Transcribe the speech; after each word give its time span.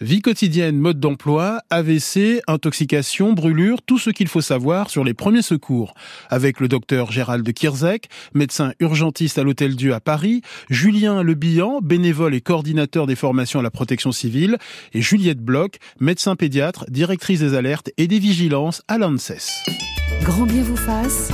Vie 0.00 0.22
quotidienne, 0.22 0.76
mode 0.76 0.98
d'emploi, 0.98 1.62
AVC, 1.70 2.42
intoxication, 2.48 3.32
brûlure, 3.32 3.80
tout 3.80 3.98
ce 3.98 4.10
qu'il 4.10 4.26
faut 4.26 4.40
savoir 4.40 4.90
sur 4.90 5.04
les 5.04 5.14
premiers 5.14 5.42
secours. 5.42 5.94
Avec 6.30 6.58
le 6.58 6.66
docteur 6.66 7.12
Gérald 7.12 7.50
Kirzek, 7.52 8.08
médecin 8.34 8.72
urgentiste 8.80 9.38
à 9.38 9.44
l'Hôtel 9.44 9.76
Dieu 9.76 9.94
à 9.94 10.00
Paris, 10.00 10.42
Julien 10.68 11.22
Lebillan, 11.22 11.80
bénévole 11.80 12.34
et 12.34 12.40
coordinateur 12.40 13.06
des 13.06 13.14
formations 13.14 13.60
à 13.60 13.62
la 13.62 13.70
protection 13.70 14.10
civile, 14.10 14.58
et 14.92 15.00
Juliette 15.00 15.40
Bloch, 15.40 15.76
médecin 16.00 16.34
pédiatre, 16.34 16.86
directrice 16.88 17.40
des 17.40 17.54
alertes 17.54 17.90
et 17.96 18.08
des 18.08 18.18
vigilances 18.18 18.82
à 18.88 18.98
l'ANSES. 18.98 19.64
Grand 20.22 20.46
bien 20.46 20.62
vous 20.62 20.76
fasse 20.76 21.30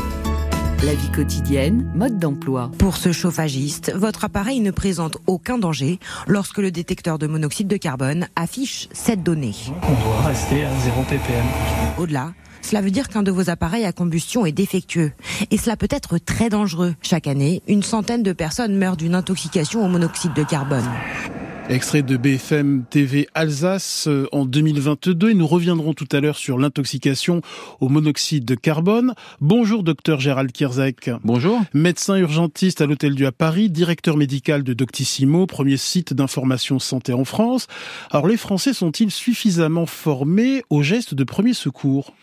la 0.84 0.94
vie 0.94 1.10
quotidienne, 1.10 1.90
mode 1.94 2.18
d'emploi. 2.18 2.70
Pour 2.78 2.96
ce 2.96 3.12
chauffagiste, 3.12 3.92
votre 3.94 4.24
appareil 4.24 4.60
ne 4.60 4.70
présente 4.70 5.18
aucun 5.26 5.58
danger 5.58 5.98
lorsque 6.26 6.56
le 6.56 6.70
détecteur 6.70 7.18
de 7.18 7.26
monoxyde 7.26 7.68
de 7.68 7.76
carbone 7.76 8.28
affiche 8.34 8.88
cette 8.92 9.22
donnée. 9.22 9.54
On 9.82 10.04
doit 10.04 10.20
rester 10.26 10.64
à 10.64 10.70
0 10.80 11.02
ppm. 11.02 11.44
Au-delà, 11.98 12.32
cela 12.62 12.80
veut 12.80 12.90
dire 12.90 13.08
qu'un 13.08 13.22
de 13.22 13.30
vos 13.30 13.50
appareils 13.50 13.84
à 13.84 13.92
combustion 13.92 14.46
est 14.46 14.52
défectueux. 14.52 15.12
Et 15.50 15.58
cela 15.58 15.76
peut 15.76 15.88
être 15.90 16.16
très 16.16 16.48
dangereux. 16.48 16.94
Chaque 17.02 17.26
année, 17.26 17.62
une 17.68 17.82
centaine 17.82 18.22
de 18.22 18.32
personnes 18.32 18.76
meurent 18.76 18.96
d'une 18.96 19.14
intoxication 19.14 19.84
au 19.84 19.88
monoxyde 19.88 20.32
de 20.32 20.44
carbone. 20.44 20.88
Extrait 21.70 22.02
de 22.02 22.16
BFM 22.16 22.82
TV 22.90 23.28
Alsace 23.32 24.08
euh, 24.08 24.26
en 24.32 24.44
2022 24.44 25.30
et 25.30 25.34
nous 25.34 25.46
reviendrons 25.46 25.94
tout 25.94 26.08
à 26.10 26.18
l'heure 26.18 26.36
sur 26.36 26.58
l'intoxication 26.58 27.42
au 27.78 27.88
monoxyde 27.88 28.44
de 28.44 28.56
carbone. 28.56 29.14
Bonjour 29.40 29.84
docteur 29.84 30.18
Gérald 30.18 30.50
Kierzek. 30.50 31.12
Bonjour. 31.22 31.60
Médecin 31.72 32.16
urgentiste 32.16 32.80
à 32.80 32.86
l'Hôtel 32.86 33.14
Dieu 33.14 33.28
à 33.28 33.30
Paris, 33.30 33.70
directeur 33.70 34.16
médical 34.16 34.64
de 34.64 34.72
Doctissimo, 34.72 35.46
premier 35.46 35.76
site 35.76 36.12
d'information 36.12 36.80
santé 36.80 37.12
en 37.12 37.24
France. 37.24 37.68
Alors 38.10 38.26
les 38.26 38.36
Français 38.36 38.72
sont-ils 38.72 39.12
suffisamment 39.12 39.86
formés 39.86 40.64
aux 40.70 40.82
gestes 40.82 41.14
de 41.14 41.22
premier 41.22 41.54
secours? 41.54 42.14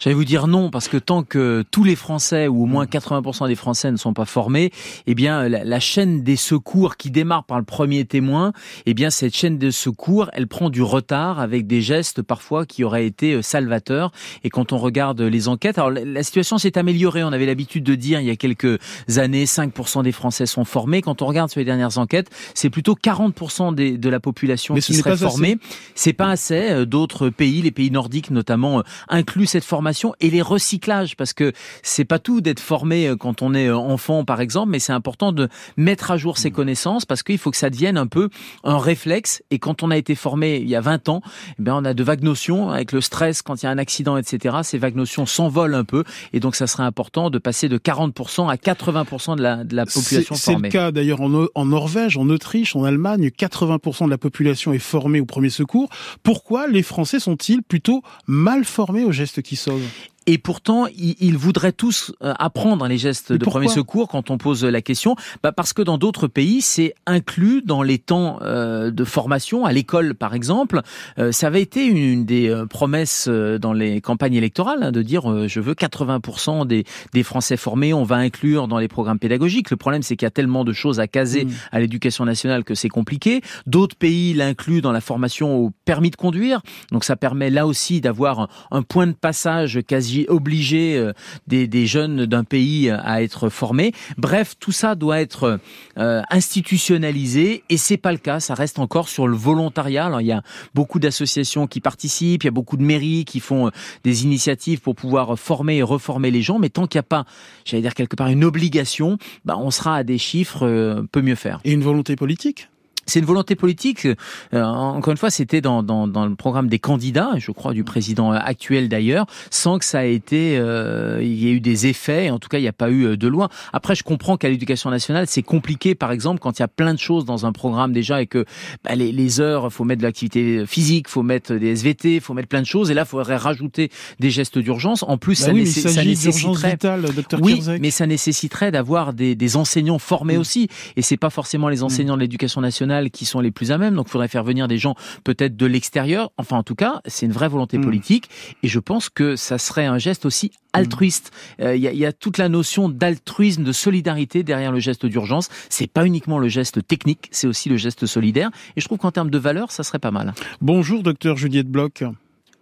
J'allais 0.00 0.14
vous 0.14 0.24
dire 0.24 0.48
non 0.48 0.68
parce 0.68 0.88
que 0.88 0.96
tant 0.96 1.22
que 1.22 1.64
tous 1.70 1.84
les 1.84 1.94
Français 1.94 2.48
ou 2.48 2.64
au 2.64 2.66
moins 2.66 2.86
80% 2.86 3.46
des 3.46 3.54
Français 3.54 3.92
ne 3.92 3.96
sont 3.98 4.14
pas 4.14 4.24
formés, 4.24 4.72
eh 5.06 5.14
bien 5.14 5.48
la, 5.48 5.62
la 5.62 5.78
chaîne 5.78 6.24
des 6.24 6.34
secours 6.34 6.96
qui 6.96 7.12
démarre 7.12 7.44
par 7.44 7.60
le 7.60 7.64
premier 7.64 8.04
témoin, 8.04 8.52
eh 8.84 8.95
bien 8.96 9.10
cette 9.10 9.36
chaîne 9.36 9.58
de 9.58 9.70
secours, 9.70 10.30
elle 10.32 10.48
prend 10.48 10.70
du 10.70 10.82
retard 10.82 11.38
avec 11.38 11.66
des 11.66 11.82
gestes 11.82 12.22
parfois 12.22 12.64
qui 12.64 12.82
auraient 12.82 13.06
été 13.06 13.34
euh, 13.34 13.42
salvateurs. 13.42 14.10
Et 14.42 14.48
quand 14.48 14.72
on 14.72 14.78
regarde 14.78 15.20
les 15.20 15.48
enquêtes, 15.48 15.76
alors 15.76 15.90
la 15.90 16.22
situation 16.22 16.56
s'est 16.56 16.78
améliorée. 16.78 17.22
On 17.22 17.32
avait 17.32 17.44
l'habitude 17.44 17.84
de 17.84 17.94
dire 17.94 18.20
il 18.20 18.26
y 18.26 18.30
a 18.30 18.36
quelques 18.36 18.78
années, 19.18 19.44
5% 19.44 20.02
des 20.02 20.12
Français 20.12 20.46
sont 20.46 20.64
formés. 20.64 21.02
Quand 21.02 21.20
on 21.20 21.26
regarde 21.26 21.50
sur 21.50 21.60
les 21.60 21.66
dernières 21.66 21.98
enquêtes, 21.98 22.30
c'est 22.54 22.70
plutôt 22.70 22.94
40% 22.94 23.74
des, 23.74 23.98
de 23.98 24.08
la 24.08 24.18
population 24.18 24.74
qui 24.74 24.94
serait 24.94 25.16
formée. 25.16 25.58
C'est 25.94 26.14
pas 26.14 26.30
assez. 26.30 26.70
Euh, 26.70 26.86
d'autres 26.86 27.28
pays, 27.28 27.60
les 27.60 27.72
pays 27.72 27.90
nordiques 27.90 28.30
notamment, 28.30 28.78
euh, 28.78 28.82
incluent 29.08 29.46
cette 29.46 29.64
formation 29.64 30.14
et 30.20 30.30
les 30.30 30.40
recyclages 30.40 31.16
parce 31.16 31.34
que 31.34 31.52
c'est 31.82 32.06
pas 32.06 32.18
tout 32.18 32.40
d'être 32.40 32.60
formé 32.60 33.12
quand 33.20 33.42
on 33.42 33.52
est 33.54 33.70
enfant 33.70 34.24
par 34.24 34.40
exemple, 34.40 34.70
mais 34.70 34.78
c'est 34.78 34.94
important 34.94 35.32
de 35.32 35.50
mettre 35.76 36.10
à 36.10 36.16
jour 36.16 36.38
ses 36.38 36.50
connaissances 36.50 37.04
parce 37.04 37.22
qu'il 37.22 37.36
faut 37.36 37.50
que 37.50 37.58
ça 37.58 37.68
devienne 37.68 37.98
un 37.98 38.06
peu 38.06 38.30
un 38.64 38.85
réflexe. 38.86 39.42
Et 39.50 39.58
quand 39.58 39.82
on 39.82 39.90
a 39.90 39.96
été 39.96 40.14
formé 40.14 40.56
il 40.56 40.68
y 40.68 40.74
a 40.74 40.80
20 40.80 41.08
ans, 41.08 41.20
eh 41.58 41.62
bien, 41.62 41.76
on 41.76 41.84
a 41.84 41.94
de 41.94 42.02
vagues 42.02 42.22
notions. 42.22 42.70
Avec 42.70 42.92
le 42.92 43.00
stress, 43.00 43.42
quand 43.42 43.62
il 43.62 43.66
y 43.66 43.68
a 43.68 43.70
un 43.70 43.78
accident, 43.78 44.16
etc., 44.16 44.56
ces 44.62 44.78
vagues 44.78 44.96
notions 44.96 45.26
s'envolent 45.26 45.74
un 45.74 45.84
peu. 45.84 46.04
Et 46.32 46.40
donc, 46.40 46.56
ça 46.56 46.66
serait 46.66 46.84
important 46.84 47.30
de 47.30 47.38
passer 47.38 47.68
de 47.68 47.78
40% 47.78 48.48
à 48.48 48.56
80% 48.56 49.36
de 49.36 49.42
la, 49.42 49.64
de 49.64 49.76
la 49.76 49.84
population 49.84 50.34
formée. 50.34 50.70
C'est 50.70 50.78
le 50.78 50.84
cas 50.84 50.92
d'ailleurs 50.92 51.20
en, 51.20 51.46
en 51.54 51.64
Norvège, 51.66 52.16
en 52.16 52.28
Autriche, 52.30 52.74
en 52.74 52.84
Allemagne. 52.84 53.28
80% 53.28 54.06
de 54.06 54.10
la 54.10 54.18
population 54.18 54.72
est 54.72 54.78
formée 54.78 55.20
au 55.20 55.26
premier 55.26 55.50
secours. 55.50 55.88
Pourquoi 56.22 56.66
les 56.68 56.82
Français 56.82 57.20
sont-ils 57.20 57.62
plutôt 57.62 58.02
mal 58.26 58.64
formés 58.64 59.04
aux 59.04 59.12
gestes 59.12 59.42
qui 59.42 59.56
sauvent 59.56 59.82
et 60.26 60.38
pourtant, 60.38 60.86
ils, 60.96 61.36
voudraient 61.36 61.72
tous 61.72 62.12
euh, 62.22 62.34
apprendre 62.38 62.86
les 62.88 62.98
gestes 62.98 63.32
de 63.32 63.44
premier 63.44 63.68
secours 63.68 64.08
quand 64.08 64.30
on 64.30 64.38
pose 64.38 64.64
la 64.64 64.82
question. 64.82 65.14
Bah 65.42 65.52
parce 65.52 65.72
que 65.72 65.82
dans 65.82 65.98
d'autres 65.98 66.26
pays, 66.26 66.62
c'est 66.62 66.94
inclus 67.06 67.62
dans 67.62 67.82
les 67.82 67.98
temps 67.98 68.40
euh, 68.42 68.90
de 68.90 69.04
formation, 69.04 69.64
à 69.64 69.72
l'école 69.72 70.14
par 70.14 70.34
exemple. 70.34 70.80
Euh, 71.18 71.30
ça 71.30 71.46
avait 71.46 71.62
été 71.62 71.84
une 71.84 72.24
des 72.24 72.52
promesses 72.68 73.28
dans 73.28 73.72
les 73.72 74.00
campagnes 74.00 74.34
électorales 74.34 74.82
hein, 74.82 74.92
de 74.92 75.02
dire 75.02 75.46
je 75.46 75.60
veux 75.60 75.74
80% 75.74 76.66
des, 76.66 76.84
des 77.12 77.22
Français 77.22 77.56
formés, 77.56 77.94
on 77.94 78.02
va 78.02 78.16
inclure 78.16 78.66
dans 78.66 78.78
les 78.78 78.88
programmes 78.88 79.20
pédagogiques. 79.20 79.70
Le 79.70 79.76
problème, 79.76 80.02
c'est 80.02 80.16
qu'il 80.16 80.26
y 80.26 80.28
a 80.28 80.32
tellement 80.32 80.64
de 80.64 80.72
choses 80.72 80.98
à 80.98 81.06
caser 81.06 81.44
mmh. 81.44 81.50
à 81.70 81.80
l'éducation 81.80 82.24
nationale 82.24 82.64
que 82.64 82.74
c'est 82.74 82.88
compliqué. 82.88 83.42
D'autres 83.66 83.96
pays 83.96 84.34
l'incluent 84.34 84.80
dans 84.80 84.92
la 84.92 85.00
formation 85.00 85.56
au 85.56 85.70
permis 85.84 86.10
de 86.10 86.16
conduire. 86.16 86.62
Donc 86.90 87.04
ça 87.04 87.14
permet 87.14 87.50
là 87.50 87.66
aussi 87.66 88.00
d'avoir 88.00 88.48
un 88.72 88.82
point 88.82 89.06
de 89.06 89.12
passage 89.12 89.80
quasi 89.86 90.15
obliger 90.28 90.96
euh, 90.96 91.12
des, 91.46 91.86
jeunes 91.86 92.26
d'un 92.26 92.44
pays 92.44 92.90
à 92.90 93.22
être 93.22 93.48
formés. 93.48 93.92
Bref, 94.16 94.54
tout 94.58 94.72
ça 94.72 94.94
doit 94.94 95.20
être 95.20 95.60
euh, 95.98 96.22
institutionnalisé 96.30 97.62
et 97.68 97.76
c'est 97.76 97.96
pas 97.96 98.12
le 98.12 98.18
cas. 98.18 98.40
Ça 98.40 98.54
reste 98.54 98.78
encore 98.78 99.08
sur 99.08 99.28
le 99.28 99.36
volontariat. 99.36 100.10
Il 100.20 100.26
y 100.26 100.32
a 100.32 100.42
beaucoup 100.74 100.98
d'associations 100.98 101.66
qui 101.66 101.80
participent, 101.80 102.44
il 102.44 102.46
y 102.46 102.48
a 102.48 102.52
beaucoup 102.52 102.76
de 102.76 102.82
mairies 102.82 103.24
qui 103.24 103.40
font 103.40 103.66
euh, 103.66 103.70
des 104.04 104.24
initiatives 104.24 104.80
pour 104.80 104.94
pouvoir 104.94 105.38
former 105.38 105.76
et 105.76 105.82
reformer 105.82 106.30
les 106.30 106.42
gens. 106.42 106.58
Mais 106.58 106.70
tant 106.70 106.86
qu'il 106.86 106.98
n'y 106.98 107.00
a 107.00 107.08
pas, 107.08 107.24
j'allais 107.64 107.82
dire 107.82 107.94
quelque 107.94 108.16
part, 108.16 108.28
une 108.28 108.44
obligation, 108.44 109.18
bah, 109.44 109.56
on 109.58 109.70
sera 109.70 109.96
à 109.96 110.02
des 110.04 110.18
chiffres 110.18 111.04
peu 111.12 111.22
mieux 111.22 111.34
faire. 111.34 111.60
Et 111.64 111.72
une 111.72 111.82
volonté 111.82 112.16
politique? 112.16 112.68
C'est 113.06 113.20
une 113.20 113.24
volonté 113.24 113.54
politique. 113.54 114.06
Euh, 114.52 114.62
encore 114.62 115.12
une 115.12 115.16
fois, 115.16 115.30
c'était 115.30 115.60
dans, 115.60 115.82
dans, 115.82 116.08
dans, 116.08 116.26
le 116.26 116.34
programme 116.34 116.68
des 116.68 116.78
candidats, 116.78 117.30
je 117.38 117.52
crois, 117.52 117.72
du 117.72 117.84
président 117.84 118.32
actuel 118.32 118.88
d'ailleurs, 118.88 119.26
sans 119.50 119.78
que 119.78 119.84
ça 119.84 120.06
ait 120.06 120.14
été, 120.14 120.58
euh, 120.58 121.20
il 121.22 121.34
y 121.34 121.48
ait 121.48 121.52
eu 121.52 121.60
des 121.60 121.86
effets. 121.86 122.30
En 122.30 122.38
tout 122.38 122.48
cas, 122.48 122.58
il 122.58 122.62
n'y 122.62 122.68
a 122.68 122.72
pas 122.72 122.90
eu 122.90 123.04
euh, 123.04 123.16
de 123.16 123.28
loi. 123.28 123.48
Après, 123.72 123.94
je 123.94 124.02
comprends 124.02 124.36
qu'à 124.36 124.48
l'éducation 124.48 124.90
nationale, 124.90 125.26
c'est 125.28 125.42
compliqué, 125.42 125.94
par 125.94 126.10
exemple, 126.10 126.40
quand 126.40 126.58
il 126.58 126.62
y 126.62 126.64
a 126.64 126.68
plein 126.68 126.94
de 126.94 126.98
choses 126.98 127.24
dans 127.24 127.46
un 127.46 127.52
programme 127.52 127.92
déjà 127.92 128.20
et 128.20 128.26
que 128.26 128.44
bah, 128.84 128.94
les, 128.94 129.12
les, 129.12 129.40
heures, 129.40 129.72
faut 129.72 129.84
mettre 129.84 130.00
de 130.00 130.06
l'activité 130.06 130.66
physique, 130.66 131.08
faut 131.08 131.22
mettre 131.22 131.54
des 131.54 131.68
SVT, 131.68 132.20
faut 132.20 132.34
mettre 132.34 132.48
plein 132.48 132.62
de 132.62 132.66
choses. 132.66 132.90
Et 132.90 132.94
là, 132.94 133.02
il 133.02 133.08
faudrait 133.08 133.36
rajouter 133.36 133.90
des 134.18 134.30
gestes 134.30 134.58
d'urgence. 134.58 135.04
En 135.04 135.18
plus, 135.18 135.40
bah 135.40 135.46
ça, 135.46 135.52
oui, 135.52 135.66
ça 135.66 136.04
nécessiterait, 136.04 136.70
vitale, 136.72 137.06
oui, 137.40 137.62
mais 137.80 137.90
ça 137.90 138.06
nécessiterait 138.06 138.72
d'avoir 138.72 139.12
des, 139.12 139.34
des, 139.34 139.56
enseignants 139.56 139.98
formés 139.98 140.36
mm. 140.36 140.40
aussi. 140.40 140.68
Et 140.96 141.02
c'est 141.02 141.16
pas 141.16 141.30
forcément 141.30 141.68
les 141.68 141.82
enseignants 141.82 142.14
mm. 142.14 142.18
de 142.18 142.22
l'éducation 142.22 142.60
nationale 142.60 142.95
qui 143.10 143.24
sont 143.24 143.40
les 143.40 143.50
plus 143.50 143.72
à 143.72 143.78
même. 143.78 143.94
Donc, 143.94 144.06
il 144.08 144.10
faudrait 144.10 144.28
faire 144.28 144.44
venir 144.44 144.68
des 144.68 144.78
gens 144.78 144.94
peut-être 145.24 145.56
de 145.56 145.66
l'extérieur. 145.66 146.30
Enfin, 146.36 146.56
en 146.56 146.62
tout 146.62 146.74
cas, 146.74 147.00
c'est 147.06 147.26
une 147.26 147.32
vraie 147.32 147.48
volonté 147.48 147.78
hmm. 147.78 147.84
politique. 147.84 148.28
Et 148.62 148.68
je 148.68 148.78
pense 148.78 149.08
que 149.08 149.36
ça 149.36 149.58
serait 149.58 149.86
un 149.86 149.98
geste 149.98 150.26
aussi 150.26 150.50
altruiste. 150.72 151.32
Euh, 151.60 151.76
il 151.76 151.82
y, 151.82 152.06
a, 152.06 152.12
toute 152.12 152.38
la 152.38 152.48
notion 152.48 152.88
d'altruisme, 152.88 153.64
de 153.64 153.72
solidarité 153.72 154.42
derrière 154.42 154.72
le 154.72 154.80
geste 154.80 155.06
d'urgence. 155.06 155.48
C'est 155.68 155.90
pas 155.90 156.06
uniquement 156.06 156.38
le 156.38 156.48
geste 156.48 156.86
technique, 156.86 157.28
c'est 157.30 157.46
aussi 157.46 157.68
le 157.68 157.76
geste 157.76 158.06
solidaire. 158.06 158.50
Et 158.76 158.80
je 158.80 158.86
trouve 158.86 158.98
qu'en 158.98 159.12
termes 159.12 159.30
de 159.30 159.38
valeur, 159.38 159.72
ça 159.72 159.82
serait 159.82 159.98
pas 159.98 160.10
mal. 160.10 160.34
Bonjour, 160.60 161.02
docteur 161.02 161.36
Juliette 161.36 161.68
Bloch. 161.68 162.04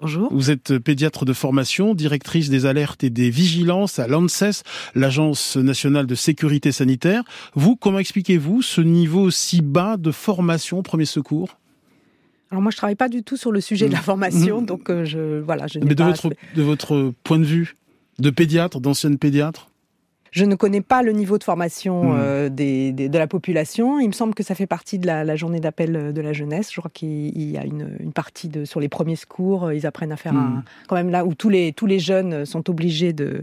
Bonjour. 0.05 0.31
Vous 0.35 0.51
êtes 0.51 0.77
pédiatre 0.77 1.25
de 1.25 1.33
formation, 1.33 1.95
directrice 1.95 2.51
des 2.51 2.67
alertes 2.67 3.03
et 3.05 3.09
des 3.09 3.31
vigilances 3.31 3.99
à 3.99 4.07
l'ANSES, 4.07 4.63
l'Agence 4.95 5.57
nationale 5.57 6.07
de 6.07 6.15
sécurité 6.15 6.73
sanitaire. 6.73 7.23
Vous, 7.55 7.75
comment 7.75 7.99
expliquez-vous 7.99 8.61
ce 8.61 8.83
niveau 8.83 9.31
si 9.31 9.63
bas 9.63 9.97
de 9.97 10.11
formation 10.11 10.81
au 10.81 10.83
premier 10.83 11.07
secours? 11.07 11.59
Alors 12.51 12.61
moi, 12.61 12.71
je 12.71 12.77
travaille 12.77 12.97
pas 12.97 13.09
du 13.09 13.23
tout 13.23 13.39
sur 13.39 13.51
le 13.51 13.63
sujet 13.63 13.89
de 13.89 13.95
la 13.95 14.01
mmh. 14.01 14.03
formation, 14.03 14.61
mmh. 14.61 14.67
donc 14.67 14.91
euh, 14.91 15.07
je 15.07 15.41
voilà, 15.41 15.67
je. 15.69 15.79
Mais 15.79 15.95
de 15.95 16.05
votre 16.05 16.29
de 16.55 16.63
votre 16.63 17.15
point 17.25 17.39
de 17.39 17.47
vue 17.47 17.79
de 18.19 18.29
pédiatre, 18.29 18.81
d'ancienne 18.81 19.17
pédiatre? 19.17 19.71
Je 20.35 20.45
ne 20.45 20.57
connais 20.57 20.81
pas 20.81 21.03
le 21.03 21.13
niveau 21.13 21.39
de 21.39 21.45
formation 21.45 22.13
hmm. 22.13 22.17
euh, 22.19 22.49
des, 22.49 22.93
de 22.93 23.19
la 23.19 23.29
population. 23.29 24.01
Il 24.01 24.09
me 24.09 24.13
semble 24.13 24.35
que 24.35 24.43
ça 24.43 24.57
fait 24.57 24.67
partie 24.67 24.99
de 24.99 25.07
la, 25.07 25.37
journée 25.37 25.61
d'appel 25.61 25.95
euh, 25.95 26.13
de 26.13 26.21
la 26.21 26.33
jeunesse. 26.33 26.73
Je 26.73 26.81
crois 26.81 26.91
qu'il 26.93 27.51
y 27.51 27.57
a 27.57 27.65
une, 27.65 28.13
partie 28.13 28.49
de, 28.49 28.65
sur 28.65 28.81
les 28.81 28.89
premiers 28.89 29.15
secours. 29.15 29.67
Euh, 29.67 29.75
ils 29.77 29.87
apprennent 29.87 30.11
à 30.11 30.17
faire 30.17 30.35
un, 30.35 30.49
hmm. 30.49 30.63
quand 30.89 30.97
même 30.97 31.11
là 31.11 31.25
où 31.25 31.35
tous 31.35 31.51
les, 31.51 31.73
tous 31.73 31.87
les 31.87 32.01
jeunes 32.01 32.45
sont 32.47 32.69
obligés 32.69 33.13
de, 33.13 33.43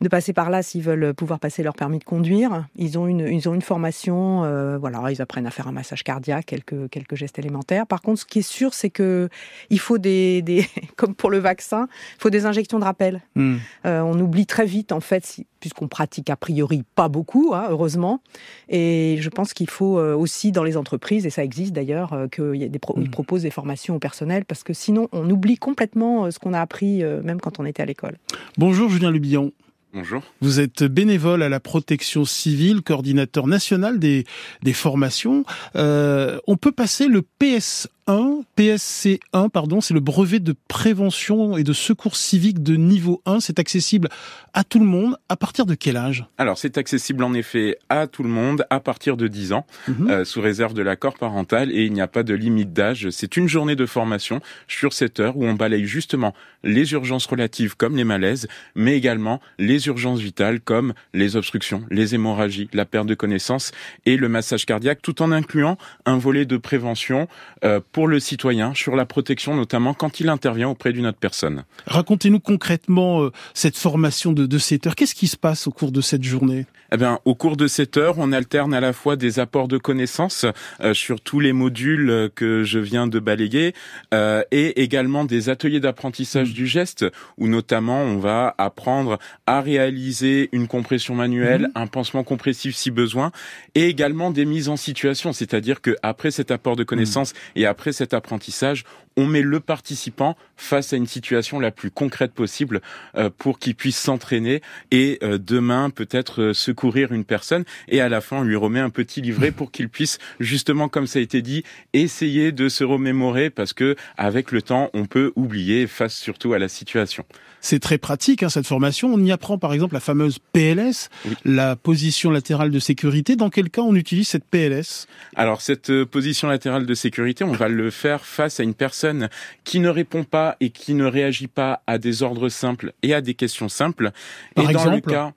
de 0.00 0.08
passer 0.08 0.32
par 0.32 0.50
là 0.50 0.64
s'ils 0.64 0.82
veulent 0.82 1.14
pouvoir 1.14 1.38
passer 1.38 1.62
leur 1.62 1.74
permis 1.74 2.00
de 2.00 2.04
conduire. 2.04 2.66
Ils 2.74 2.98
ont 2.98 3.06
une, 3.06 3.20
ils 3.20 3.48
ont 3.48 3.54
une 3.54 3.62
formation. 3.62 4.40
voilà, 4.80 5.12
ils 5.12 5.22
apprennent 5.22 5.46
à 5.46 5.52
faire 5.52 5.68
un 5.68 5.72
massage 5.72 6.02
cardiaque, 6.02 6.46
quelques, 6.46 6.90
quelques 6.90 7.14
gestes 7.14 7.38
élémentaires. 7.38 7.86
Par 7.86 8.02
contre, 8.02 8.22
ce 8.22 8.26
qui 8.26 8.40
est 8.40 8.48
sûr, 8.48 8.74
c'est 8.74 8.90
que 8.90 9.28
il 9.70 9.78
faut 9.78 9.98
des, 9.98 10.42
des 10.42 10.66
comme 10.96 11.14
pour 11.14 11.30
le 11.30 11.38
vaccin, 11.38 11.86
il 12.16 12.22
faut 12.22 12.30
des 12.30 12.46
injections 12.46 12.80
de 12.80 12.84
rappel. 12.84 13.20
Hmm. 13.36 13.58
on 13.84 14.18
oublie 14.18 14.46
très 14.46 14.66
vite, 14.66 14.90
en 14.90 15.00
fait, 15.00 15.24
si, 15.24 15.46
puisqu'on 15.60 15.88
pratique 15.88 16.30
a 16.30 16.36
priori 16.36 16.84
pas 16.94 17.08
beaucoup, 17.08 17.52
hein, 17.54 17.66
heureusement. 17.70 18.20
Et 18.68 19.16
je 19.20 19.28
pense 19.28 19.52
qu'il 19.52 19.70
faut 19.70 19.98
euh, 19.98 20.14
aussi 20.14 20.52
dans 20.52 20.64
les 20.64 20.76
entreprises, 20.76 21.26
et 21.26 21.30
ça 21.30 21.44
existe 21.44 21.72
d'ailleurs, 21.72 22.12
euh, 22.12 22.28
qu'ils 22.28 22.70
mmh. 22.70 23.10
proposent 23.10 23.42
des 23.42 23.50
formations 23.50 23.96
au 23.96 23.98
personnel, 23.98 24.44
parce 24.44 24.62
que 24.62 24.72
sinon 24.72 25.08
on 25.12 25.28
oublie 25.30 25.56
complètement 25.56 26.26
euh, 26.26 26.30
ce 26.30 26.38
qu'on 26.38 26.52
a 26.52 26.60
appris 26.60 27.02
même 27.24 27.40
quand 27.40 27.58
on 27.58 27.64
était 27.64 27.82
à 27.82 27.86
l'école. 27.86 28.16
Bonjour 28.58 28.88
Julien 28.88 29.10
Lubillon. 29.10 29.52
Bonjour. 29.96 30.22
Vous 30.42 30.60
êtes 30.60 30.84
bénévole 30.84 31.42
à 31.42 31.48
la 31.48 31.58
protection 31.58 32.26
civile, 32.26 32.82
coordinateur 32.82 33.46
national 33.46 33.98
des, 33.98 34.26
des 34.62 34.74
formations. 34.74 35.46
Euh, 35.74 36.38
on 36.46 36.58
peut 36.58 36.70
passer 36.70 37.08
le 37.08 37.22
PS 37.22 37.88
1, 38.08 38.42
PSC1, 38.56 39.50
pardon, 39.50 39.80
c'est 39.80 39.94
le 39.94 40.00
brevet 40.00 40.38
de 40.38 40.54
prévention 40.68 41.56
et 41.56 41.64
de 41.64 41.72
secours 41.72 42.14
civique 42.14 42.62
de 42.62 42.76
niveau 42.76 43.20
1. 43.26 43.40
C'est 43.40 43.58
accessible 43.58 44.08
à 44.54 44.62
tout 44.62 44.78
le 44.78 44.84
monde. 44.84 45.16
À 45.28 45.36
partir 45.36 45.66
de 45.66 45.74
quel 45.74 45.96
âge? 45.96 46.24
Alors, 46.38 46.56
c'est 46.56 46.78
accessible 46.78 47.24
en 47.24 47.34
effet 47.34 47.78
à 47.88 48.06
tout 48.06 48.22
le 48.22 48.28
monde 48.28 48.64
à 48.70 48.78
partir 48.78 49.16
de 49.16 49.26
10 49.26 49.52
ans, 49.54 49.66
mhm. 49.88 50.10
euh, 50.10 50.24
sous 50.24 50.40
réserve 50.40 50.72
de 50.72 50.82
l'accord 50.82 51.14
parental 51.14 51.72
et 51.72 51.84
il 51.84 51.92
n'y 51.92 52.00
a 52.00 52.06
pas 52.06 52.22
de 52.22 52.34
limite 52.34 52.72
d'âge. 52.72 53.10
C'est 53.10 53.36
une 53.36 53.48
journée 53.48 53.74
de 53.74 53.86
formation 53.86 54.40
sur 54.68 54.92
7 54.92 55.20
heures 55.20 55.36
où 55.36 55.44
on 55.44 55.54
balaye 55.54 55.86
justement 55.86 56.32
les 56.62 56.92
urgences 56.92 57.26
relatives 57.26 57.76
comme 57.76 57.96
les 57.96 58.04
malaises, 58.04 58.46
mais 58.76 58.96
également 58.96 59.40
les 59.58 59.85
urgences 59.86 60.20
vitales 60.20 60.60
comme 60.60 60.94
les 61.14 61.36
obstructions, 61.36 61.84
les 61.90 62.14
hémorragies, 62.14 62.68
la 62.72 62.84
perte 62.84 63.06
de 63.06 63.14
connaissance 63.14 63.72
et 64.04 64.16
le 64.16 64.28
massage 64.28 64.66
cardiaque, 64.66 65.00
tout 65.02 65.22
en 65.22 65.32
incluant 65.32 65.78
un 66.04 66.18
volet 66.18 66.44
de 66.44 66.56
prévention 66.56 67.28
euh, 67.64 67.80
pour 67.92 68.08
le 68.08 68.20
citoyen 68.20 68.74
sur 68.74 68.96
la 68.96 69.06
protection, 69.06 69.54
notamment 69.54 69.94
quand 69.94 70.20
il 70.20 70.28
intervient 70.28 70.68
auprès 70.68 70.92
d'une 70.92 71.06
autre 71.06 71.18
personne. 71.18 71.64
Racontez-nous 71.86 72.40
concrètement 72.40 73.22
euh, 73.22 73.32
cette 73.54 73.76
formation 73.76 74.32
de, 74.32 74.46
de 74.46 74.58
7 74.58 74.86
heures. 74.86 74.94
Qu'est-ce 74.94 75.14
qui 75.14 75.28
se 75.28 75.36
passe 75.36 75.66
au 75.66 75.70
cours 75.70 75.92
de 75.92 76.00
cette 76.00 76.24
journée? 76.24 76.66
Eh 76.92 76.96
bien, 76.96 77.18
au 77.24 77.34
cours 77.34 77.56
de 77.56 77.66
cette 77.66 77.96
heure, 77.96 78.14
on 78.18 78.32
alterne 78.32 78.72
à 78.72 78.80
la 78.80 78.92
fois 78.92 79.16
des 79.16 79.40
apports 79.40 79.66
de 79.66 79.78
connaissances 79.78 80.46
euh, 80.80 80.94
sur 80.94 81.20
tous 81.20 81.40
les 81.40 81.52
modules 81.52 82.30
que 82.34 82.62
je 82.62 82.78
viens 82.78 83.06
de 83.06 83.18
balayer 83.18 83.74
et 84.12 84.82
également 84.82 85.24
des 85.24 85.48
ateliers 85.48 85.80
d'apprentissage 85.80 86.50
mmh. 86.50 86.54
du 86.54 86.66
geste 86.66 87.04
où 87.38 87.48
notamment 87.48 88.02
on 88.02 88.18
va 88.18 88.54
apprendre 88.58 89.18
à 89.46 89.60
réaliser 89.66 90.48
une 90.52 90.68
compression 90.68 91.14
manuelle, 91.14 91.62
mmh. 91.62 91.78
un 91.78 91.86
pansement 91.88 92.22
compressif 92.22 92.76
si 92.76 92.90
besoin 92.90 93.32
et 93.74 93.88
également 93.88 94.30
des 94.30 94.44
mises 94.44 94.68
en 94.68 94.76
situation, 94.76 95.32
c'est-à-dire 95.32 95.80
que 95.80 95.96
après 96.02 96.30
cet 96.30 96.50
apport 96.50 96.76
de 96.76 96.84
connaissances 96.84 97.32
mmh. 97.32 97.58
et 97.58 97.66
après 97.66 97.92
cet 97.92 98.14
apprentissage, 98.14 98.84
on 99.16 99.26
met 99.26 99.42
le 99.42 99.60
participant 99.60 100.36
face 100.56 100.92
à 100.92 100.96
une 100.96 101.06
situation 101.06 101.58
la 101.58 101.70
plus 101.70 101.90
concrète 101.90 102.32
possible 102.32 102.80
euh, 103.16 103.30
pour 103.36 103.58
qu'il 103.58 103.74
puisse 103.74 103.98
s'entraîner 103.98 104.62
et 104.90 105.18
euh, 105.22 105.38
demain 105.38 105.90
peut-être 105.90 106.42
euh, 106.42 106.54
secourir 106.54 107.12
une 107.12 107.24
personne 107.24 107.64
et 107.88 108.00
à 108.00 108.08
la 108.08 108.20
fin 108.20 108.38
on 108.38 108.42
lui 108.42 108.56
remet 108.56 108.80
un 108.80 108.90
petit 108.90 109.22
livret 109.22 109.50
pour 109.50 109.70
qu'il 109.70 109.88
puisse 109.88 110.18
justement 110.38 110.88
comme 110.88 111.06
ça 111.06 111.18
a 111.18 111.22
été 111.22 111.42
dit 111.42 111.64
essayer 111.92 112.52
de 112.52 112.68
se 112.68 112.84
remémorer 112.84 113.50
parce 113.50 113.72
que 113.72 113.96
avec 114.18 114.52
le 114.52 114.62
temps 114.62 114.90
on 114.92 115.06
peut 115.06 115.32
oublier 115.34 115.86
face 115.86 116.14
surtout 116.14 116.52
à 116.52 116.58
la 116.58 116.68
situation. 116.68 117.24
C'est 117.66 117.80
très 117.80 117.98
pratique 117.98 118.44
hein, 118.44 118.48
cette 118.48 118.68
formation. 118.68 119.12
On 119.12 119.18
y 119.18 119.32
apprend 119.32 119.58
par 119.58 119.72
exemple 119.72 119.94
la 119.94 120.00
fameuse 120.00 120.38
PLS, 120.52 121.08
la 121.44 121.74
position 121.74 122.30
latérale 122.30 122.70
de 122.70 122.78
sécurité. 122.78 123.34
Dans 123.34 123.50
quel 123.50 123.70
cas 123.70 123.82
on 123.82 123.96
utilise 123.96 124.28
cette 124.28 124.44
PLS 124.44 125.08
Alors 125.34 125.60
cette 125.60 126.04
position 126.04 126.46
latérale 126.46 126.86
de 126.86 126.94
sécurité, 126.94 127.42
on 127.42 127.50
va 127.50 127.66
le 127.66 127.90
faire 127.90 128.24
face 128.24 128.60
à 128.60 128.62
une 128.62 128.74
personne 128.74 129.28
qui 129.64 129.80
ne 129.80 129.88
répond 129.88 130.22
pas 130.22 130.54
et 130.60 130.70
qui 130.70 130.94
ne 130.94 131.06
réagit 131.06 131.48
pas 131.48 131.82
à 131.88 131.98
des 131.98 132.22
ordres 132.22 132.48
simples 132.50 132.92
et 133.02 133.14
à 133.14 133.20
des 133.20 133.34
questions 133.34 133.68
simples. 133.68 134.12
Par 134.54 134.64
et 134.64 134.68
exemple, 134.68 134.86
dans 134.86 134.94
le 134.94 135.00
cas, 135.00 135.32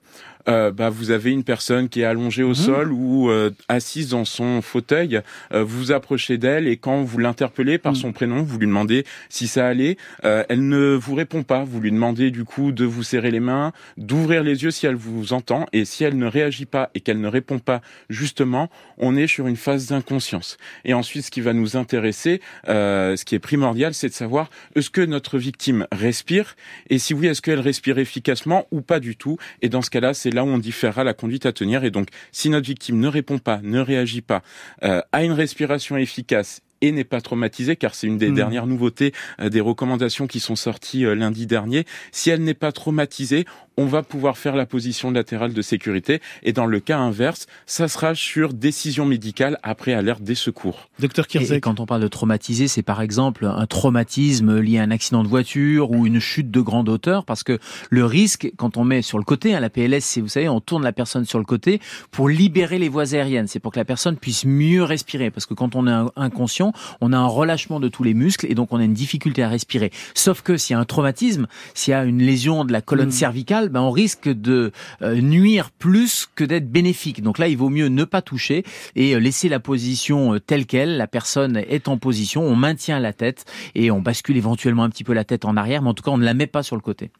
euh, 0.48 0.70
bah, 0.70 0.90
vous 0.90 1.10
avez 1.10 1.30
une 1.30 1.44
personne 1.44 1.88
qui 1.88 2.00
est 2.00 2.04
allongée 2.04 2.42
au 2.42 2.48
mhm. 2.48 2.54
sol 2.54 2.92
ou 2.92 3.30
euh, 3.30 3.50
assise 3.68 4.10
dans 4.10 4.24
son 4.24 4.62
fauteuil, 4.62 5.20
euh, 5.52 5.62
vous 5.62 5.92
approchez 5.92 6.38
d'elle 6.38 6.66
et 6.66 6.76
quand 6.76 7.02
vous 7.02 7.18
l'interpellez 7.18 7.78
par 7.78 7.92
mhm. 7.92 7.98
son 7.98 8.12
prénom, 8.12 8.42
vous 8.42 8.58
lui 8.58 8.66
demandez 8.66 9.04
si 9.28 9.48
ça 9.48 9.66
allait, 9.66 9.96
elle 10.22 10.68
ne 10.68 10.94
vous 10.94 11.14
répond 11.14 11.42
pas, 11.42 11.64
vous 11.64 11.80
lui 11.80 11.90
demandez 11.90 12.30
du 12.30 12.44
coup 12.44 12.72
de 12.72 12.84
vous 12.84 13.02
serrer 13.02 13.30
les 13.30 13.40
mains, 13.40 13.72
d'ouvrir 13.96 14.42
les 14.42 14.62
yeux 14.62 14.70
si 14.70 14.86
elle 14.86 14.94
vous 14.94 15.32
entend 15.32 15.66
et 15.72 15.84
si 15.84 16.04
elle 16.04 16.16
ne 16.16 16.26
réagit 16.26 16.66
pas 16.66 16.90
et 16.94 17.00
qu'elle 17.00 17.20
ne 17.20 17.28
répond 17.28 17.58
pas 17.58 17.80
justement, 18.08 18.70
on 18.98 19.16
est 19.16 19.26
sur 19.26 19.46
une 19.46 19.56
phase 19.56 19.86
d'inconscience. 19.86 20.56
Et 20.84 20.94
ensuite, 20.94 21.24
ce 21.24 21.30
qui 21.30 21.40
va 21.40 21.52
nous 21.52 21.76
intéresser, 21.76 22.40
ce 22.66 23.24
qui 23.24 23.34
est 23.34 23.40
primordial, 23.40 23.94
c'est 23.94 24.08
de 24.08 24.14
savoir 24.14 24.50
est-ce 24.74 24.90
que 24.90 25.00
notre 25.00 25.38
victime 25.38 25.86
respire? 25.92 26.56
Et 26.88 26.98
si 26.98 27.14
oui, 27.14 27.26
est-ce 27.26 27.42
qu'elle 27.42 27.60
respire 27.60 27.98
efficacement 27.98 28.66
ou 28.70 28.80
pas 28.80 29.00
du 29.00 29.16
tout? 29.16 29.38
Et 29.62 29.68
dans 29.68 29.82
ce 29.82 29.90
cas-là, 29.90 30.14
c'est 30.14 30.29
là 30.30 30.44
où 30.44 30.48
on 30.48 30.58
différera 30.58 31.04
la 31.04 31.14
conduite 31.14 31.46
à 31.46 31.52
tenir. 31.52 31.84
Et 31.84 31.90
donc, 31.90 32.08
si 32.32 32.48
notre 32.48 32.66
victime 32.66 32.98
ne 32.98 33.08
répond 33.08 33.38
pas, 33.38 33.60
ne 33.62 33.80
réagit 33.80 34.22
pas, 34.22 34.42
euh, 34.82 35.00
à 35.12 35.24
une 35.24 35.32
respiration 35.32 35.96
efficace 35.96 36.62
et 36.80 36.92
n'est 36.92 37.04
pas 37.04 37.20
traumatisée, 37.20 37.76
car 37.76 37.94
c'est 37.94 38.06
une 38.06 38.18
des 38.18 38.30
mmh. 38.30 38.34
dernières 38.34 38.66
nouveautés 38.66 39.12
euh, 39.40 39.48
des 39.48 39.60
recommandations 39.60 40.26
qui 40.26 40.40
sont 40.40 40.56
sorties 40.56 41.04
euh, 41.04 41.14
lundi 41.14 41.46
dernier. 41.46 41.84
Si 42.12 42.30
elle 42.30 42.42
n'est 42.42 42.54
pas 42.54 42.72
traumatisée, 42.72 43.44
on 43.80 43.86
va 43.86 44.02
pouvoir 44.02 44.36
faire 44.36 44.56
la 44.56 44.66
position 44.66 45.10
latérale 45.10 45.54
de 45.54 45.62
sécurité. 45.62 46.20
Et 46.42 46.52
dans 46.52 46.66
le 46.66 46.80
cas 46.80 46.98
inverse, 46.98 47.46
ça 47.64 47.88
sera 47.88 48.14
sur 48.14 48.52
décision 48.52 49.06
médicale 49.06 49.58
après 49.62 49.94
alerte 49.94 50.20
des 50.22 50.34
secours. 50.34 50.90
Docteur 50.98 51.26
Kirzek. 51.26 51.62
quand 51.62 51.80
on 51.80 51.86
parle 51.86 52.02
de 52.02 52.08
traumatisé, 52.08 52.68
c'est 52.68 52.82
par 52.82 53.00
exemple 53.00 53.46
un 53.46 53.66
traumatisme 53.66 54.60
lié 54.60 54.78
à 54.78 54.82
un 54.82 54.90
accident 54.90 55.22
de 55.22 55.28
voiture 55.28 55.92
ou 55.92 56.06
une 56.06 56.20
chute 56.20 56.50
de 56.50 56.60
grande 56.60 56.90
hauteur, 56.90 57.24
parce 57.24 57.42
que 57.42 57.58
le 57.88 58.04
risque, 58.04 58.52
quand 58.58 58.76
on 58.76 58.84
met 58.84 59.00
sur 59.00 59.16
le 59.16 59.24
côté, 59.24 59.54
hein, 59.54 59.60
la 59.60 59.70
PLS, 59.70 60.04
c'est, 60.04 60.20
vous 60.20 60.28
savez, 60.28 60.50
on 60.50 60.60
tourne 60.60 60.84
la 60.84 60.92
personne 60.92 61.24
sur 61.24 61.38
le 61.38 61.46
côté 61.46 61.80
pour 62.10 62.28
libérer 62.28 62.78
les 62.78 62.90
voies 62.90 63.14
aériennes. 63.14 63.46
C'est 63.46 63.60
pour 63.60 63.72
que 63.72 63.78
la 63.78 63.86
personne 63.86 64.18
puisse 64.18 64.44
mieux 64.44 64.82
respirer, 64.82 65.30
parce 65.30 65.46
que 65.46 65.54
quand 65.54 65.74
on 65.74 65.86
est 65.86 66.10
inconscient, 66.16 66.74
on 67.00 67.14
a 67.14 67.16
un 67.16 67.26
relâchement 67.26 67.80
de 67.80 67.88
tous 67.88 68.02
les 68.02 68.12
muscles 68.12 68.44
et 68.50 68.54
donc 68.54 68.74
on 68.74 68.78
a 68.78 68.84
une 68.84 68.92
difficulté 68.92 69.42
à 69.42 69.48
respirer. 69.48 69.90
Sauf 70.12 70.42
que 70.42 70.58
s'il 70.58 70.74
y 70.74 70.76
a 70.76 70.80
un 70.80 70.84
traumatisme, 70.84 71.46
s'il 71.72 71.92
y 71.92 71.94
a 71.94 72.04
une 72.04 72.22
lésion 72.22 72.66
de 72.66 72.72
la 72.72 72.82
colonne 72.82 73.08
mmh. 73.08 73.12
cervicale, 73.12 73.69
ben 73.70 73.80
on 73.80 73.90
risque 73.90 74.28
de 74.28 74.72
euh, 75.02 75.20
nuire 75.20 75.70
plus 75.70 76.28
que 76.34 76.44
d'être 76.44 76.70
bénéfique. 76.70 77.22
Donc 77.22 77.38
là, 77.38 77.48
il 77.48 77.56
vaut 77.56 77.68
mieux 77.68 77.88
ne 77.88 78.04
pas 78.04 78.22
toucher 78.22 78.64
et 78.96 79.14
euh, 79.14 79.18
laisser 79.18 79.48
la 79.48 79.60
position 79.60 80.34
euh, 80.34 80.40
telle 80.40 80.66
qu'elle. 80.66 80.96
La 80.96 81.06
personne 81.06 81.56
est 81.56 81.88
en 81.88 81.98
position, 81.98 82.42
on 82.42 82.56
maintient 82.56 82.98
la 82.98 83.12
tête 83.12 83.44
et 83.74 83.90
on 83.90 84.00
bascule 84.00 84.36
éventuellement 84.36 84.84
un 84.84 84.90
petit 84.90 85.04
peu 85.04 85.12
la 85.12 85.24
tête 85.24 85.44
en 85.44 85.56
arrière, 85.56 85.82
mais 85.82 85.88
en 85.88 85.94
tout 85.94 86.02
cas, 86.02 86.10
on 86.10 86.18
ne 86.18 86.24
la 86.24 86.34
met 86.34 86.46
pas 86.46 86.62
sur 86.62 86.76
le 86.76 86.82
côté. 86.82 87.10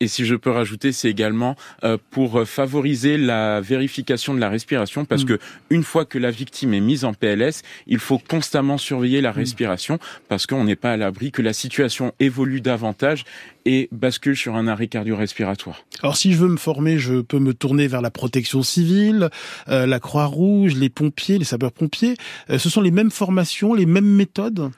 Et 0.00 0.08
si 0.08 0.24
je 0.24 0.34
peux 0.34 0.50
rajouter, 0.50 0.92
c'est 0.92 1.08
également 1.08 1.56
euh, 1.84 1.96
pour 2.10 2.46
favoriser 2.46 3.16
la 3.16 3.60
vérification 3.60 4.34
de 4.34 4.40
la 4.40 4.48
respiration, 4.48 5.04
parce 5.04 5.22
mm. 5.22 5.26
que 5.26 5.38
une 5.70 5.84
fois 5.84 6.04
que 6.04 6.18
la 6.18 6.30
victime 6.30 6.74
est 6.74 6.80
mise 6.80 7.04
en 7.04 7.14
PLS, 7.14 7.62
il 7.86 7.98
faut 7.98 8.18
constamment 8.18 8.76
surveiller 8.76 9.20
la 9.20 9.32
mm. 9.32 9.36
respiration, 9.36 9.98
parce 10.28 10.46
qu'on 10.46 10.64
n'est 10.64 10.76
pas 10.76 10.92
à 10.92 10.96
l'abri 10.96 11.30
que 11.30 11.42
la 11.42 11.52
situation 11.52 12.12
évolue 12.18 12.60
davantage 12.60 13.24
et 13.66 13.88
bascule 13.92 14.36
sur 14.36 14.56
un 14.56 14.66
arrêt 14.66 14.88
cardio-respiratoire. 14.88 15.84
Alors 16.02 16.16
si 16.16 16.32
je 16.32 16.38
veux 16.38 16.48
me 16.48 16.56
former, 16.56 16.98
je 16.98 17.20
peux 17.20 17.38
me 17.38 17.54
tourner 17.54 17.86
vers 17.86 18.02
la 18.02 18.10
protection 18.10 18.62
civile, 18.62 19.30
euh, 19.68 19.86
la 19.86 20.00
Croix-Rouge, 20.00 20.74
les 20.74 20.90
pompiers, 20.90 21.38
les 21.38 21.44
sapeurs-pompiers. 21.44 22.16
Euh, 22.50 22.58
ce 22.58 22.68
sont 22.68 22.80
les 22.80 22.90
mêmes 22.90 23.10
formations, 23.10 23.74
les 23.74 23.86
mêmes 23.86 24.04
méthodes? 24.04 24.70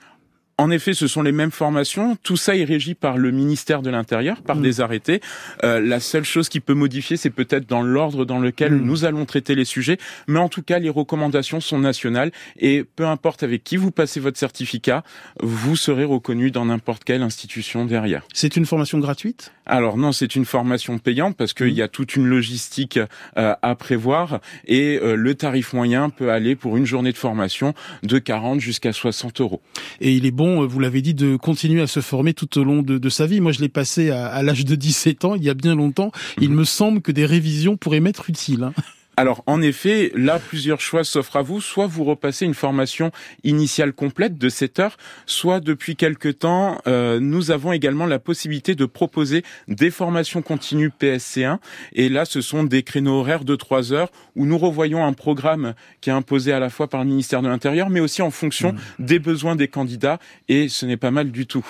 En 0.59 0.71
effet, 0.71 0.95
ce 0.95 1.07
sont 1.07 1.21
les 1.21 1.33
mêmes 1.33 1.51
formations. 1.51 2.17
Tout 2.23 2.37
ça 2.37 2.57
est 2.57 2.65
régi 2.65 2.95
par 2.95 3.19
le 3.19 3.31
ministère 3.31 3.83
de 3.83 3.91
l'Intérieur, 3.91 4.41
par 4.41 4.57
mm. 4.57 4.63
des 4.63 4.81
arrêtés. 4.81 5.21
Euh, 5.65 5.81
la 5.81 6.01
seule 6.01 6.25
chose 6.25 6.49
qui 6.49 6.61
peut 6.61 6.73
modifier, 6.73 7.19
c'est 7.19 7.31
peut-être 7.31 7.69
dans 7.69 7.83
l'ordre 7.83 8.25
dans 8.25 8.39
lequel 8.39 8.73
mm. 8.73 8.81
nous 8.81 9.05
allons 9.05 9.27
traiter 9.27 9.55
les 9.55 9.67
sujets. 9.67 9.99
Mais 10.29 10.39
en 10.39 10.49
tout 10.49 10.63
cas, 10.63 10.79
les 10.79 10.89
recommandations 10.89 11.61
sont 11.61 11.79
nationales 11.79 12.33
et 12.59 12.85
peu 12.85 13.07
importe 13.07 13.43
avec 13.43 13.65
qui 13.65 13.77
vous 13.77 13.91
passez 13.91 14.19
votre 14.19 14.39
certificat, 14.39 15.05
vous 15.43 15.77
serez 15.77 16.05
reconnu 16.05 16.51
dans 16.51 16.65
n'importe 16.65 17.05
quelle 17.05 17.23
institution 17.23 17.85
derrière. 17.85 18.23
C'est 18.33 18.57
une 18.57 18.65
formation 18.65 18.99
gratuite? 18.99 19.53
Alors 19.67 19.99
non, 19.99 20.13
c'est 20.13 20.37
une 20.37 20.47
formation 20.47 20.99
payante 20.99 21.37
parce 21.37 21.53
qu'il 21.53 21.67
mm. 21.67 21.77
y 21.77 21.83
a 21.83 21.89
toute 21.89 22.17
une 22.17 22.27
logistique 22.27 22.99
euh, 23.37 23.55
à 23.61 23.75
prévoir 23.75 24.41
et 24.67 24.99
euh, 25.03 25.17
le 25.17 25.35
tarif 25.35 25.75
moyen 25.75 26.09
peut 26.09 26.31
aller 26.31 26.57
pour 26.57 26.79
une 26.79 26.87
journée 26.87 27.13
de 27.13 27.19
formation 27.19 27.75
de 28.05 28.19
40 28.19 28.61
jusqu'à 28.61 28.95
60 28.95 29.43
euros. 29.43 29.61
Et 30.01 30.13
il 30.13 30.25
est 30.25 30.31
bon 30.31 30.46
euh, 30.47 30.67
vous 30.67 30.81
l'avez 30.81 31.03
dit, 31.03 31.15
de 31.15 31.37
continuer 31.37 31.83
à 31.83 31.87
se 31.87 32.01
former 32.01 32.35
tout 32.35 32.59
au 32.59 32.65
long 32.65 32.83
de, 32.83 33.09
sa 33.09 33.27
vie. 33.27 33.41
Moi, 33.41 33.53
je 33.53 33.61
l'ai 33.61 33.69
passé 33.69 34.11
à, 34.11 34.43
l'âge 34.43 34.65
de 34.65 34.75
17 34.75 35.25
ans, 35.25 35.35
il 35.35 35.45
y 35.45 35.51
a 35.51 35.55
bien 35.55 35.75
longtemps. 35.75 36.11
Il 36.41 36.51
mhm. 36.51 36.57
me 36.57 36.65
semble 36.65 37.01
que 37.01 37.13
des 37.13 37.27
révisions 37.27 37.77
pourraient 37.77 38.01
m'être 38.01 38.29
utiles. 38.29 38.65
Hein. 38.65 38.73
Alors 39.19 39.43
en 39.47 39.63
effet, 39.63 40.13
là 40.15 40.39
plusieurs 40.39 40.79
choix 40.79 41.03
s'offrent 41.03 41.37
à 41.37 41.43
vous. 41.43 41.63
Soit 41.63 41.87
vous 41.87 42.05
repassez 42.05 42.45
une 42.45 42.53
formation 42.53 43.13
initiale 43.45 43.95
complète 43.95 44.37
de 44.37 44.51
7 44.51 44.79
heures, 44.79 44.99
soit 45.25 45.61
depuis 45.61 45.97
quelque 45.97 46.29
temps, 46.29 46.83
euh, 46.87 47.19
nous 47.19 47.51
avons 47.51 47.73
également 47.73 48.05
la 48.05 48.19
possibilité 48.19 48.75
de 48.75 48.85
proposer 48.85 49.43
des 49.69 49.91
formations 49.91 50.43
continues 50.43 50.91
PSC1. 51.01 51.61
Et 51.95 52.11
là, 52.11 52.27
ce 52.27 52.43
sont 52.43 52.63
des 52.63 52.83
créneaux 52.83 53.21
horaires 53.21 53.47
de 53.47 53.57
3 53.57 53.95
heures 53.95 54.11
où 54.35 54.45
nous 54.45 54.59
revoyons 54.59 55.03
un 55.03 55.15
programme 55.15 55.73
qui 56.03 56.11
est 56.11 56.13
imposé 56.13 56.53
à 56.53 56.61
la 56.61 56.69
fois 56.69 56.89
par 56.89 57.03
le 57.03 57.09
ministère 57.09 57.41
de 57.41 57.49
l'Intérieur, 57.49 57.89
mais 57.89 58.01
aussi 58.01 58.21
en 58.21 58.31
fonction 58.31 58.73
mmh. 58.73 59.05
des 59.05 59.19
besoins 59.19 59.57
des 59.57 59.69
candidats. 59.69 60.19
Et 60.49 60.69
ce 60.69 60.85
n'est 60.85 60.99
pas 60.99 61.11
mal 61.11 61.31
du 61.31 61.47
tout. 61.47 61.65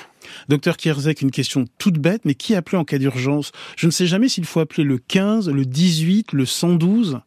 Docteur 0.48 0.76
Kierzek, 0.76 1.22
une 1.22 1.30
question 1.30 1.64
toute 1.78 1.98
bête, 1.98 2.22
mais 2.24 2.34
qui 2.34 2.56
appeler 2.56 2.78
en 2.78 2.84
cas 2.84 2.98
d'urgence? 2.98 3.52
Je 3.76 3.86
ne 3.86 3.92
sais 3.92 4.08
jamais 4.08 4.28
s'il 4.28 4.46
faut 4.46 4.58
appeler 4.58 4.82
le 4.82 4.98
15, 4.98 5.48
le 5.48 5.64
18, 5.64 6.32
le 6.32 6.44
112 6.44 7.20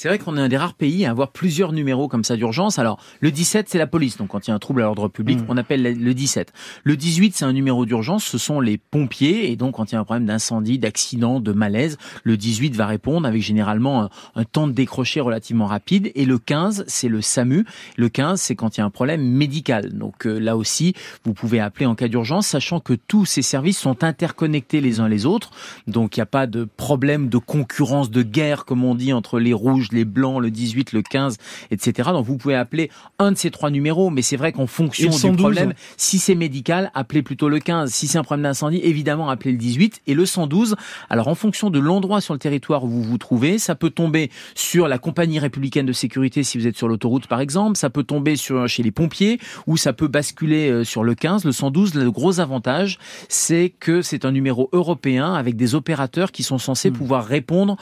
C'est 0.00 0.08
vrai 0.08 0.18
qu'on 0.18 0.38
est 0.38 0.40
un 0.40 0.48
des 0.48 0.56
rares 0.56 0.72
pays 0.72 1.04
à 1.04 1.10
avoir 1.10 1.30
plusieurs 1.30 1.72
numéros 1.72 2.08
comme 2.08 2.24
ça 2.24 2.34
d'urgence. 2.34 2.78
Alors, 2.78 2.98
le 3.20 3.30
17, 3.30 3.68
c'est 3.68 3.76
la 3.76 3.86
police. 3.86 4.16
Donc, 4.16 4.28
quand 4.28 4.46
il 4.46 4.50
y 4.50 4.50
a 4.50 4.54
un 4.54 4.58
trouble 4.58 4.80
à 4.80 4.84
l'ordre 4.84 5.08
public, 5.08 5.40
mm. 5.40 5.44
on 5.48 5.58
appelle 5.58 5.82
le 5.82 6.14
17. 6.14 6.54
Le 6.84 6.96
18, 6.96 7.36
c'est 7.36 7.44
un 7.44 7.52
numéro 7.52 7.84
d'urgence. 7.84 8.24
Ce 8.24 8.38
sont 8.38 8.60
les 8.60 8.78
pompiers. 8.78 9.52
Et 9.52 9.56
donc, 9.56 9.74
quand 9.74 9.92
il 9.92 9.96
y 9.96 9.98
a 9.98 10.00
un 10.00 10.04
problème 10.04 10.24
d'incendie, 10.24 10.78
d'accident, 10.78 11.38
de 11.38 11.52
malaise, 11.52 11.98
le 12.24 12.38
18 12.38 12.74
va 12.76 12.86
répondre 12.86 13.28
avec 13.28 13.42
généralement 13.42 14.08
un, 14.36 14.44
temps 14.44 14.66
de 14.66 14.72
décrocher 14.72 15.20
relativement 15.20 15.66
rapide. 15.66 16.10
Et 16.14 16.24
le 16.24 16.38
15, 16.38 16.84
c'est 16.86 17.08
le 17.08 17.20
SAMU. 17.20 17.66
Le 17.98 18.08
15, 18.08 18.40
c'est 18.40 18.56
quand 18.56 18.78
il 18.78 18.80
y 18.80 18.82
a 18.82 18.86
un 18.86 18.90
problème 18.90 19.20
médical. 19.20 19.92
Donc, 19.92 20.26
euh, 20.26 20.38
là 20.38 20.56
aussi, 20.56 20.94
vous 21.26 21.34
pouvez 21.34 21.60
appeler 21.60 21.84
en 21.84 21.94
cas 21.94 22.08
d'urgence, 22.08 22.46
sachant 22.46 22.80
que 22.80 22.94
tous 22.94 23.26
ces 23.26 23.42
services 23.42 23.78
sont 23.78 24.02
interconnectés 24.02 24.80
les 24.80 24.98
uns 24.98 25.08
les 25.08 25.26
autres. 25.26 25.50
Donc, 25.86 26.16
il 26.16 26.20
n'y 26.20 26.22
a 26.22 26.26
pas 26.26 26.46
de 26.46 26.64
problème 26.64 27.28
de 27.28 27.36
concurrence, 27.36 28.10
de 28.10 28.22
guerre, 28.22 28.64
comme 28.64 28.82
on 28.82 28.94
dit, 28.94 29.12
entre 29.12 29.38
les 29.38 29.52
rouges, 29.52 29.89
les 29.92 30.04
blancs, 30.04 30.40
le 30.40 30.50
18, 30.50 30.92
le 30.92 31.02
15, 31.02 31.36
etc. 31.70 32.10
Donc 32.12 32.26
vous 32.26 32.36
pouvez 32.36 32.54
appeler 32.54 32.90
un 33.18 33.32
de 33.32 33.36
ces 33.36 33.50
trois 33.50 33.70
numéros, 33.70 34.10
mais 34.10 34.22
c'est 34.22 34.36
vrai 34.36 34.52
qu'en 34.52 34.66
fonction 34.66 35.10
du 35.10 35.36
problème, 35.36 35.74
si 35.96 36.18
c'est 36.18 36.34
médical, 36.34 36.90
appelez 36.94 37.22
plutôt 37.22 37.48
le 37.48 37.58
15. 37.58 37.90
Si 37.90 38.06
c'est 38.06 38.18
un 38.18 38.24
problème 38.24 38.44
d'incendie, 38.44 38.80
évidemment, 38.82 39.28
appelez 39.28 39.52
le 39.52 39.58
18 39.58 40.02
et 40.06 40.14
le 40.14 40.26
112. 40.26 40.76
Alors 41.08 41.28
en 41.28 41.34
fonction 41.34 41.70
de 41.70 41.78
l'endroit 41.78 42.20
sur 42.20 42.34
le 42.34 42.40
territoire 42.40 42.84
où 42.84 42.88
vous 42.88 43.02
vous 43.02 43.18
trouvez, 43.18 43.58
ça 43.58 43.74
peut 43.74 43.90
tomber 43.90 44.30
sur 44.54 44.88
la 44.88 44.98
compagnie 44.98 45.38
républicaine 45.38 45.86
de 45.86 45.92
sécurité 45.92 46.42
si 46.42 46.58
vous 46.58 46.66
êtes 46.66 46.76
sur 46.76 46.88
l'autoroute 46.88 47.26
par 47.26 47.40
exemple, 47.40 47.76
ça 47.76 47.90
peut 47.90 48.04
tomber 48.04 48.36
sur 48.36 48.68
chez 48.68 48.82
les 48.82 48.90
pompiers 48.90 49.38
ou 49.66 49.76
ça 49.76 49.92
peut 49.92 50.08
basculer 50.08 50.70
euh, 50.70 50.84
sur 50.84 51.04
le 51.04 51.14
15, 51.14 51.44
le 51.44 51.52
112. 51.52 51.94
Le 51.94 52.10
gros 52.10 52.40
avantage, 52.40 52.98
c'est 53.28 53.72
que 53.78 54.02
c'est 54.02 54.24
un 54.24 54.32
numéro 54.32 54.68
européen 54.72 55.34
avec 55.34 55.56
des 55.56 55.74
opérateurs 55.74 56.32
qui 56.32 56.42
sont 56.42 56.58
censés 56.58 56.90
hmm. 56.90 56.94
pouvoir 56.94 57.26
répondre 57.26 57.76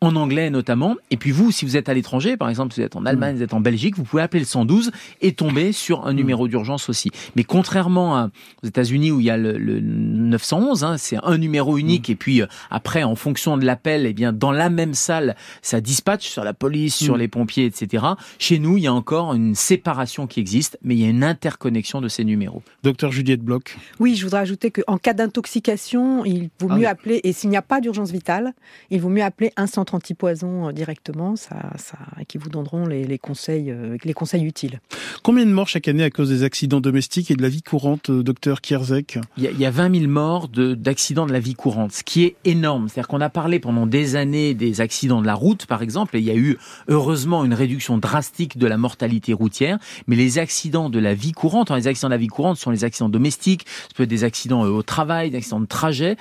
en 0.00 0.16
anglais 0.16 0.50
notamment. 0.50 0.96
Et 1.10 1.16
puis 1.16 1.30
vous, 1.30 1.50
si 1.54 1.64
vous 1.64 1.76
êtes 1.76 1.88
à 1.88 1.94
l'étranger, 1.94 2.36
par 2.36 2.48
exemple, 2.48 2.74
si 2.74 2.80
vous 2.80 2.86
êtes 2.86 2.96
en 2.96 3.06
Allemagne, 3.06 3.34
mm. 3.34 3.36
vous 3.38 3.42
êtes 3.44 3.54
en 3.54 3.60
Belgique, 3.60 3.96
vous 3.96 4.04
pouvez 4.04 4.22
appeler 4.22 4.40
le 4.40 4.46
112 4.46 4.90
et 5.22 5.32
tomber 5.32 5.72
sur 5.72 6.06
un 6.06 6.12
mm. 6.12 6.16
numéro 6.16 6.48
d'urgence 6.48 6.88
aussi. 6.88 7.10
Mais 7.36 7.44
contrairement 7.44 8.30
aux 8.62 8.66
États-Unis 8.66 9.10
où 9.10 9.20
il 9.20 9.26
y 9.26 9.30
a 9.30 9.36
le, 9.36 9.80
911, 9.80 10.84
hein, 10.84 10.96
c'est 10.98 11.16
un 11.22 11.38
numéro 11.38 11.78
unique 11.78 12.08
mm. 12.08 12.12
et 12.12 12.16
puis 12.16 12.42
euh, 12.42 12.46
après, 12.70 13.02
en 13.02 13.14
fonction 13.14 13.56
de 13.56 13.64
l'appel, 13.64 14.06
eh 14.06 14.12
bien 14.12 14.32
dans 14.32 14.52
la 14.52 14.70
même 14.70 14.94
salle, 14.94 15.36
ça 15.62 15.80
dispatche 15.80 16.28
sur 16.28 16.44
la 16.44 16.54
police, 16.54 16.94
sur 16.94 17.16
les 17.16 17.28
pompiers, 17.28 17.66
etc. 17.66 18.04
Chez 18.38 18.58
nous, 18.58 18.76
il 18.76 18.84
y 18.84 18.86
a 18.86 18.92
encore 18.92 19.34
une 19.34 19.54
séparation 19.54 20.26
qui 20.26 20.40
existe, 20.40 20.78
mais 20.82 20.94
il 20.94 21.00
y 21.00 21.04
a 21.04 21.08
une 21.08 21.24
interconnexion 21.24 22.00
de 22.00 22.08
ces 22.08 22.24
numéros. 22.24 22.62
Docteur 22.82 23.12
Juliette 23.12 23.42
Bloch. 23.42 23.76
Oui, 24.00 24.16
je 24.16 24.24
voudrais 24.24 24.40
ajouter 24.40 24.70
qu'en 24.70 24.98
cas 24.98 25.12
d'intoxication, 25.12 26.24
il 26.24 26.50
vaut 26.60 26.68
ah 26.70 26.76
mieux 26.76 26.88
appeler, 26.88 27.20
et 27.24 27.32
s'il 27.32 27.50
n'y 27.50 27.56
a 27.56 27.62
pas 27.62 27.80
d'urgence 27.80 28.10
vitale, 28.10 28.52
il 28.90 29.00
vaut 29.00 29.08
mieux 29.08 29.22
appeler 29.22 29.52
un 29.56 29.66
centre 29.66 29.94
anti-poison 29.94 30.68
euh, 30.68 30.72
directement, 30.72 31.36
ça, 31.48 31.56
ça, 31.76 31.98
qui 32.26 32.38
vous 32.38 32.48
donneront 32.48 32.86
les, 32.86 33.18
conseils, 33.18 33.70
euh, 33.70 33.96
les 34.04 34.14
conseils 34.14 34.44
utiles. 34.44 34.80
Combien 35.22 35.44
de 35.44 35.50
morts 35.50 35.68
chaque 35.68 35.88
année 35.88 36.04
à 36.04 36.10
cause 36.10 36.30
des 36.30 36.42
accidents 36.42 36.80
domestiques 36.80 37.30
et 37.30 37.34
de 37.34 37.42
la 37.42 37.48
vie 37.48 37.62
courante, 37.62 38.10
euh, 38.10 38.22
docteur 38.22 38.60
Kierzek? 38.60 39.18
Il 39.36 39.44
y, 39.44 39.66
a, 39.66 39.70
20 39.70 40.00
000 40.00 40.10
morts 40.10 40.48
d'accidents 40.48 41.26
de, 41.26 41.32
la 41.32 41.40
vie 41.40 41.54
courante, 41.54 41.92
ce 41.92 42.02
qui 42.02 42.24
est 42.24 42.36
énorme. 42.44 42.88
C'est-à-dire 42.88 43.08
qu'on 43.08 43.20
a 43.20 43.28
parlé 43.28 43.58
pendant 43.58 43.86
des 43.86 44.16
années 44.16 44.54
des 44.54 44.80
accidents 44.80 45.20
de 45.20 45.26
la 45.26 45.34
route, 45.34 45.66
par 45.66 45.82
exemple, 45.82 46.16
et 46.16 46.20
il 46.20 46.24
y 46.24 46.30
a 46.30 46.36
eu 46.36 46.58
heureusement 46.88 47.44
une 47.44 47.54
réduction 47.54 47.98
drastique 47.98 48.56
de 48.56 48.66
la 48.66 48.76
mortalité 48.76 49.32
routière, 49.32 49.78
mais 50.06 50.16
les 50.16 50.38
accidents 50.38 50.88
de 50.88 50.98
la 50.98 51.14
vie 51.14 51.32
courante, 51.32 51.70
les 51.70 51.88
accidents 51.88 52.08
de 52.08 52.14
la 52.14 52.18
vie 52.18 52.28
courante 52.28 52.56
sont 52.56 52.70
les 52.70 52.84
accidents 52.84 53.08
domestiques, 53.08 53.66
ça 53.66 53.88
peut 53.96 54.02
être 54.04 54.10
des 54.10 54.24
accidents 54.24 54.62
au 54.62 54.82
travail, 54.82 55.30
des 55.30 55.38
accidents 55.38 55.60
de 55.60 55.66
trajet, 55.66 56.16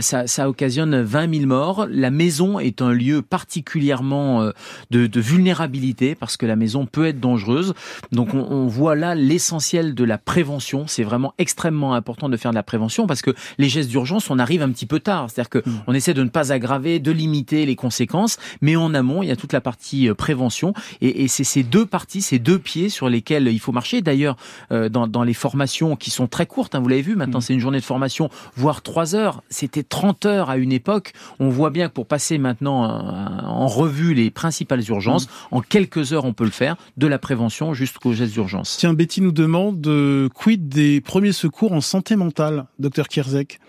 ça, 0.00 0.26
ça 0.26 0.48
occasionne 0.48 1.00
20 1.00 1.34
000 1.34 1.46
morts. 1.46 1.86
La 1.90 2.10
maison 2.10 2.58
est 2.58 2.82
un 2.82 2.92
lieu 2.92 3.22
particulièrement 3.22 4.50
euh, 4.94 5.08
de, 5.08 5.20
vulnérabilité 5.20 6.14
parce 6.14 6.36
que 6.36 6.46
la 6.46 6.56
maison 6.56 6.86
peut 6.86 7.06
être 7.06 7.20
dangereuse. 7.20 7.74
Donc 8.12 8.34
on, 8.34 8.66
voit 8.66 8.94
là 8.94 9.14
l'essentiel 9.14 9.94
de 9.94 10.04
la 10.04 10.18
prévention. 10.18 10.86
C'est 10.86 11.02
vraiment 11.02 11.34
extrêmement 11.38 11.94
important 11.94 12.28
de 12.28 12.36
faire 12.36 12.50
de 12.50 12.56
la 12.56 12.62
prévention 12.62 13.06
parce 13.06 13.22
que 13.22 13.34
les 13.58 13.68
gestes 13.68 13.90
d'urgence, 13.90 14.30
on 14.30 14.38
arrive 14.38 14.62
un 14.62 14.70
petit 14.70 14.86
peu 14.86 15.00
tard. 15.00 15.28
C'est-à-dire 15.28 15.50
que 15.50 15.58
mm. 15.58 15.82
on 15.86 15.94
essaie 15.94 16.14
de 16.14 16.22
ne 16.22 16.28
pas 16.28 16.52
aggraver, 16.52 16.98
de 16.98 17.10
limiter 17.10 17.66
les 17.66 17.76
conséquences, 17.76 18.38
mais 18.60 18.76
en 18.76 18.94
amont, 18.94 19.22
il 19.22 19.28
y 19.28 19.32
a 19.32 19.36
toute 19.36 19.52
la 19.52 19.60
partie 19.60 20.08
euh, 20.08 20.14
prévention 20.14 20.72
et, 21.00 21.28
c'est 21.28 21.44
ces 21.44 21.62
deux 21.62 21.84
parties, 21.84 22.22
ces 22.22 22.38
deux 22.38 22.58
pieds 22.58 22.88
sur 22.88 23.08
lesquels 23.08 23.48
il 23.48 23.58
faut 23.58 23.72
marcher. 23.72 24.00
D'ailleurs, 24.00 24.36
euh, 24.72 24.88
dans, 24.88 25.22
les 25.22 25.34
formations 25.34 25.96
qui 25.96 26.10
sont 26.10 26.26
très 26.26 26.46
courtes, 26.46 26.74
hein, 26.74 26.80
vous 26.80 26.88
l'avez 26.88 27.02
vu, 27.02 27.16
maintenant 27.16 27.38
mm. 27.38 27.42
c'est 27.42 27.54
une 27.54 27.60
journée 27.60 27.80
de 27.80 27.84
formation, 27.84 28.30
voire 28.56 28.82
trois 28.82 29.14
heures. 29.14 29.42
C'était 29.50 29.82
30 29.82 30.26
heures 30.26 30.50
à 30.50 30.56
une 30.56 30.72
époque. 30.72 31.12
On 31.38 31.48
voit 31.48 31.70
bien 31.70 31.88
que 31.88 31.94
pour 31.94 32.06
passer 32.06 32.38
maintenant 32.38 32.84
en 32.84 33.66
revue 33.66 34.14
les 34.14 34.30
principales 34.48 34.88
urgences. 34.88 35.26
Mmh. 35.26 35.56
En 35.56 35.60
quelques 35.60 36.12
heures, 36.12 36.24
on 36.24 36.32
peut 36.32 36.44
le 36.44 36.50
faire, 36.50 36.76
de 36.96 37.06
la 37.06 37.18
prévention 37.18 37.74
jusqu'aux 37.74 38.14
gestes 38.14 38.32
d'urgence. 38.32 38.76
Tiens, 38.78 38.94
Betty 38.94 39.20
nous 39.20 39.32
demande 39.32 39.80
de 39.80 40.30
quid 40.34 40.68
des 40.68 41.00
premiers 41.00 41.32
secours 41.32 41.72
en 41.72 41.82
santé 41.82 42.16
mentale, 42.16 42.66
docteur 42.78 43.08
Kierzek? 43.08 43.60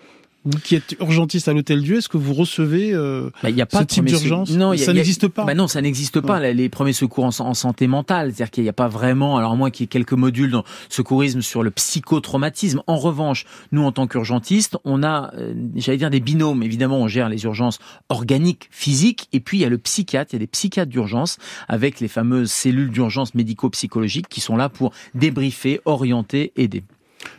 Vous 0.44 0.58
qui 0.58 0.74
êtes 0.74 0.96
urgentiste 1.00 1.48
à 1.48 1.52
l'Hôtel 1.52 1.82
Dieu, 1.82 1.98
est-ce 1.98 2.08
que 2.08 2.16
vous 2.16 2.32
recevez 2.32 2.94
euh, 2.94 3.30
bah, 3.42 3.50
y 3.50 3.60
a 3.60 3.66
pas 3.66 3.80
ce 3.80 3.84
type 3.84 4.06
d'urgence 4.06 4.50
Non, 4.50 4.74
ça 4.76 4.92
n'existe 4.94 5.28
pas. 5.28 5.44
Bah 5.44 5.54
non, 5.54 5.68
ça 5.68 5.82
n'existe 5.82 6.20
pas. 6.20 6.40
Les 6.52 6.68
premiers 6.70 6.94
secours 6.94 7.24
en, 7.24 7.54
santé 7.54 7.86
mentale, 7.86 8.28
c'est-à-dire 8.28 8.50
qu'il 8.50 8.62
n'y 8.62 8.68
a 8.70 8.74
pas 8.74 8.88
vraiment. 8.88 9.36
Alors 9.36 9.56
moi, 9.56 9.70
qui 9.70 9.84
ai 9.84 9.86
quelques 9.86 10.14
modules 10.14 10.50
dans 10.50 10.64
secourisme 10.88 11.42
sur 11.42 11.62
le 11.62 11.70
psychotraumatisme. 11.70 12.82
En 12.86 12.96
revanche, 12.96 13.44
nous 13.72 13.82
en 13.82 13.92
tant 13.92 14.06
qu'urgentistes, 14.06 14.78
on 14.84 15.02
a, 15.02 15.30
euh, 15.36 15.52
j'allais 15.76 15.98
dire 15.98 16.10
des 16.10 16.20
binômes. 16.20 16.62
Évidemment, 16.62 16.98
on 16.98 17.08
gère 17.08 17.28
les 17.28 17.44
urgences 17.44 17.78
organiques, 18.08 18.68
physiques, 18.70 19.28
et 19.32 19.40
puis 19.40 19.58
il 19.58 19.60
y 19.60 19.64
a 19.66 19.68
le 19.68 19.78
psychiatre. 19.78 20.32
Il 20.32 20.36
y 20.36 20.38
a 20.38 20.40
des 20.40 20.46
psychiatres 20.46 20.90
d'urgence 20.90 21.36
avec 21.68 22.00
les 22.00 22.08
fameuses 22.08 22.50
cellules 22.50 22.90
d'urgence 22.90 23.34
médico-psychologiques 23.34 24.28
qui 24.28 24.40
sont 24.40 24.56
là 24.56 24.68
pour 24.70 24.92
débriefer, 25.14 25.80
orienter, 25.84 26.52
aider. 26.56 26.82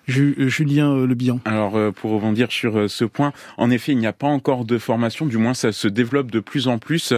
Euh, 0.09 0.47
Julien 0.49 0.91
euh, 0.91 1.07
Le 1.07 1.15
Bihan. 1.15 1.39
Alors 1.45 1.75
euh, 1.75 1.91
pour 1.91 2.11
rebondir 2.11 2.51
sur 2.51 2.89
ce 2.89 3.05
point, 3.05 3.33
en 3.57 3.71
effet, 3.71 3.91
il 3.91 3.97
n'y 3.97 4.07
a 4.07 4.13
pas 4.13 4.27
encore 4.27 4.65
de 4.65 4.77
formation, 4.77 5.25
du 5.25 5.37
moins 5.37 5.53
ça 5.53 5.71
se 5.71 5.87
développe 5.87 6.31
de 6.31 6.39
plus 6.39 6.67
en 6.67 6.77
plus. 6.77 7.13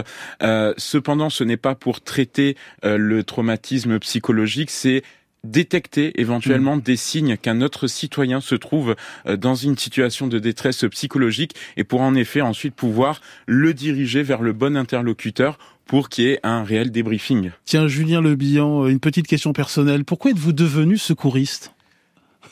cependant, 0.76 1.30
ce 1.30 1.44
n'est 1.44 1.56
pas 1.56 1.74
pour 1.74 2.00
traiter 2.00 2.56
le 2.82 3.22
traumatisme 3.22 3.98
psychologique, 3.98 4.70
c'est 4.70 5.02
détecter 5.42 6.18
éventuellement 6.20 6.76
mmh. 6.76 6.80
des 6.80 6.96
signes 6.96 7.36
qu'un 7.36 7.60
autre 7.60 7.86
citoyen 7.86 8.40
se 8.40 8.54
trouve 8.54 8.96
dans 9.26 9.54
une 9.54 9.76
situation 9.76 10.26
de 10.26 10.38
détresse 10.38 10.84
psychologique 10.90 11.54
et 11.76 11.84
pour 11.84 12.00
en 12.00 12.14
effet 12.14 12.40
ensuite 12.40 12.74
pouvoir 12.74 13.20
le 13.46 13.74
diriger 13.74 14.22
vers 14.22 14.40
le 14.40 14.52
bon 14.52 14.76
interlocuteur 14.76 15.58
pour 15.86 16.08
qu'il 16.08 16.24
y 16.24 16.28
ait 16.28 16.40
un 16.42 16.64
réel 16.64 16.90
débriefing. 16.90 17.50
Tiens, 17.66 17.88
Julien 17.88 18.22
Le 18.22 18.36
Bihan, 18.36 18.86
une 18.86 19.00
petite 19.00 19.26
question 19.26 19.52
personnelle. 19.52 20.04
Pourquoi 20.04 20.30
êtes-vous 20.30 20.52
devenu 20.54 20.96
secouriste? 20.96 21.73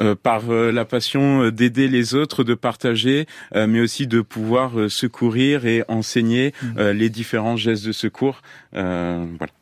Euh, 0.01 0.15
par 0.15 0.51
euh, 0.51 0.71
la 0.71 0.85
passion 0.85 1.43
euh, 1.43 1.53
d'aider 1.53 1.89
les 1.89 2.15
autres, 2.15 2.45
de 2.45 2.55
partager, 2.55 3.27
mais 3.55 3.81
aussi 3.81 4.07
de 4.07 4.21
pouvoir 4.21 4.73
secourir 4.89 5.67
et 5.67 5.85
enseigner 5.89 6.53
mmh. 6.63 6.91
les 6.91 7.11
différents 7.11 7.57
gestes 7.57 7.85
de 7.85 7.93
secours. 7.93 8.43
voilà. 8.73 9.53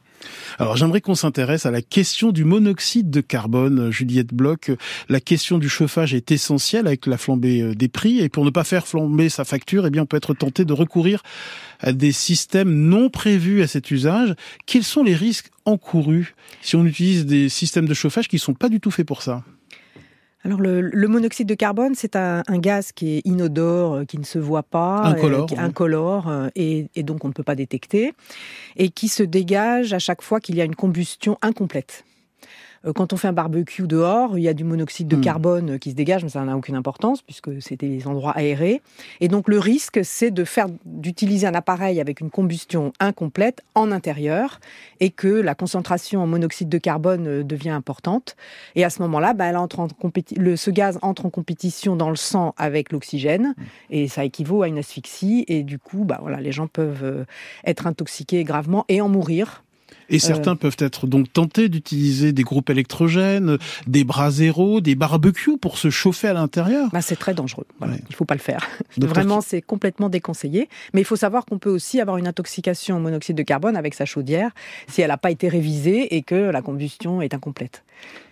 Alors 0.58 0.76
j'aimerais 0.76 1.00
qu'on 1.00 1.14
s'intéresse 1.14 1.64
à 1.64 1.70
la 1.70 1.80
question 1.80 2.32
du 2.32 2.44
monoxyde 2.44 3.10
de 3.10 3.20
carbone, 3.20 3.90
Juliette 3.90 4.34
Bloch. 4.34 4.70
La 5.08 5.20
question 5.20 5.58
du 5.58 5.68
chauffage 5.68 6.12
est 6.12 6.30
essentielle 6.30 6.86
avec 6.86 7.06
la 7.06 7.16
flambée 7.16 7.74
des 7.74 7.88
prix 7.88 8.20
et 8.20 8.28
pour 8.28 8.44
ne 8.44 8.50
pas 8.50 8.64
faire 8.64 8.86
flamber 8.86 9.28
sa 9.28 9.44
facture, 9.44 9.86
eh 9.86 9.90
bien 9.90 10.02
on 10.02 10.06
peut 10.06 10.18
être 10.18 10.34
tenté 10.34 10.64
de 10.64 10.72
recourir 10.72 11.22
à 11.80 11.92
des 11.92 12.12
systèmes 12.12 12.72
non 12.72 13.08
prévus 13.08 13.62
à 13.62 13.66
cet 13.66 13.90
usage. 13.90 14.34
Quels 14.66 14.84
sont 14.84 15.02
les 15.02 15.14
risques 15.14 15.50
encourus 15.64 16.34
si 16.60 16.76
on 16.76 16.84
utilise 16.84 17.24
des 17.24 17.48
systèmes 17.48 17.86
de 17.86 17.94
chauffage 17.94 18.28
qui 18.28 18.38
sont 18.38 18.54
pas 18.54 18.68
du 18.68 18.80
tout 18.80 18.90
faits 18.90 19.06
pour 19.06 19.22
ça? 19.22 19.42
Alors 20.42 20.60
le, 20.60 21.08
monoxyde 21.08 21.48
de 21.48 21.54
carbone, 21.54 21.94
c'est 21.94 22.16
un, 22.16 22.42
gaz 22.48 22.92
qui 22.92 23.16
est 23.16 23.22
inodore, 23.26 23.94
euh, 23.94 24.04
qui 24.04 24.18
ne 24.18 24.24
se 24.24 24.38
voit 24.38 24.62
pas, 24.62 25.02
incolore, 25.04 25.52
euh, 25.52 25.56
incolore 25.58 26.28
euh, 26.28 26.48
et, 26.56 26.88
et, 26.94 27.02
donc 27.02 27.24
on 27.24 27.28
ne 27.28 27.32
peut 27.32 27.42
pas 27.42 27.54
détecter, 27.54 28.14
et 28.76 28.88
qui 28.88 29.08
se 29.08 29.22
dégage 29.22 29.92
à 29.92 29.98
chaque 29.98 30.22
fois 30.22 30.40
qu'il 30.40 30.56
y 30.56 30.62
a 30.62 30.64
une 30.64 30.76
combustion 30.76 31.36
incomplète. 31.42 32.04
Euh, 32.86 32.92
quand 32.92 33.12
on 33.12 33.16
fait 33.16 33.28
un 33.28 33.32
barbecue 33.32 33.86
dehors, 33.86 34.38
il 34.38 34.42
y 34.42 34.48
a 34.48 34.54
du 34.54 34.64
monoxyde 34.64 35.08
de 35.08 35.16
hmm. 35.16 35.20
carbone 35.20 35.78
qui 35.78 35.90
se 35.90 35.96
dégage, 35.96 36.22
mais 36.22 36.30
ça 36.30 36.42
n'a 36.44 36.56
aucune 36.56 36.76
importance 36.76 37.22
puisque 37.22 37.60
c'est 37.60 37.76
des 37.76 38.06
endroits 38.06 38.32
aérés. 38.32 38.80
Et 39.20 39.28
donc 39.28 39.48
le 39.48 39.58
risque, 39.58 40.00
c'est 40.02 40.30
de 40.30 40.44
faire 40.44 40.66
d'utiliser 40.84 41.46
un 41.46 41.54
appareil 41.54 42.00
avec 42.00 42.20
une 42.20 42.30
combustion 42.30 42.92
incomplète 43.00 43.62
en 43.74 43.92
intérieur 43.92 44.60
et 45.00 45.10
que 45.10 45.28
la 45.28 45.54
concentration 45.54 46.22
en 46.22 46.26
monoxyde 46.26 46.68
de 46.68 46.78
carbone 46.78 47.26
euh, 47.26 47.44
devient 47.44 47.70
importante. 47.70 48.36
Et 48.76 48.84
à 48.84 48.90
ce 48.90 49.02
moment-là, 49.02 49.34
bah, 49.34 49.46
elle 49.46 49.56
entre 49.56 49.80
en 49.80 49.88
le, 50.36 50.56
ce 50.56 50.70
gaz 50.70 50.98
entre 51.02 51.26
en 51.26 51.30
compétition 51.30 51.96
dans 51.96 52.10
le 52.10 52.16
sang 52.16 52.54
avec 52.56 52.92
l'oxygène 52.92 53.54
hmm. 53.56 53.64
et 53.90 54.08
ça 54.08 54.24
équivaut 54.24 54.62
à 54.62 54.68
une 54.68 54.78
asphyxie. 54.78 55.44
Et 55.48 55.62
du 55.62 55.78
coup, 55.78 56.04
bah, 56.04 56.18
voilà, 56.20 56.40
les 56.40 56.52
gens 56.52 56.66
peuvent 56.66 57.04
euh, 57.04 57.24
être 57.64 57.86
intoxiqués 57.86 58.44
gravement 58.44 58.84
et 58.88 59.00
en 59.00 59.08
mourir 59.08 59.62
Et 60.10 60.18
certains 60.18 60.56
peuvent 60.56 60.76
être 60.78 61.06
donc 61.06 61.32
tentés 61.32 61.68
d'utiliser 61.68 62.32
des 62.32 62.42
groupes 62.42 62.70
électrogènes, 62.70 63.58
des 63.86 64.04
bras 64.04 64.30
zéro, 64.30 64.80
des 64.80 64.94
barbecues 64.94 65.56
pour 65.56 65.78
se 65.78 65.90
chauffer 65.90 66.28
à 66.28 66.32
l'intérieur. 66.32 66.88
Bah, 66.92 67.00
c'est 67.00 67.16
très 67.16 67.34
dangereux. 67.34 67.66
Voilà. 67.78 67.94
Il 68.08 68.14
faut 68.14 68.24
pas 68.24 68.34
le 68.34 68.40
faire. 68.40 68.66
Vraiment, 68.98 69.40
c'est 69.40 69.62
complètement 69.62 70.08
déconseillé. 70.08 70.68
Mais 70.94 71.00
il 71.00 71.04
faut 71.04 71.16
savoir 71.16 71.44
qu'on 71.46 71.58
peut 71.58 71.70
aussi 71.70 72.00
avoir 72.00 72.16
une 72.16 72.26
intoxication 72.26 72.96
au 72.96 73.00
monoxyde 73.00 73.36
de 73.36 73.42
carbone 73.42 73.76
avec 73.76 73.94
sa 73.94 74.04
chaudière 74.04 74.50
si 74.88 75.02
elle 75.02 75.08
n'a 75.08 75.16
pas 75.16 75.30
été 75.30 75.48
révisée 75.48 76.16
et 76.16 76.22
que 76.22 76.34
la 76.34 76.62
combustion 76.62 77.22
est 77.22 77.34
incomplète. 77.34 77.84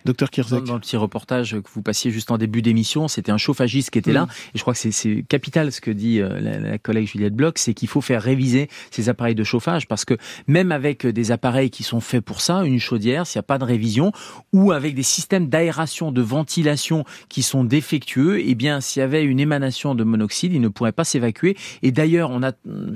Docteur 0.05 0.29
Kirzek. 0.29 0.63
Dans 0.63 0.75
le 0.75 0.79
petit 0.79 0.97
reportage 0.97 1.51
que 1.51 1.69
vous 1.73 1.81
passiez 1.81 2.09
juste 2.09 2.31
en 2.31 2.37
début 2.37 2.61
d'émission, 2.61 3.07
c'était 3.07 3.31
un 3.31 3.37
chauffagiste 3.37 3.89
qui 3.91 3.99
était 3.99 4.13
là. 4.13 4.27
Et 4.55 4.57
je 4.57 4.61
crois 4.61 4.73
que 4.73 4.79
c'est 4.79 5.25
capital 5.27 5.71
ce 5.71 5.81
que 5.81 5.91
dit 5.91 6.21
euh, 6.21 6.39
la, 6.39 6.77
collègue 6.77 7.07
Juliette 7.07 7.35
Bloch, 7.35 7.55
c'est 7.57 7.73
qu'il 7.73 7.89
faut 7.89 8.01
faire 8.01 8.21
réviser 8.21 8.69
ces 8.91 9.09
appareils 9.09 9.35
de 9.35 9.43
chauffage 9.43 9.87
parce 9.87 10.05
que 10.05 10.15
même 10.47 10.71
avec 10.71 11.05
des 11.05 11.31
appareils 11.31 11.68
qui 11.69 11.83
sont 11.83 11.99
faits 11.99 12.23
pour 12.23 12.41
ça, 12.41 12.63
une 12.63 12.79
chaudière, 12.79 13.27
s'il 13.27 13.39
n'y 13.39 13.41
a 13.41 13.43
pas 13.43 13.57
de 13.57 13.63
révision, 13.63 14.11
ou 14.53 14.71
avec 14.71 14.95
des 14.95 15.03
systèmes 15.03 15.47
d'aération, 15.47 16.11
de 16.11 16.21
ventilation 16.21 17.05
qui 17.29 17.43
sont 17.43 17.63
défectueux, 17.63 18.41
eh 18.41 18.55
bien, 18.55 18.81
s'il 18.81 19.01
y 19.01 19.03
avait 19.03 19.23
une 19.23 19.39
émanation 19.39 19.95
de 19.95 20.03
monoxyde, 20.03 20.53
il 20.53 20.61
ne 20.61 20.67
pourrait 20.67 20.91
pas 20.91 21.03
s'évacuer. 21.03 21.55
Et 21.83 21.91
d'ailleurs, 21.91 22.31
on 22.31 22.43
a, 22.43 22.51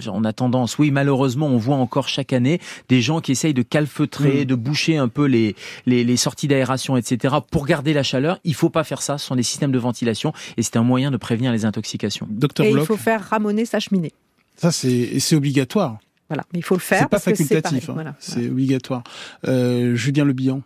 on 0.08 0.24
a 0.24 0.34
tendance, 0.34 0.78
oui, 0.78 0.92
malheureusement, 0.92 1.48
on 1.48 1.58
voit 1.58 1.76
encore 1.76 2.08
chaque 2.08 2.34
année 2.34 2.60
des 2.90 3.02
gens 3.02 3.22
qui 3.22 3.32
essayent 3.32 3.54
de 3.54 3.62
calfeutrer, 3.62 4.44
mm. 4.44 4.46
de 4.46 4.56
boucher 4.56 4.98
un 4.98 5.08
peu 5.08 5.26
les, 5.26 5.56
les, 5.86 6.04
les 6.04 6.18
sorties 6.18 6.48
d'aération, 6.48 6.98
etc. 6.98 7.36
pour 7.52 7.66
garder 7.66 7.94
la 7.94 8.04
chaleur. 8.04 8.40
Il 8.44 8.54
faut 8.54 8.70
pas 8.70 8.84
faire 8.84 9.02
ça. 9.02 9.18
Ce 9.18 9.28
sont 9.28 9.36
des 9.36 9.44
systèmes 9.44 9.72
de 9.72 9.80
ventilation 9.80 10.34
et 10.58 10.64
c'est 10.64 10.78
un 10.78 10.84
moyen 10.84 11.12
de 11.12 11.18
prévenir 11.18 11.52
les 11.52 11.66
intoxications. 11.66 12.28
Docteur 12.30 12.66
et 12.66 12.72
il 12.72 12.80
faut 12.82 12.98
faire 12.98 13.24
ramoner 13.24 13.66
sa 13.66 13.80
cheminée. 13.80 14.12
Ça, 14.56 14.72
c'est 14.72 15.36
obligatoire. 15.36 15.98
Voilà, 16.34 16.48
mais 16.52 16.58
il 16.58 16.64
faut 16.64 16.74
le 16.74 16.82
faire. 16.82 17.02
C'est 17.02 17.10
pas 17.10 17.20
facultatif, 17.20 17.90
hein. 17.90 18.16
c'est 18.18 18.50
obligatoire. 18.50 19.04
Euh, 19.48 19.94
Julien 19.94 20.26
Le 20.26 20.34
Bihan. 20.34 20.64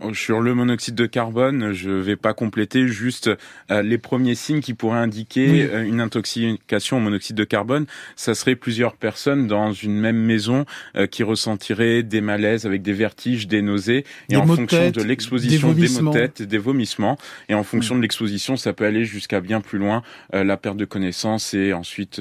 Oh, 0.00 0.12
sur 0.12 0.40
le 0.40 0.52
monoxyde 0.52 0.96
de 0.96 1.06
carbone, 1.06 1.72
je 1.72 1.90
vais 1.90 2.16
pas 2.16 2.34
compléter 2.34 2.88
juste 2.88 3.30
euh, 3.70 3.82
les 3.82 3.98
premiers 3.98 4.34
signes 4.34 4.60
qui 4.60 4.74
pourraient 4.74 4.98
indiquer 4.98 5.70
euh, 5.70 5.84
une 5.84 6.00
intoxication 6.00 6.96
au 6.96 7.00
monoxyde 7.00 7.36
de 7.36 7.44
carbone. 7.44 7.86
Ça 8.16 8.34
serait 8.34 8.56
plusieurs 8.56 8.96
personnes 8.96 9.46
dans 9.46 9.72
une 9.72 9.98
même 9.98 10.18
maison 10.18 10.66
euh, 10.96 11.06
qui 11.06 11.22
ressentiraient 11.22 12.02
des 12.02 12.20
malaises 12.20 12.66
avec 12.66 12.82
des 12.82 12.92
vertiges, 12.92 13.46
des 13.46 13.62
nausées, 13.62 14.04
et 14.28 14.36
en 14.36 14.46
fonction 14.46 14.90
de 14.90 15.02
l'exposition 15.02 15.72
des, 15.72 15.88
maux 15.88 16.10
de 16.10 16.18
tête, 16.18 16.42
des 16.42 16.58
vomissements, 16.58 17.16
et 17.48 17.54
en 17.54 17.62
fonction 17.62 17.94
de 17.94 18.02
l'exposition, 18.02 18.56
ça 18.56 18.74
peut 18.74 18.84
aller 18.84 19.04
jusqu'à 19.06 19.40
bien 19.40 19.62
plus 19.62 19.78
loin, 19.78 20.02
la 20.32 20.56
perte 20.56 20.76
de 20.76 20.84
connaissance 20.84 21.54
et 21.54 21.72
ensuite 21.72 22.20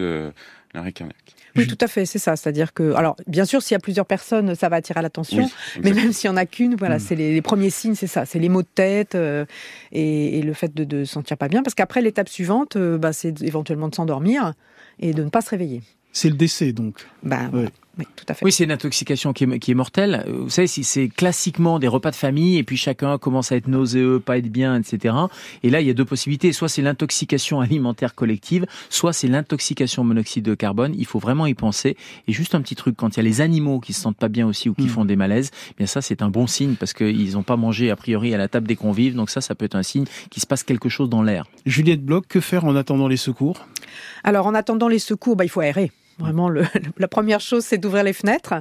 l'arrêt 0.74 0.92
cardiaque. 0.94 1.35
Oui, 1.56 1.68
tout 1.68 1.78
à 1.80 1.88
fait, 1.88 2.06
c'est 2.06 2.20
ça. 2.20 2.36
C'est-à-dire 2.36 2.74
que, 2.74 2.94
alors, 2.94 3.16
bien 3.28 3.46
sûr, 3.46 3.62
s'il 3.62 3.76
y 3.76 3.78
a 3.78 3.80
plusieurs 3.80 4.06
personnes, 4.06 4.56
ça 4.56 4.70
va 4.70 4.78
attirer 4.78 5.02
l'attention. 5.02 5.50
mais 5.82 5.94
même 5.94 6.12
s'il 6.12 6.30
y 6.30 6.34
en 6.34 6.38
a 6.38 6.46
qu'une, 6.46 6.76
voilà, 6.76 6.98
mm. 6.98 7.00
c'est 7.00 7.16
les, 7.16 7.42
premiers 7.42 7.70
signes, 7.70 7.96
c'est 7.96 8.08
ça, 8.08 8.26
c'est 8.26 8.40
les 8.40 8.50
maux 8.50 8.62
de 8.62 8.68
tête 8.74 9.16
euh, 9.16 9.46
et, 9.92 10.42
le 10.42 10.54
fait 10.54 10.74
de 10.74 10.98
ne 10.98 11.06
se 11.06 11.14
sentir 11.14 11.38
pas 11.38 11.48
bien. 11.48 11.64
Parce 11.64 11.76
qu'après, 11.76 12.02
l'étape 12.02 12.30
suivante, 12.30 12.76
euh, 12.76 12.98
bah, 12.98 13.14
c'est 13.14 13.42
éventuellement 13.42 13.88
de 13.88 13.96
s'endormir 13.96 14.54
et 15.00 15.14
de 15.14 15.24
ne 15.24 15.30
pas 15.30 15.42
se 15.42 15.50
réveiller. 15.50 15.82
C'est 16.12 16.30
le 16.30 16.36
décès, 16.36 16.72
donc. 16.72 17.06
Ben, 17.24 17.52
oui, 17.98 18.06
tout 18.16 18.26
à 18.28 18.34
fait. 18.34 18.44
Oui, 18.44 18.52
c'est 18.52 18.64
une 18.64 18.72
intoxication 18.72 19.34
qui 19.34 19.46
est, 19.46 19.60
qui 19.60 19.72
est, 19.72 19.76
mortelle. 19.76 20.26
Vous 20.28 20.50
savez, 20.50 20.68
si 20.68 20.84
c'est 20.84 21.08
classiquement 21.08 21.80
des 21.80 21.88
repas 21.88 22.12
de 22.12 22.16
famille 22.16 22.58
et 22.58 22.64
puis 22.64 22.78
chacun 22.78 23.18
commence 23.18 23.52
à 23.52 23.56
être 23.56 23.68
nauséeux, 23.68 24.20
pas 24.20 24.38
être 24.38 24.50
bien, 24.50 24.76
etc. 24.76 25.16
Et 25.64 25.70
là, 25.70 25.82
il 25.82 25.88
y 25.88 25.90
a 25.90 25.94
deux 25.94 26.06
possibilités. 26.06 26.52
Soit 26.52 26.70
c'est 26.70 26.82
l'intoxication 26.82 27.60
alimentaire 27.62 28.16
collective, 28.16 28.66
soit 28.90 29.14
c'est 29.14 29.28
l'intoxication 29.28 30.02
au 30.02 30.06
monoxyde 30.06 30.44
de 30.44 30.56
carbone. 30.56 30.94
Il 30.98 31.06
faut 31.06 31.20
vraiment 31.20 31.46
y 31.46 31.54
penser. 31.54 31.96
Et 32.28 32.34
juste 32.34 32.56
un 32.56 32.62
petit 32.62 32.76
truc, 32.76 32.96
quand 32.98 33.16
il 33.16 33.18
y 33.18 33.20
a 33.22 33.24
les 33.24 33.42
animaux 33.42 33.80
qui 33.80 33.94
se 33.94 34.02
sentent 34.02 34.18
pas 34.18 34.30
bien 34.30 34.48
aussi 34.48 34.70
ou 34.70 34.74
qui 34.74 34.84
hmm. 34.84 34.90
font 34.90 35.06
des 35.06 35.16
malaises, 35.16 35.52
eh 35.72 35.74
bien 35.78 35.88
ça, 35.88 36.02
c'est 36.02 36.22
un 36.22 36.30
bon 36.30 36.48
signe 36.48 36.76
parce 36.76 36.94
qu'ils 36.94 37.34
n'ont 37.34 37.44
pas 37.44 37.58
mangé 37.58 37.92
a 37.92 37.96
priori 37.96 38.34
à 38.34 38.38
la 38.38 38.48
table 38.48 38.68
des 38.68 38.76
convives. 38.76 39.16
Donc 39.16 39.30
ça, 39.30 39.42
ça 39.42 39.56
peut 39.56 39.66
être 39.66 39.76
un 39.76 39.84
signe 39.84 40.06
qu'il 40.30 40.42
se 40.42 40.48
passe 40.48 40.64
quelque 40.64 40.90
chose 40.90 41.10
dans 41.10 41.24
l'air. 41.24 41.46
Juliette 41.66 42.04
Bloch, 42.04 42.26
que 42.28 42.40
faire 42.40 42.66
en 42.66 42.76
attendant 42.76 43.08
les 43.08 43.18
secours? 43.18 43.66
Alors, 44.24 44.48
en 44.48 44.54
attendant 44.54 44.88
les 44.88 45.00
secours, 45.00 45.36
bah, 45.36 45.46
il 45.46 45.50
faut 45.50 45.62
aérer. 45.62 45.92
Vraiment, 46.18 46.50
le, 46.50 46.64
la 46.98 47.08
première 47.08 47.42
chose, 47.42 47.64
c'est 47.66 47.78
d'ouvrir 47.78 48.04
les 48.04 48.14
fenêtres. 48.14 48.54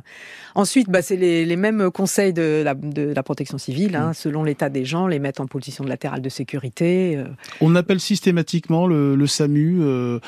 Ensuite, 0.55 0.91
bah, 0.91 1.03
c'est 1.03 1.17
les, 1.17 1.45
les, 1.45 1.57
mêmes 1.57 1.91
conseils 1.91 2.33
de 2.33 2.63
la, 2.65 2.75
de 2.75 3.13
la 3.15 3.23
protection 3.23 3.59
civile, 3.59 3.97
hein, 3.97 4.11
mm. 4.11 4.15
selon 4.15 4.45
l'état 4.45 4.69
des 4.69 4.85
gens, 4.85 5.07
les 5.07 5.19
mettre 5.19 5.41
en 5.41 5.47
position 5.47 5.85
latérale 5.85 6.21
de 6.21 6.29
sécurité. 6.29 7.17
Euh. 7.17 7.25
On 7.61 7.75
appelle 7.77 8.01
systématiquement 8.01 8.87
le, 8.87 9.15
le 9.15 9.27
SAMU. 9.27 9.79
Euh 9.83 10.19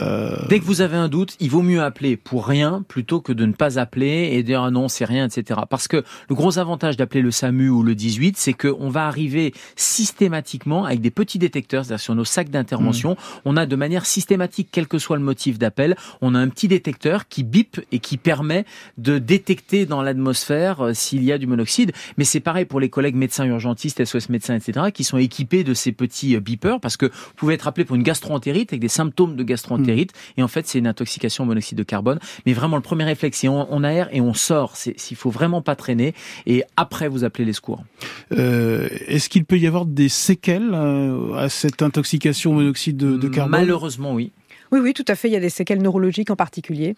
euh, 0.00 0.36
Dès 0.48 0.60
que 0.60 0.64
vous 0.64 0.82
avez 0.82 0.96
un 0.96 1.08
doute, 1.08 1.36
il 1.40 1.50
vaut 1.50 1.62
mieux 1.62 1.82
appeler 1.82 2.16
pour 2.16 2.46
rien 2.46 2.84
plutôt 2.86 3.20
que 3.20 3.32
de 3.32 3.44
ne 3.44 3.52
pas 3.52 3.78
appeler 3.78 4.30
et 4.32 4.42
dire 4.42 4.62
ah 4.62 4.70
non 4.70 4.88
c'est 4.88 5.04
rien, 5.04 5.26
etc. 5.26 5.60
Parce 5.68 5.88
que 5.88 6.04
le 6.28 6.34
gros 6.34 6.58
avantage 6.58 6.96
d'appeler 6.96 7.22
le 7.22 7.30
SAMU 7.30 7.70
ou 7.70 7.82
le 7.82 7.94
18, 7.94 8.36
c'est 8.36 8.52
qu'on 8.52 8.88
va 8.88 9.06
arriver 9.06 9.52
systématiquement 9.76 10.84
avec 10.84 11.00
des 11.00 11.10
petits 11.10 11.38
détecteurs, 11.38 11.84
c'est-à-dire 11.84 12.02
sur 12.02 12.14
nos 12.14 12.24
sacs 12.24 12.50
d'intervention, 12.50 13.12
mmh. 13.12 13.40
on 13.46 13.56
a 13.56 13.66
de 13.66 13.76
manière 13.76 14.06
systématique, 14.06 14.68
quel 14.70 14.86
que 14.86 14.98
soit 14.98 15.16
le 15.16 15.24
motif 15.24 15.58
d'appel, 15.58 15.96
on 16.20 16.34
a 16.34 16.38
un 16.38 16.48
petit 16.48 16.68
détecteur 16.68 17.26
qui 17.28 17.42
bip 17.42 17.80
et 17.90 17.98
qui 17.98 18.16
permet 18.16 18.64
de 18.96 19.18
détecter 19.18 19.86
dans 19.86 20.02
l'atmosphère 20.02 20.86
euh, 20.86 20.94
s'il 20.94 21.24
y 21.24 21.32
a 21.32 21.38
du 21.38 21.46
monoxyde. 21.46 21.92
Mais 22.16 22.24
c'est 22.24 22.40
pareil 22.40 22.64
pour 22.64 22.78
les 22.78 22.90
collègues 22.90 23.16
médecins 23.16 23.44
urgentistes, 23.44 24.04
SOS 24.04 24.28
médecins, 24.28 24.54
etc., 24.54 24.86
qui 24.94 25.04
sont 25.04 25.18
équipés 25.18 25.64
de 25.64 25.74
ces 25.74 25.92
petits 25.92 26.36
euh, 26.36 26.40
beepers 26.40 26.80
parce 26.80 26.96
que 26.96 27.06
vous 27.06 27.34
pouvez 27.36 27.54
être 27.54 27.66
appelé 27.66 27.84
pour 27.84 27.96
une 27.96 28.02
gastroentérite 28.02 28.72
avec 28.72 28.80
des 28.80 28.88
symptômes 28.88 29.36
de 29.36 29.42
gastroentérite 29.42 29.79
Mm. 29.80 30.06
Et 30.36 30.42
en 30.42 30.48
fait, 30.48 30.66
c'est 30.66 30.78
une 30.78 30.86
intoxication 30.86 31.44
au 31.44 31.46
monoxyde 31.46 31.78
de 31.78 31.82
carbone. 31.82 32.18
Mais 32.46 32.52
vraiment, 32.52 32.76
le 32.76 32.82
premier 32.82 33.04
réflexe, 33.04 33.38
c'est 33.38 33.48
on, 33.48 33.84
aère 33.84 34.08
et 34.12 34.20
on 34.20 34.34
sort. 34.34 34.76
S'il 34.76 35.16
faut 35.16 35.30
vraiment 35.30 35.62
pas 35.62 35.76
traîner. 35.76 36.14
Et 36.46 36.62
après, 36.76 37.08
vous 37.08 37.24
appelez 37.24 37.44
les 37.44 37.52
secours. 37.52 37.84
Euh, 38.32 38.88
Est-ce 39.06 39.28
qu'il 39.28 39.44
peut 39.44 39.58
y 39.58 39.66
avoir 39.66 39.86
des 39.86 40.08
séquelles 40.08 40.70
euh, 40.72 41.34
à 41.34 41.48
cette 41.48 41.82
intoxication 41.82 42.52
au 42.52 42.54
monoxyde 42.54 42.96
de, 42.96 43.28
carbone? 43.28 43.60
Malheureusement, 43.60 44.14
oui. 44.14 44.32
Oui, 44.72 44.80
oui, 44.80 44.94
tout 44.94 45.04
à 45.08 45.14
fait. 45.14 45.28
Il 45.28 45.32
y 45.32 45.36
a 45.36 45.40
des 45.40 45.50
séquelles 45.50 45.82
neurologiques 45.82 46.30
en 46.30 46.36
particulier. 46.36 46.94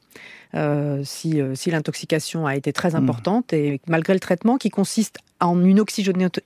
Euh, 0.55 1.03
si, 1.05 1.41
euh, 1.41 1.55
si 1.55 1.71
l'intoxication 1.71 2.47
a 2.47 2.57
été 2.57 2.73
très 2.73 2.91
mm. 2.91 2.97
importante 2.97 3.53
et 3.53 3.81
malgré 3.87 4.13
le 4.13 4.21
traitement 4.21 4.59
qui 4.59 4.71
consiste 4.71 5.19
en 5.43 5.63
une, 5.65 5.85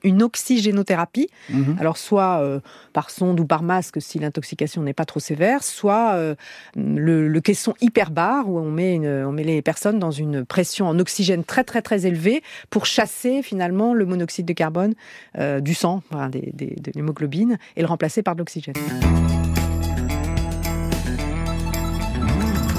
une 0.03 0.23
oxygénothérapie, 0.23 1.29
mhm. 1.49 1.77
alors 1.79 1.97
soit 1.97 2.41
euh, 2.41 2.59
par 2.93 3.09
sonde 3.09 3.39
ou 3.39 3.45
par 3.45 3.63
masque 3.63 4.01
si 4.01 4.19
l'intoxication 4.19 4.81
n'est 4.83 4.93
pas 4.93 5.05
trop 5.05 5.19
sévère, 5.19 5.63
soit 5.63 6.13
euh, 6.15 6.35
le, 6.75 7.39
caisson 7.39 7.75
hyperbar 7.81 8.49
où 8.49 8.57
on 8.57 8.71
met, 8.71 8.99
on 8.99 9.31
met 9.31 9.43
les 9.43 9.61
personnes 9.61 9.99
dans 9.99 10.11
une 10.11 10.43
pression 10.43 10.87
en 10.87 10.97
oxygène 10.99 11.43
très 11.43 11.63
très 11.63 11.81
très 11.81 12.05
élevée 12.05 12.41
pour 12.69 12.85
chasser 12.85 13.41
finalement 13.43 13.93
le 13.93 14.05
monoxyde 14.05 14.45
de 14.45 14.53
carbone 14.53 14.95
euh, 15.37 15.59
du 15.59 15.75
sang, 15.75 16.01
de 16.11 16.91
l'hémoglobine, 16.95 17.57
et 17.75 17.81
le 17.81 17.87
remplacer 17.87 18.23
par 18.23 18.35
de 18.35 18.39
l'oxygène. 18.39 18.73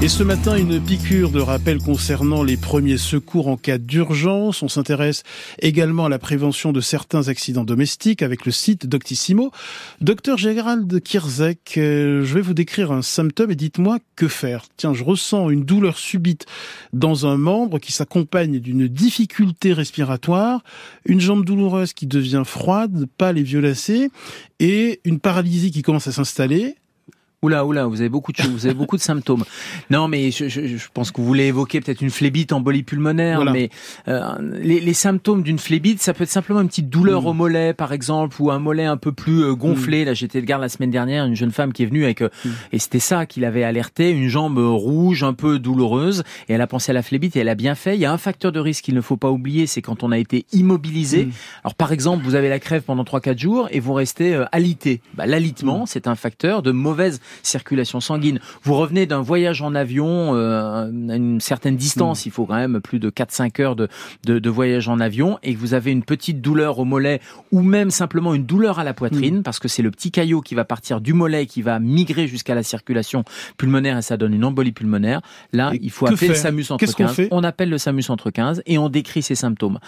Et 0.00 0.06
ce 0.06 0.22
matin, 0.22 0.56
une 0.56 0.80
piqûre 0.80 1.32
de 1.32 1.40
rappel 1.40 1.78
concernant 1.78 2.44
les 2.44 2.56
premiers 2.56 2.98
secours 2.98 3.48
en 3.48 3.56
cas 3.56 3.78
d'urgence. 3.78 4.62
On 4.62 4.68
s'intéresse 4.68 5.24
également 5.60 6.04
à 6.04 6.08
la 6.08 6.20
prévention 6.20 6.70
de 6.70 6.80
certains 6.80 7.26
accidents 7.26 7.64
domestiques 7.64 8.22
avec 8.22 8.46
le 8.46 8.52
site 8.52 8.86
Doctissimo. 8.86 9.50
Docteur 10.00 10.38
Gérald 10.38 11.02
Kirzek, 11.02 11.74
euh, 11.78 12.24
je 12.24 12.32
vais 12.32 12.40
vous 12.40 12.54
décrire 12.54 12.92
un 12.92 13.02
symptôme 13.02 13.50
et 13.50 13.56
dites-moi 13.56 13.98
que 14.14 14.28
faire. 14.28 14.66
Tiens, 14.76 14.94
je 14.94 15.02
ressens 15.02 15.50
une 15.50 15.64
douleur 15.64 15.98
subite 15.98 16.46
dans 16.92 17.26
un 17.26 17.36
membre 17.36 17.80
qui 17.80 17.90
s'accompagne 17.90 18.60
d'une 18.60 18.86
difficulté 18.86 19.72
respiratoire, 19.72 20.62
une 21.06 21.20
jambe 21.20 21.44
douloureuse 21.44 21.92
qui 21.92 22.06
devient 22.06 22.44
froide, 22.46 23.06
pâle 23.18 23.36
et 23.36 23.42
violacée, 23.42 24.10
et 24.60 25.00
une 25.04 25.18
paralysie 25.18 25.72
qui 25.72 25.82
commence 25.82 26.06
à 26.06 26.12
s'installer. 26.12 26.76
Oula, 27.44 27.64
oula, 27.64 27.86
vous 27.86 28.00
avez 28.00 28.08
beaucoup 28.08 28.32
de 28.32 28.42
vous 28.42 28.66
avez 28.66 28.74
beaucoup 28.74 28.96
de 28.96 29.02
symptômes. 29.02 29.44
Non, 29.90 30.08
mais 30.08 30.32
je, 30.32 30.48
je, 30.48 30.66
je 30.66 30.88
pense 30.92 31.12
que 31.12 31.20
vous 31.20 31.26
voulez 31.26 31.46
évoquer 31.46 31.80
peut-être 31.80 32.02
une 32.02 32.10
phlébite, 32.10 32.52
embolie 32.52 32.82
pulmonaire, 32.82 33.44
mais 33.44 33.70
euh, 34.08 34.20
les, 34.60 34.80
les, 34.80 34.92
symptômes 34.92 35.42
d'une 35.42 35.58
phlébite, 35.58 36.02
ça 36.02 36.12
peut 36.12 36.24
être 36.24 36.30
simplement 36.30 36.60
une 36.60 36.68
petite 36.68 36.90
douleur 36.90 37.22
mm. 37.22 37.26
au 37.26 37.32
mollet, 37.32 37.74
par 37.74 37.92
exemple, 37.92 38.36
ou 38.40 38.50
un 38.50 38.58
mollet 38.58 38.84
un 38.84 38.96
peu 38.96 39.12
plus 39.12 39.44
euh, 39.44 39.54
gonflé. 39.54 40.02
Mm. 40.02 40.06
Là, 40.06 40.14
j'étais 40.14 40.40
de 40.40 40.46
garde 40.46 40.62
la 40.62 40.68
semaine 40.68 40.90
dernière, 40.90 41.24
une 41.24 41.36
jeune 41.36 41.52
femme 41.52 41.72
qui 41.72 41.84
est 41.84 41.86
venue 41.86 42.04
avec, 42.04 42.22
euh, 42.22 42.28
mm. 42.44 42.50
et 42.72 42.78
c'était 42.78 42.98
ça 42.98 43.24
qui 43.24 43.40
l'avait 43.40 43.62
alerté, 43.62 44.10
une 44.10 44.28
jambe 44.28 44.58
rouge, 44.58 45.22
un 45.22 45.32
peu 45.32 45.58
douloureuse, 45.58 46.24
et 46.48 46.54
elle 46.54 46.60
a 46.60 46.66
pensé 46.66 46.90
à 46.90 46.94
la 46.94 47.02
phlébite 47.02 47.36
et 47.36 47.40
elle 47.40 47.48
a 47.48 47.54
bien 47.54 47.76
fait. 47.76 47.94
Il 47.94 48.00
y 48.00 48.06
a 48.06 48.12
un 48.12 48.18
facteur 48.18 48.52
de 48.52 48.60
risque 48.60 48.84
qu'il 48.84 48.94
ne 48.94 49.00
faut 49.00 49.16
pas 49.16 49.30
oublier, 49.30 49.66
c'est 49.66 49.80
quand 49.80 50.02
on 50.02 50.10
a 50.10 50.18
été 50.18 50.44
immobilisé. 50.52 51.28
Alors, 51.62 51.76
par 51.76 51.92
exemple, 51.92 52.24
vous 52.24 52.34
avez 52.34 52.48
la 52.48 52.58
crève 52.58 52.82
pendant 52.82 53.04
3-4 53.04 53.38
jours 53.38 53.68
et 53.70 53.80
vous 53.80 53.94
restez 53.94 54.44
alité. 54.52 55.00
Bah, 55.14 55.26
L'alitement, 55.26 55.86
c'est 55.86 56.08
un 56.08 56.16
facteur 56.16 56.62
de 56.62 56.72
mauvaise 56.72 57.20
circulation 57.42 58.00
sanguine. 58.00 58.40
Vous 58.62 58.74
revenez 58.74 59.06
d'un 59.06 59.20
voyage 59.20 59.62
en 59.62 59.74
avion 59.74 60.34
euh, 60.34 60.84
à 60.84 61.16
une 61.16 61.40
certaine 61.40 61.76
distance, 61.76 62.26
il 62.26 62.32
faut 62.32 62.46
quand 62.46 62.56
même 62.56 62.80
plus 62.80 62.98
de 62.98 63.10
4-5 63.10 63.62
heures 63.62 63.76
de, 63.76 63.88
de, 64.24 64.38
de, 64.38 64.50
voyage 64.50 64.88
en 64.88 65.00
avion, 65.00 65.38
et 65.42 65.54
que 65.54 65.58
vous 65.58 65.74
avez 65.74 65.90
une 65.90 66.02
petite 66.02 66.40
douleur 66.40 66.78
au 66.78 66.84
mollet 66.84 67.20
ou 67.52 67.62
même 67.62 67.90
simplement 67.90 68.34
une 68.34 68.44
douleur 68.44 68.78
à 68.78 68.84
la 68.84 68.94
poitrine, 68.94 69.42
parce 69.42 69.58
que 69.58 69.68
c'est 69.68 69.82
le 69.82 69.90
petit 69.90 70.10
caillot 70.10 70.40
qui 70.40 70.54
va 70.54 70.64
partir 70.64 71.00
du 71.00 71.12
mollet, 71.12 71.46
qui 71.46 71.62
va 71.62 71.78
migrer 71.78 72.26
jusqu'à 72.26 72.54
la 72.54 72.62
circulation 72.62 73.24
pulmonaire 73.56 73.98
et 73.98 74.02
ça 74.02 74.16
donne 74.16 74.34
une 74.34 74.44
embolie 74.44 74.72
pulmonaire. 74.72 75.20
Là, 75.52 75.72
il 75.80 75.90
faut 75.90 76.06
appeler 76.06 76.28
le 76.28 76.34
SAMU 76.34 76.64
Centre 76.64 76.84
15. 76.84 77.28
On, 77.30 77.44
appelle 77.44 77.70
le 77.70 77.78
SAMU 77.78 78.02
Centre 78.02 78.30
15 78.30 78.62
et 78.66 78.78
on 78.78 78.88
décrit 78.88 79.22
ces 79.22 79.34
symptômes. 79.34 79.78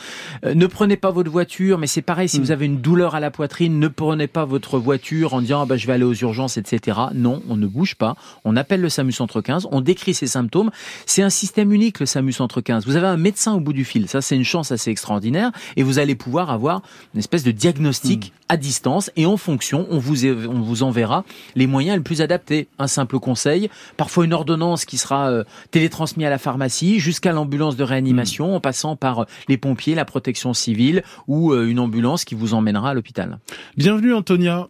Euh, 0.44 0.54
ne 0.54 0.66
prenez 0.66 0.96
pas 0.96 1.10
votre 1.10 1.30
voiture, 1.30 1.78
mais 1.78 1.86
c'est 1.86 2.02
pareil, 2.02 2.28
si 2.28 2.38
hmm. 2.38 2.42
vous 2.42 2.50
avez 2.50 2.66
une 2.66 2.80
douleur 2.80 3.14
à 3.14 3.20
la 3.20 3.30
poitrine, 3.30 3.78
ne 3.78 3.88
prenez 3.88 4.26
pas 4.26 4.44
votre 4.44 4.78
voiture 4.78 5.34
en 5.34 5.40
disant 5.40 5.62
ah 5.62 5.66
bah, 5.66 5.76
je 5.76 5.86
vais 5.86 5.92
aller 5.92 6.04
aux 6.04 6.14
urgences, 6.14 6.56
etc. 6.56 6.98
Non, 7.14 7.29
on 7.48 7.56
ne 7.56 7.66
bouge 7.66 7.94
pas. 7.94 8.16
On 8.44 8.56
appelle 8.56 8.80
le 8.80 8.88
SAMU 8.88 9.12
Centre 9.12 9.40
15, 9.40 9.68
on 9.70 9.80
décrit 9.80 10.14
ces 10.14 10.26
symptômes. 10.26 10.70
C'est 11.06 11.22
un 11.22 11.30
système 11.30 11.72
unique, 11.72 12.00
le 12.00 12.06
SAMU 12.06 12.32
Centre 12.32 12.60
15. 12.60 12.86
Vous 12.86 12.96
avez 12.96 13.06
un 13.06 13.16
médecin 13.16 13.54
au 13.54 13.60
bout 13.60 13.72
du 13.72 13.84
fil. 13.84 14.08
Ça, 14.08 14.20
c'est 14.20 14.36
une 14.36 14.44
chance 14.44 14.72
assez 14.72 14.90
extraordinaire. 14.90 15.52
Et 15.76 15.82
vous 15.82 15.98
allez 15.98 16.14
pouvoir 16.14 16.50
avoir 16.50 16.82
une 17.14 17.20
espèce 17.20 17.44
de 17.44 17.50
diagnostic 17.50 18.32
hmm. 18.32 18.52
à 18.52 18.56
distance. 18.56 19.10
Et 19.16 19.26
en 19.26 19.36
fonction, 19.36 19.86
on 19.90 19.98
vous, 19.98 20.26
on 20.26 20.60
vous 20.60 20.82
enverra 20.82 21.24
les 21.54 21.66
moyens 21.66 21.96
les 21.96 22.02
plus 22.02 22.22
adaptés. 22.22 22.68
Un 22.78 22.86
simple 22.86 23.18
conseil, 23.18 23.70
parfois 23.96 24.24
une 24.24 24.32
ordonnance 24.32 24.84
qui 24.84 24.98
sera 24.98 25.30
euh, 25.30 25.44
télétransmise 25.70 26.26
à 26.26 26.30
la 26.30 26.38
pharmacie, 26.38 26.98
jusqu'à 26.98 27.32
l'ambulance 27.32 27.76
de 27.76 27.84
réanimation, 27.84 28.52
hmm. 28.52 28.54
en 28.54 28.60
passant 28.60 28.96
par 28.96 29.20
euh, 29.20 29.24
les 29.48 29.56
pompiers, 29.56 29.94
la 29.94 30.04
protection 30.04 30.54
civile 30.54 31.02
ou 31.28 31.52
euh, 31.52 31.68
une 31.68 31.78
ambulance 31.78 32.24
qui 32.24 32.34
vous 32.34 32.54
emmènera 32.54 32.90
à 32.90 32.94
l'hôpital. 32.94 33.38
Bienvenue 33.76 34.14
Antonia. 34.14 34.68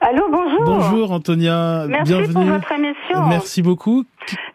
Allô, 0.00 0.28
bonjour. 0.30 0.64
Bonjour 0.64 1.12
Antonia. 1.12 1.84
Merci 1.86 2.12
Bienvenue. 2.12 2.32
pour 2.32 2.44
votre 2.44 2.72
émission. 2.72 3.26
Merci 3.28 3.62
beaucoup. 3.62 4.04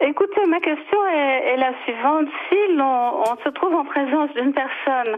Écoutez, 0.01 0.45
ma 0.47 0.59
question 0.59 0.97
est, 1.13 1.57
la 1.57 1.71
suivante. 1.83 2.27
Si 2.49 2.75
l'on 2.75 3.21
on 3.21 3.43
se 3.43 3.49
trouve 3.49 3.75
en 3.75 3.85
présence 3.85 4.29
d'une 4.35 4.53
personne 4.53 5.17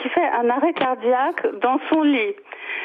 qui 0.00 0.08
fait 0.10 0.28
un 0.40 0.48
arrêt 0.48 0.72
cardiaque 0.74 1.44
dans 1.60 1.78
son 1.90 2.02
lit, 2.02 2.34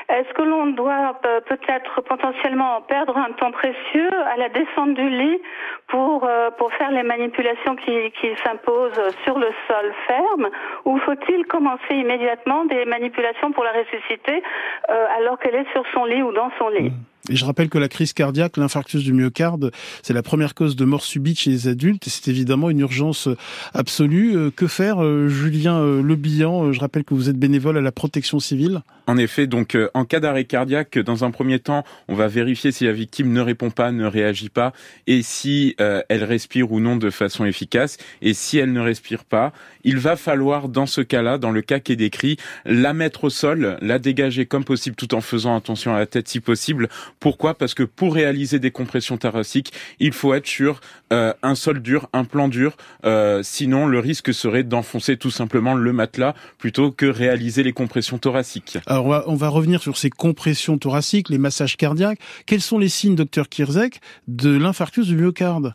est-ce 0.10 0.34
que 0.34 0.42
l'on 0.42 0.68
doit 0.68 1.20
euh, 1.26 1.42
peut-être 1.42 2.02
potentiellement 2.02 2.82
perdre 2.82 3.18
un 3.18 3.32
temps 3.34 3.52
précieux 3.52 4.10
à 4.34 4.38
la 4.38 4.50
descente 4.50 4.94
du 4.94 5.10
lit 5.10 5.42
pour, 5.88 6.24
euh, 6.24 6.50
pour 6.52 6.74
faire 6.74 6.92
les 6.92 7.04
manipulations 7.04 7.76
qui, 7.76 8.12
qui 8.20 8.36
s'imposent 8.44 9.16
sur 9.24 9.38
le 9.38 9.50
sol 9.68 9.94
ferme 10.08 10.50
ou 10.86 10.98
faut-il 11.00 11.46
commencer 11.48 11.94
immédiatement 11.94 12.66
des 12.66 12.86
manipulations 12.86 13.52
pour 13.52 13.64
la 13.64 13.72
ressusciter 13.72 14.44
euh, 14.90 15.06
alors 15.18 15.38
qu'elle 15.40 15.56
est 15.56 15.72
sur 15.74 15.84
son 15.94 16.06
lit 16.06 16.22
ou 16.22 16.32
dans 16.32 16.52
son 16.58 16.70
lit? 16.70 16.90
Mmh. 16.90 17.17
Et 17.30 17.36
je 17.36 17.46
rappelle 17.46 17.70
que 17.70 17.78
la 17.78 17.90
crise 17.90 18.14
cardiaque, 18.14 18.58
l'infarctus 18.58 19.04
du 19.04 19.14
myocarde, 19.14 19.72
c'est 20.02 20.14
la 20.14 20.24
première 20.24 20.56
cause 20.56 20.76
de 20.76 20.86
mort 20.86 21.04
subite 21.04 21.40
chez 21.40 21.50
les 21.50 21.68
adultes 21.68 22.08
et 22.08 22.10
c'est 22.10 22.30
évidemment 22.30 22.70
une 22.70 22.80
urgence 22.80 23.28
absolue. 23.74 24.38
Euh, 24.38 24.52
que 24.56 24.68
faire, 24.68 25.04
euh, 25.04 25.28
Julien 25.28 25.80
euh, 25.80 26.02
Lebihan 26.02 26.72
Je 26.72 26.80
rappelle 26.80 27.04
que 27.04 27.14
vous 27.14 27.30
êtes 27.30 27.38
bénévole 27.38 27.78
à 27.78 27.82
la 27.82 27.92
protection 27.92 28.40
civile. 28.40 28.82
En 29.08 29.18
effet, 29.18 29.48
donc 29.48 29.78
en 29.94 30.04
cas 30.04 30.20
d'arrêt 30.20 30.44
cardiaque, 30.44 31.00
dans 31.00 31.24
un 31.24 31.32
premier 31.32 31.60
temps, 31.60 31.86
on 32.10 32.16
va 32.16 32.28
vérifier 32.28 32.74
si 32.74 32.84
la 32.84 32.92
victime 32.92 33.32
ne 33.32 33.40
répond 33.40 33.70
pas, 33.70 33.94
ne 33.94 34.06
réagit 34.06 34.50
pas 34.50 34.74
et 35.06 35.22
si 35.22 35.78
elle 35.78 36.26
respire 36.26 36.74
ou 36.74 36.82
non 36.82 36.98
de 36.98 37.10
façon 37.10 37.46
efficace. 37.46 37.98
Et 38.22 38.34
si 38.34 38.58
elle 38.58 38.74
ne 38.74 38.82
respire 38.82 39.24
pas, 39.24 39.54
il 39.86 39.98
va 39.98 40.18
falloir, 40.18 40.68
dans 40.68 40.88
ce 40.88 41.00
cas-là, 41.00 41.38
dans 41.38 41.52
le 41.52 41.62
cas 41.62 41.80
qui 41.80 41.94
est 41.94 41.96
décrit, 41.96 42.36
la 42.66 42.92
mettre 42.92 43.24
au 43.24 43.30
sol, 43.30 43.78
la 43.82 43.98
dégager 43.98 44.46
comme 44.46 44.66
possible 44.66 44.98
tout 44.98 45.16
en 45.16 45.22
faisant 45.22 45.56
attention 45.56 45.96
à 45.96 46.00
la 46.00 46.06
tête 46.06 46.28
si 46.28 46.42
possible 46.42 46.90
pourquoi? 47.20 47.56
Parce 47.56 47.74
que 47.74 47.84
pour 47.84 48.14
réaliser 48.14 48.60
des 48.60 48.72
compressions 48.72 49.18
thoraciques, 49.18 49.74
il 50.00 50.14
faut 50.14 50.34
être 50.34 50.46
sur 50.46 50.80
euh, 51.12 51.34
un 51.42 51.56
sol 51.56 51.82
dur, 51.82 52.08
un 52.14 52.24
plan 52.24 52.48
dur. 52.48 52.76
Euh, 53.06 53.42
sinon, 53.44 53.88
le 53.88 54.00
risque 54.00 54.34
serait 54.34 54.64
d'enfoncer 54.64 55.18
tout 55.18 55.32
simplement 55.32 55.74
le 55.74 55.94
matelas 55.94 56.36
plutôt 56.58 56.92
que 56.92 57.06
réaliser 57.06 57.64
les 57.64 57.74
compressions 57.74 58.18
thoraciques. 58.18 58.78
Alors, 58.86 59.06
on 59.06 59.10
va, 59.10 59.24
on 59.28 59.36
va 59.36 59.50
revenir 59.50 59.82
sur 59.82 59.98
ces 59.98 60.10
compressions 60.10 60.78
thoraciques, 60.78 61.30
les 61.30 61.38
massages 61.38 61.78
cardiaques. 61.78 62.20
Quels 62.46 62.62
sont 62.62 62.78
les 62.78 62.90
signes, 62.90 63.16
docteur 63.16 63.50
Kirzek, 63.50 64.00
de 64.28 64.56
l'infarctus 64.58 65.08
du 65.08 65.16
myocarde? 65.16 65.74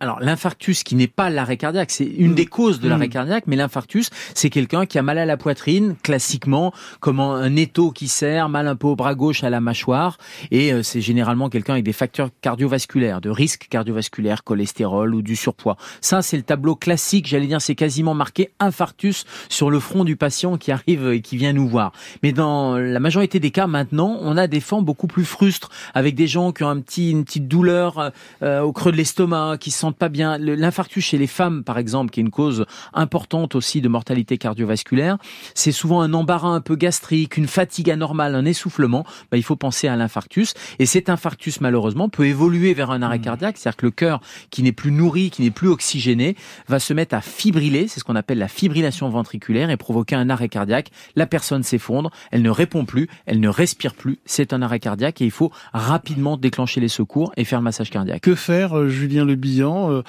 Alors 0.00 0.20
l'infarctus 0.20 0.82
qui 0.82 0.94
n'est 0.96 1.06
pas 1.06 1.30
l'arrêt 1.30 1.56
cardiaque, 1.56 1.90
c'est 1.90 2.04
une 2.04 2.32
mm. 2.32 2.34
des 2.34 2.46
causes 2.46 2.80
de 2.80 2.88
l'arrêt 2.88 3.06
mm. 3.06 3.10
cardiaque, 3.10 3.44
mais 3.46 3.56
l'infarctus, 3.56 4.10
c'est 4.34 4.50
quelqu'un 4.50 4.86
qui 4.86 4.98
a 4.98 5.02
mal 5.02 5.18
à 5.18 5.26
la 5.26 5.36
poitrine, 5.36 5.94
classiquement, 6.02 6.72
comme 7.00 7.20
un 7.20 7.54
étau 7.56 7.90
qui 7.90 8.08
serre, 8.08 8.48
mal 8.48 8.66
un 8.66 8.76
peu 8.76 8.88
au 8.88 8.96
bras 8.96 9.14
gauche 9.14 9.44
à 9.44 9.50
la 9.50 9.60
mâchoire, 9.60 10.18
et 10.50 10.72
euh, 10.72 10.82
c'est 10.82 11.00
généralement 11.00 11.48
quelqu'un 11.48 11.74
avec 11.74 11.84
des 11.84 11.92
facteurs 11.92 12.30
cardiovasculaires, 12.40 13.20
de 13.20 13.30
risque 13.30 13.68
cardiovasculaire, 13.68 14.42
cholestérol 14.44 15.14
ou 15.14 15.22
du 15.22 15.36
surpoids. 15.36 15.76
Ça, 16.00 16.22
c'est 16.22 16.36
le 16.36 16.42
tableau 16.42 16.74
classique, 16.74 17.28
j'allais 17.28 17.46
dire, 17.46 17.60
c'est 17.60 17.74
quasiment 17.74 18.14
marqué 18.14 18.50
infarctus 18.58 19.24
sur 19.48 19.70
le 19.70 19.78
front 19.78 20.04
du 20.04 20.16
patient 20.16 20.56
qui 20.56 20.72
arrive 20.72 21.12
et 21.12 21.20
qui 21.20 21.36
vient 21.36 21.52
nous 21.52 21.68
voir. 21.68 21.92
Mais 22.22 22.32
dans 22.32 22.78
la 22.78 23.00
majorité 23.00 23.38
des 23.38 23.50
cas, 23.50 23.66
maintenant, 23.66 24.18
on 24.20 24.36
a 24.36 24.46
des 24.46 24.60
formes 24.60 24.84
beaucoup 24.84 25.06
plus 25.06 25.24
frustres, 25.24 25.70
avec 25.94 26.14
des 26.14 26.26
gens 26.26 26.52
qui 26.52 26.64
ont 26.64 26.68
un 26.68 26.80
petit, 26.80 27.10
une 27.10 27.24
petite 27.24 27.48
douleur 27.48 28.12
euh, 28.42 28.60
au 28.60 28.72
creux 28.72 28.92
de 28.92 28.96
l'estomac, 28.96 29.56
qui 29.60 29.70
sont 29.70 29.84
sentent 29.84 29.93
pas 29.94 30.08
bien. 30.08 30.38
L'infarctus 30.38 31.04
chez 31.04 31.18
les 31.18 31.26
femmes, 31.26 31.64
par 31.64 31.78
exemple, 31.78 32.10
qui 32.10 32.20
est 32.20 32.22
une 32.22 32.30
cause 32.30 32.66
importante 32.92 33.54
aussi 33.54 33.80
de 33.80 33.88
mortalité 33.88 34.38
cardiovasculaire, 34.38 35.18
c'est 35.54 35.72
souvent 35.72 36.00
un 36.02 36.12
embarras 36.14 36.48
un 36.48 36.60
peu 36.60 36.76
gastrique, 36.76 37.36
une 37.36 37.46
fatigue 37.46 37.90
anormale, 37.90 38.34
un 38.34 38.44
essoufflement. 38.44 39.04
Bah, 39.30 39.36
il 39.36 39.42
faut 39.42 39.56
penser 39.56 39.88
à 39.88 39.96
l'infarctus. 39.96 40.54
Et 40.78 40.86
cet 40.86 41.08
infarctus, 41.08 41.60
malheureusement, 41.60 42.08
peut 42.08 42.26
évoluer 42.26 42.74
vers 42.74 42.90
un 42.90 43.02
arrêt 43.02 43.18
mmh. 43.18 43.22
cardiaque, 43.22 43.56
c'est-à-dire 43.56 43.76
que 43.76 43.86
le 43.86 43.92
cœur, 43.92 44.20
qui 44.50 44.62
n'est 44.62 44.72
plus 44.72 44.90
nourri, 44.90 45.30
qui 45.30 45.42
n'est 45.42 45.50
plus 45.50 45.68
oxygéné, 45.68 46.36
va 46.68 46.78
se 46.78 46.92
mettre 46.92 47.14
à 47.14 47.20
fibriller, 47.20 47.88
c'est 47.88 48.00
ce 48.00 48.04
qu'on 48.04 48.16
appelle 48.16 48.38
la 48.38 48.48
fibrillation 48.48 49.08
ventriculaire, 49.08 49.70
et 49.70 49.76
provoquer 49.76 50.16
un 50.16 50.30
arrêt 50.30 50.48
cardiaque. 50.48 50.90
La 51.16 51.26
personne 51.26 51.62
s'effondre, 51.62 52.10
elle 52.30 52.42
ne 52.42 52.50
répond 52.50 52.84
plus, 52.84 53.08
elle 53.26 53.40
ne 53.40 53.48
respire 53.48 53.94
plus. 53.94 54.18
C'est 54.24 54.52
un 54.52 54.62
arrêt 54.62 54.80
cardiaque 54.80 55.20
et 55.20 55.24
il 55.24 55.30
faut 55.30 55.52
rapidement 55.72 56.36
déclencher 56.36 56.80
les 56.80 56.88
secours 56.88 57.32
et 57.36 57.44
faire 57.44 57.60
le 57.60 57.64
massage 57.64 57.90
cardiaque. 57.90 58.22
Que 58.22 58.34
faire, 58.34 58.76
euh, 58.78 58.88
Julien 58.88 59.24
Le 59.24 59.34
euh, 59.34 59.36
euh, 59.74 60.02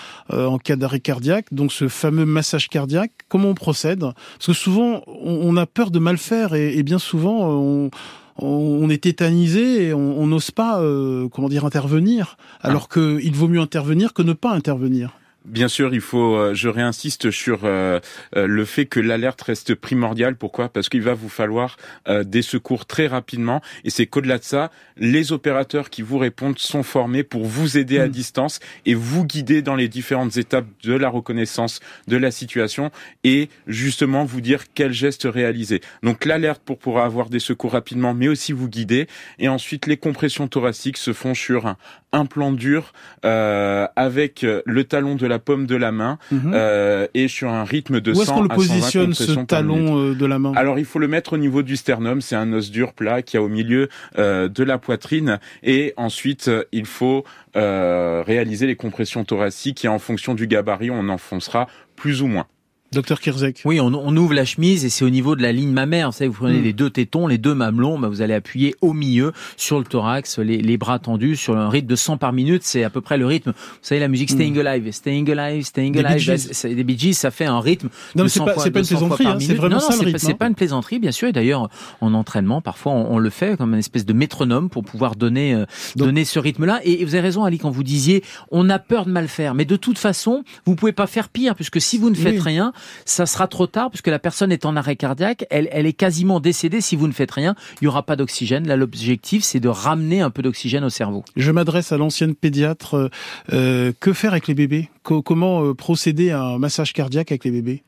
en 0.46 0.58
cas 0.58 0.76
d'arrêt 0.76 1.00
cardiaque, 1.00 1.48
donc 1.52 1.72
ce 1.72 1.88
fameux 1.88 2.26
massage 2.26 2.70
cardiaque, 2.70 3.12
comment 3.30 3.50
on 3.50 3.54
procède? 3.54 4.00
Parce 4.00 4.48
que 4.48 4.54
souvent, 4.54 5.04
on, 5.08 5.56
a 5.58 5.66
peur 5.66 5.92
de 5.92 6.00
mal 6.00 6.18
faire 6.18 6.54
et, 6.54 6.84
bien 6.84 7.00
souvent, 7.00 7.50
on 7.50 7.90
on 8.38 8.90
est 8.90 9.04
tétanisé 9.04 9.88
et 9.88 9.94
on 9.94 10.28
n'ose 10.28 10.52
pas, 10.52 10.82
euh, 10.82 11.30
comment 11.30 11.48
dire, 11.48 11.66
intervenir, 11.66 12.38
alors 12.62 12.90
ah. 12.92 12.94
qu'il 12.94 13.34
vaut 13.34 13.48
mieux 13.48 13.62
intervenir 13.62 14.14
que 14.14 14.22
ne 14.22 14.34
pas 14.34 14.52
intervenir. 14.52 15.12
Bien 15.46 15.68
sûr, 15.68 15.94
il 15.94 16.02
faut. 16.02 16.36
Euh, 16.36 16.54
je 16.56 16.70
réinsiste 16.70 17.30
sur 17.30 17.62
euh, 17.64 18.00
euh, 18.36 18.48
le 18.48 18.66
fait 18.66 18.88
que 18.88 19.00
l'alerte 19.00 19.42
reste 19.44 19.76
primordiale. 19.76 20.36
Pourquoi? 20.36 20.70
Parce 20.70 20.90
qu'il 20.90 21.04
va 21.04 21.14
vous 21.14 21.30
falloir 21.30 21.78
des 22.08 22.42
secours 22.42 22.86
très 22.86 23.08
rapidement. 23.08 23.62
Et 23.84 23.90
c'est 23.90 24.06
qu'au-delà 24.06 24.38
de 24.38 24.44
ça, 24.44 24.72
les 24.98 25.32
opérateurs 25.32 25.90
qui 25.90 26.02
vous 26.02 26.18
répondent 26.18 26.58
sont 26.60 26.84
formés 26.84 27.24
pour 27.24 27.46
vous 27.46 27.78
aider 27.78 28.00
à 28.00 28.08
hmm. 28.08 28.12
distance 28.12 28.60
et 28.86 28.94
vous 28.94 29.26
guider 29.26 29.62
dans 29.62 29.76
les 29.76 29.88
différentes 29.88 30.38
étapes 30.38 30.68
de 30.84 30.94
la 30.94 31.10
reconnaissance 31.10 31.80
de 32.08 32.18
la 32.18 32.32
situation 32.32 32.92
et 33.24 33.50
justement 33.68 34.24
vous 34.24 34.42
dire 34.42 34.64
quel 34.74 34.94
geste 34.94 35.28
réaliser. 35.30 35.82
Donc 36.04 36.26
l'alerte 36.26 36.62
pour 36.64 36.78
pouvoir 36.78 37.06
avoir 37.06 37.30
des 37.30 37.40
secours 37.40 37.72
rapidement, 37.72 38.14
mais 38.14 38.28
aussi 38.28 38.52
vous 38.52 38.70
guider. 38.70 39.08
Et 39.40 39.48
ensuite, 39.48 39.88
les 39.88 39.98
compressions 39.98 40.48
thoraciques 40.48 40.98
se 40.98 41.14
font 41.14 41.34
sur 41.34 41.68
un, 41.68 41.78
un 42.16 42.26
plan 42.26 42.52
dur 42.52 42.94
avec 43.24 44.46
le 44.66 44.84
talon 44.84 45.16
de 45.16 45.28
la 45.28 45.40
paume 45.40 45.66
de 45.66 45.76
la 45.76 45.92
main 45.92 46.18
mhm. 46.32 46.52
euh, 46.54 47.08
et 47.14 47.28
sur 47.28 47.50
un 47.50 47.64
rythme 47.64 48.02
de 48.02 48.14
Où 48.14 48.22
est-ce 48.22 48.32
qu'on 48.32 48.44
le 48.44 48.50
positionne 48.50 49.14
ce 49.14 49.32
talon 49.46 50.00
euh, 50.00 50.16
de 50.16 50.26
la 50.26 50.40
main 50.40 50.54
Alors 50.56 50.80
il 50.80 50.86
faut 50.86 51.00
le 51.00 51.08
mettre 51.08 51.34
au 51.34 51.38
niveau 51.38 51.62
du 51.62 51.76
sternum, 51.76 52.22
c'est 52.22 52.36
un 52.36 52.52
os 52.54 52.72
dur 52.72 52.94
plat 52.94 53.22
qui 53.22 53.38
a 53.38 53.42
au 53.42 53.50
milieu 53.50 53.90
euh, 54.18 54.48
de 54.50 54.64
la 54.64 54.78
poitrine 54.78 55.40
et 55.64 55.94
ensuite 55.98 56.50
il 56.72 56.86
faut 56.86 57.24
réaliser 57.56 58.68
les 58.68 58.76
compressions 58.76 59.24
thoraciques 59.24 59.86
et 59.86 59.88
en 59.88 60.00
fonction 60.00 60.34
du 60.34 60.46
gabarit 60.46 60.92
on 60.92 61.08
enfoncera 61.08 61.68
plus 61.96 62.22
ou 62.22 62.28
moins. 62.28 62.48
Docteur 62.96 63.20
Kirzek. 63.20 63.62
Oui, 63.66 63.80
on, 63.82 63.94
on, 63.94 64.16
ouvre 64.16 64.34
la 64.34 64.46
chemise 64.46 64.86
et 64.86 64.90
c'est 64.90 65.04
au 65.04 65.10
niveau 65.10 65.36
de 65.36 65.42
la 65.42 65.52
ligne 65.52 65.72
mammaire. 65.72 66.12
Vous 66.12 66.18
savez, 66.18 66.30
vous 66.30 66.38
prenez 66.38 66.60
hmm. 66.60 66.64
les 66.64 66.74
deux 66.74 66.90
tétons, 66.90 67.28
les 67.28 67.38
deux 67.38 67.54
mamelons, 67.54 68.00
bah 68.00 68.08
vous 68.08 68.22
allez 68.22 68.34
appuyer 68.34 68.74
au 68.82 68.94
milieu 68.94 69.34
sur 69.58 69.80
le 69.80 69.84
thorax, 69.84 70.40
les, 70.40 70.62
les, 70.62 70.78
bras 70.78 70.98
tendus 70.98 71.36
sur 71.36 71.58
un 71.58 71.70
rythme 71.70 71.88
de 71.88 71.96
100 71.96 72.18
par 72.18 72.32
minute. 72.32 72.64
C'est 72.64 72.86
à 72.86 72.90
peu 72.90 73.02
près 73.02 73.18
le 73.18 73.26
rythme. 73.26 73.52
Vous 73.52 73.78
savez, 73.82 74.00
la 74.00 74.08
musique 74.08 74.30
Staying 74.30 74.56
hmm. 74.56 74.66
Alive, 74.66 74.92
Staying 74.92 75.30
Alive, 75.30 75.66
Staying 75.66 75.98
Alive. 75.98 76.76
Des 76.76 76.84
Bee, 76.84 76.98
Gees, 76.98 77.14
ça 77.14 77.32
fait 77.32 77.46
un 77.46 77.60
rythme 77.60 77.90
non, 78.16 78.24
de 78.24 78.30
100 78.30 78.46
pas, 78.46 78.54
fois, 78.54 78.64
pas 78.64 78.68
une 78.70 78.74
plaisanterie, 78.74 79.28
hein, 79.28 79.38
C'est 79.42 79.54
vraiment 79.56 79.76
non, 79.76 79.82
ça 79.82 79.94
le 79.96 80.06
rythme. 80.06 80.18
C'est 80.18 80.34
pas, 80.34 80.48
une 80.48 80.56
plaisanterie, 80.56 81.00
bien 81.00 81.12
sûr. 81.12 81.28
Et 81.28 81.34
d'ailleurs, 81.34 81.70
en 82.00 82.14
entraînement, 82.14 82.62
parfois, 82.62 82.94
on, 82.94 83.20
le 83.20 83.30
fait 83.30 83.58
comme 83.58 83.74
une 83.74 83.80
espèce 83.80 84.06
de 84.06 84.14
métronome 84.14 84.70
pour 84.70 84.84
pouvoir 84.84 85.18
donner, 85.18 85.54
euh, 85.54 85.66
donner 85.98 86.24
ce 86.24 86.40
rythme-là. 86.40 86.80
Et, 86.86 87.04
vous 87.04 87.16
avez 87.16 87.22
raison, 87.22 87.44
Ali, 87.44 87.58
quand 87.58 87.72
vous 87.72 87.84
disiez, 87.84 88.24
on 88.52 88.70
a 88.70 88.80
peur 88.80 89.06
de 89.06 89.12
mal 89.12 89.28
faire. 89.28 89.54
Mais 89.54 89.66
de 89.66 89.76
toute 89.76 89.98
façon, 89.98 90.44
vous 90.66 90.76
pouvez 90.76 90.94
pas 90.94 91.08
faire 91.08 91.28
pire, 91.28 91.56
puisque 91.56 91.82
si 91.82 91.98
vous 91.98 92.10
ne 92.10 92.16
faites 92.16 92.42
rien, 92.42 92.72
ça 93.06 93.26
sera 93.26 93.48
trop 93.48 93.68
tard 93.68 93.90
puisque 93.90 94.08
la 94.08 94.20
personne 94.20 94.52
est 94.52 94.66
en 94.66 94.76
arrêt 94.76 94.96
cardiaque, 94.96 95.46
elle, 95.50 95.68
elle 95.72 95.86
est 95.86 95.94
quasiment 95.94 96.40
décédée 96.40 96.82
si 96.82 96.96
vous 96.96 97.08
ne 97.08 97.14
faites 97.14 97.32
rien. 97.32 97.56
Il 97.82 97.86
y 97.86 97.88
aura 97.88 98.04
pas 98.04 98.16
d'oxygène. 98.16 98.68
Là, 98.68 98.76
l'objectif, 98.76 99.44
c'est 99.44 99.60
de 99.60 99.70
ramener 99.70 100.22
un 100.22 100.30
peu 100.30 100.42
d'oxygène 100.42 100.84
au 100.84 100.90
cerveau. 100.90 101.24
Je 101.36 101.52
m'adresse 101.52 101.92
à 101.92 101.98
l'ancienne 101.98 102.36
pédiatre. 102.36 103.10
Euh, 103.54 103.92
que 104.00 104.14
faire 104.14 104.32
avec 104.32 104.48
les 104.48 104.54
bébés? 104.54 104.90
Comment 105.04 105.64
euh, 105.64 105.74
procéder 105.74 106.32
à 106.32 106.42
un 106.42 106.58
massage 106.58 106.94
cardiaque 106.94 107.32
avec 107.32 107.44
les 107.44 107.52
bébés? 107.52 107.84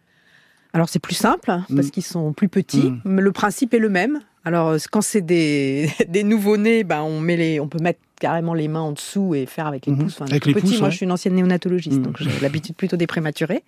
Alors 0.73 0.89
c'est 0.89 0.99
plus 0.99 1.15
simple 1.15 1.45
parce 1.45 1.87
mm. 1.87 1.91
qu'ils 1.91 2.03
sont 2.03 2.33
plus 2.33 2.49
petits. 2.49 2.91
Mm. 3.03 3.19
Le 3.19 3.31
principe 3.31 3.73
est 3.73 3.79
le 3.79 3.89
même. 3.89 4.19
Alors 4.45 4.75
quand 4.91 5.01
c'est 5.01 5.21
des, 5.21 5.89
des 6.07 6.23
nouveaux-nés, 6.23 6.83
ben 6.83 7.01
on 7.01 7.19
met 7.19 7.37
les, 7.37 7.59
on 7.59 7.67
peut 7.67 7.79
mettre 7.81 7.99
carrément 8.19 8.53
les 8.53 8.67
mains 8.67 8.81
en 8.81 8.91
dessous 8.91 9.35
et 9.35 9.45
faire 9.45 9.67
avec 9.67 9.85
les 9.85 9.93
mm-hmm. 9.93 10.03
pouces. 10.03 10.21
avec 10.21 10.45
les 10.45 10.53
pouces, 10.53 10.79
Moi, 10.79 10.89
je 10.89 10.97
suis 10.97 11.05
une 11.05 11.11
ancienne 11.11 11.35
néonatologiste, 11.35 11.99
mm. 11.99 12.03
donc 12.03 12.17
j'ai 12.19 12.39
l'habitude 12.41 12.75
plutôt 12.75 12.97
des 12.97 13.07
prématurés. 13.07 13.63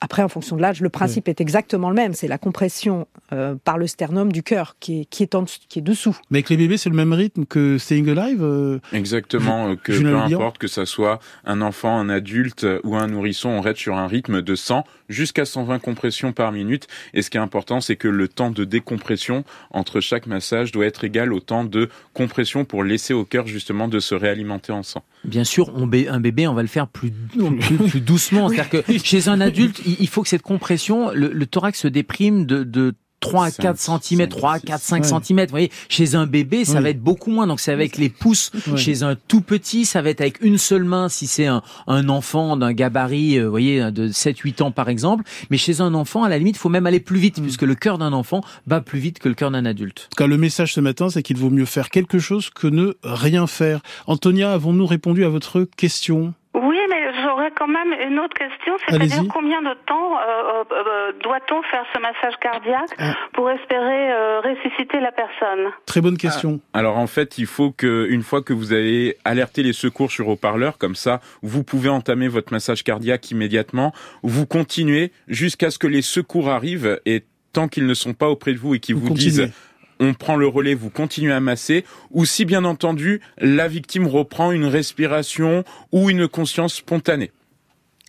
Après, 0.00 0.22
en 0.22 0.28
fonction 0.28 0.56
de 0.56 0.62
l'âge, 0.62 0.80
le 0.80 0.90
principe 0.90 1.28
est 1.28 1.40
exactement 1.40 1.88
le 1.88 1.96
même. 1.96 2.14
C'est 2.14 2.28
la 2.28 2.38
compression 2.38 3.08
euh, 3.32 3.56
par 3.64 3.78
le 3.78 3.88
sternum 3.88 4.30
du 4.30 4.44
cœur 4.44 4.76
qui 4.78 5.00
est, 5.00 5.04
qui, 5.06 5.24
est 5.24 5.36
qui 5.68 5.78
est 5.80 5.82
dessous. 5.82 6.16
Mais 6.30 6.38
avec 6.38 6.50
les 6.50 6.56
bébés, 6.56 6.76
c'est 6.76 6.88
le 6.88 6.94
même 6.94 7.12
rythme 7.12 7.46
que 7.46 7.78
Staying 7.78 8.08
Alive 8.16 8.42
euh, 8.42 8.78
Exactement, 8.92 9.74
que 9.76 9.92
peu 9.92 10.16
importe 10.16 10.58
que 10.58 10.68
ça 10.68 10.86
soit 10.86 11.18
un 11.44 11.60
enfant, 11.62 11.98
un 11.98 12.08
adulte 12.10 12.66
ou 12.84 12.94
un 12.94 13.08
nourrisson, 13.08 13.48
on 13.48 13.60
reste 13.60 13.78
sur 13.78 13.96
un 13.96 14.06
rythme 14.06 14.40
de 14.40 14.54
100 14.54 14.84
jusqu'à 15.08 15.44
120 15.44 15.78
compressions 15.78 16.32
par 16.32 16.52
minute. 16.52 16.86
Et 17.14 17.22
ce 17.22 17.30
qui 17.30 17.36
est 17.36 17.40
important, 17.40 17.80
c'est 17.80 17.96
que 17.96 18.08
le 18.08 18.28
temps 18.28 18.50
de 18.50 18.64
décompression 18.64 19.44
entre 19.70 20.00
chaque 20.00 20.26
massage 20.26 20.70
doit 20.70 20.86
être 20.86 21.04
égal 21.04 21.32
au 21.32 21.40
temps 21.40 21.64
de 21.64 21.88
compression 22.14 22.64
pour 22.64 22.84
laisser 22.84 23.14
au 23.14 23.24
cœur 23.24 23.46
justement 23.46 23.88
de 23.88 24.00
se 24.00 24.14
réalimenter 24.14 24.72
en 24.72 24.82
sang. 24.82 25.02
Bien 25.24 25.44
sûr, 25.44 25.72
on 25.74 25.88
un 25.88 26.20
bébé, 26.20 26.46
on 26.46 26.54
va 26.54 26.62
le 26.62 26.68
faire 26.68 26.86
plus, 26.86 27.10
plus, 27.10 28.00
doucement. 28.00 28.48
C'est-à-dire 28.48 28.84
que 28.84 28.98
chez 28.98 29.28
un 29.28 29.40
adulte, 29.40 29.77
il 29.84 30.08
faut 30.08 30.22
que 30.22 30.28
cette 30.28 30.42
compression, 30.42 31.10
le, 31.12 31.46
thorax 31.46 31.80
se 31.80 31.88
déprime 31.88 32.46
de, 32.46 32.64
de 32.64 32.94
3 33.20 33.46
à 33.46 33.50
4 33.50 33.78
cm, 33.78 34.28
3 34.28 34.52
à 34.52 34.60
4, 34.60 34.80
5 34.80 35.04
cm. 35.04 35.40
Vous 35.40 35.50
voyez, 35.50 35.70
chez 35.88 36.14
un 36.14 36.26
bébé, 36.26 36.64
ça 36.64 36.80
va 36.80 36.90
être 36.90 37.02
beaucoup 37.02 37.30
moins. 37.30 37.46
Donc 37.46 37.60
c'est 37.60 37.72
avec 37.72 37.96
les 37.96 38.08
pouces. 38.08 38.50
Chez 38.76 39.02
un 39.02 39.16
tout 39.16 39.40
petit, 39.40 39.84
ça 39.84 40.02
va 40.02 40.10
être 40.10 40.20
avec 40.20 40.40
une 40.42 40.58
seule 40.58 40.84
main 40.84 41.08
si 41.08 41.26
c'est 41.26 41.46
un, 41.46 41.62
un 41.86 42.08
enfant 42.08 42.56
d'un 42.56 42.72
gabarit, 42.72 43.38
euh, 43.38 43.44
vous 43.44 43.50
voyez, 43.50 43.90
de 43.90 44.10
7, 44.10 44.38
8 44.38 44.62
ans 44.62 44.70
par 44.70 44.88
exemple. 44.88 45.24
Mais 45.50 45.56
chez 45.56 45.80
un 45.80 45.94
enfant, 45.94 46.22
à 46.22 46.28
la 46.28 46.38
limite, 46.38 46.56
il 46.56 46.60
faut 46.60 46.68
même 46.68 46.86
aller 46.86 47.00
plus 47.00 47.18
vite 47.18 47.38
mm. 47.38 47.42
puisque 47.42 47.62
le 47.62 47.74
cœur 47.74 47.98
d'un 47.98 48.12
enfant 48.12 48.42
bat 48.66 48.80
plus 48.80 48.98
vite 48.98 49.18
que 49.18 49.28
le 49.28 49.34
cœur 49.34 49.50
d'un 49.50 49.64
adulte. 49.64 50.08
En 50.20 50.26
le 50.26 50.36
message 50.36 50.74
ce 50.74 50.80
matin, 50.80 51.10
c'est 51.10 51.22
qu'il 51.22 51.36
vaut 51.36 51.50
mieux 51.50 51.64
faire 51.64 51.90
quelque 51.90 52.18
chose 52.18 52.50
que 52.50 52.66
ne 52.66 52.94
rien 53.02 53.46
faire. 53.46 53.80
Antonia, 54.06 54.52
avons-nous 54.52 54.86
répondu 54.86 55.24
à 55.24 55.28
votre 55.28 55.66
question? 55.76 56.34
J'aurais 57.48 57.54
quand 57.56 57.68
même 57.68 58.10
une 58.10 58.18
autre 58.18 58.34
question, 58.34 58.74
c'est-à-dire 58.88 59.24
combien 59.32 59.62
de 59.62 59.74
temps 59.86 60.18
euh, 60.18 60.22
euh, 60.22 60.64
euh, 60.72 61.12
doit-on 61.22 61.62
faire 61.62 61.84
ce 61.94 62.00
massage 62.00 62.38
cardiaque 62.40 62.90
ah. 62.98 63.14
pour 63.32 63.50
espérer 63.50 64.38
ressusciter 64.42 65.00
la 65.00 65.12
personne? 65.12 65.72
Très 65.86 66.00
bonne 66.00 66.16
question. 66.16 66.60
Ah. 66.72 66.78
Alors 66.78 66.98
en 66.98 67.06
fait, 67.06 67.38
il 67.38 67.46
faut 67.46 67.70
que 67.70 68.06
une 68.10 68.22
fois 68.22 68.42
que 68.42 68.52
vous 68.52 68.72
avez 68.72 69.16
alerté 69.24 69.62
les 69.62 69.72
secours 69.72 70.10
sur 70.10 70.28
haut-parleur, 70.28 70.78
comme 70.78 70.94
ça, 70.94 71.20
vous 71.42 71.64
pouvez 71.64 71.88
entamer 71.88 72.28
votre 72.28 72.52
massage 72.52 72.84
cardiaque 72.84 73.30
immédiatement. 73.30 73.92
Vous 74.22 74.46
continuez 74.46 75.12
jusqu'à 75.28 75.70
ce 75.70 75.78
que 75.78 75.86
les 75.86 76.02
secours 76.02 76.48
arrivent 76.48 77.00
et 77.06 77.24
tant 77.52 77.68
qu'ils 77.68 77.86
ne 77.86 77.94
sont 77.94 78.14
pas 78.14 78.28
auprès 78.28 78.52
de 78.52 78.58
vous 78.58 78.74
et 78.74 78.80
qu'ils 78.80 78.96
vous, 78.96 79.10
disent 79.10 79.50
on 80.00 80.14
prend 80.14 80.36
le 80.36 80.46
relais, 80.46 80.74
vous 80.74 80.90
continuez 80.90 81.32
à 81.32 81.40
masser, 81.40 81.84
ou 82.10 82.24
si 82.24 82.44
bien 82.44 82.64
entendu 82.64 83.20
la 83.38 83.66
victime 83.66 84.06
reprend 84.06 84.52
une 84.52 84.66
respiration 84.66 85.64
ou 85.90 86.08
une 86.10 86.28
conscience 86.28 86.74
spontanée. 86.74 87.32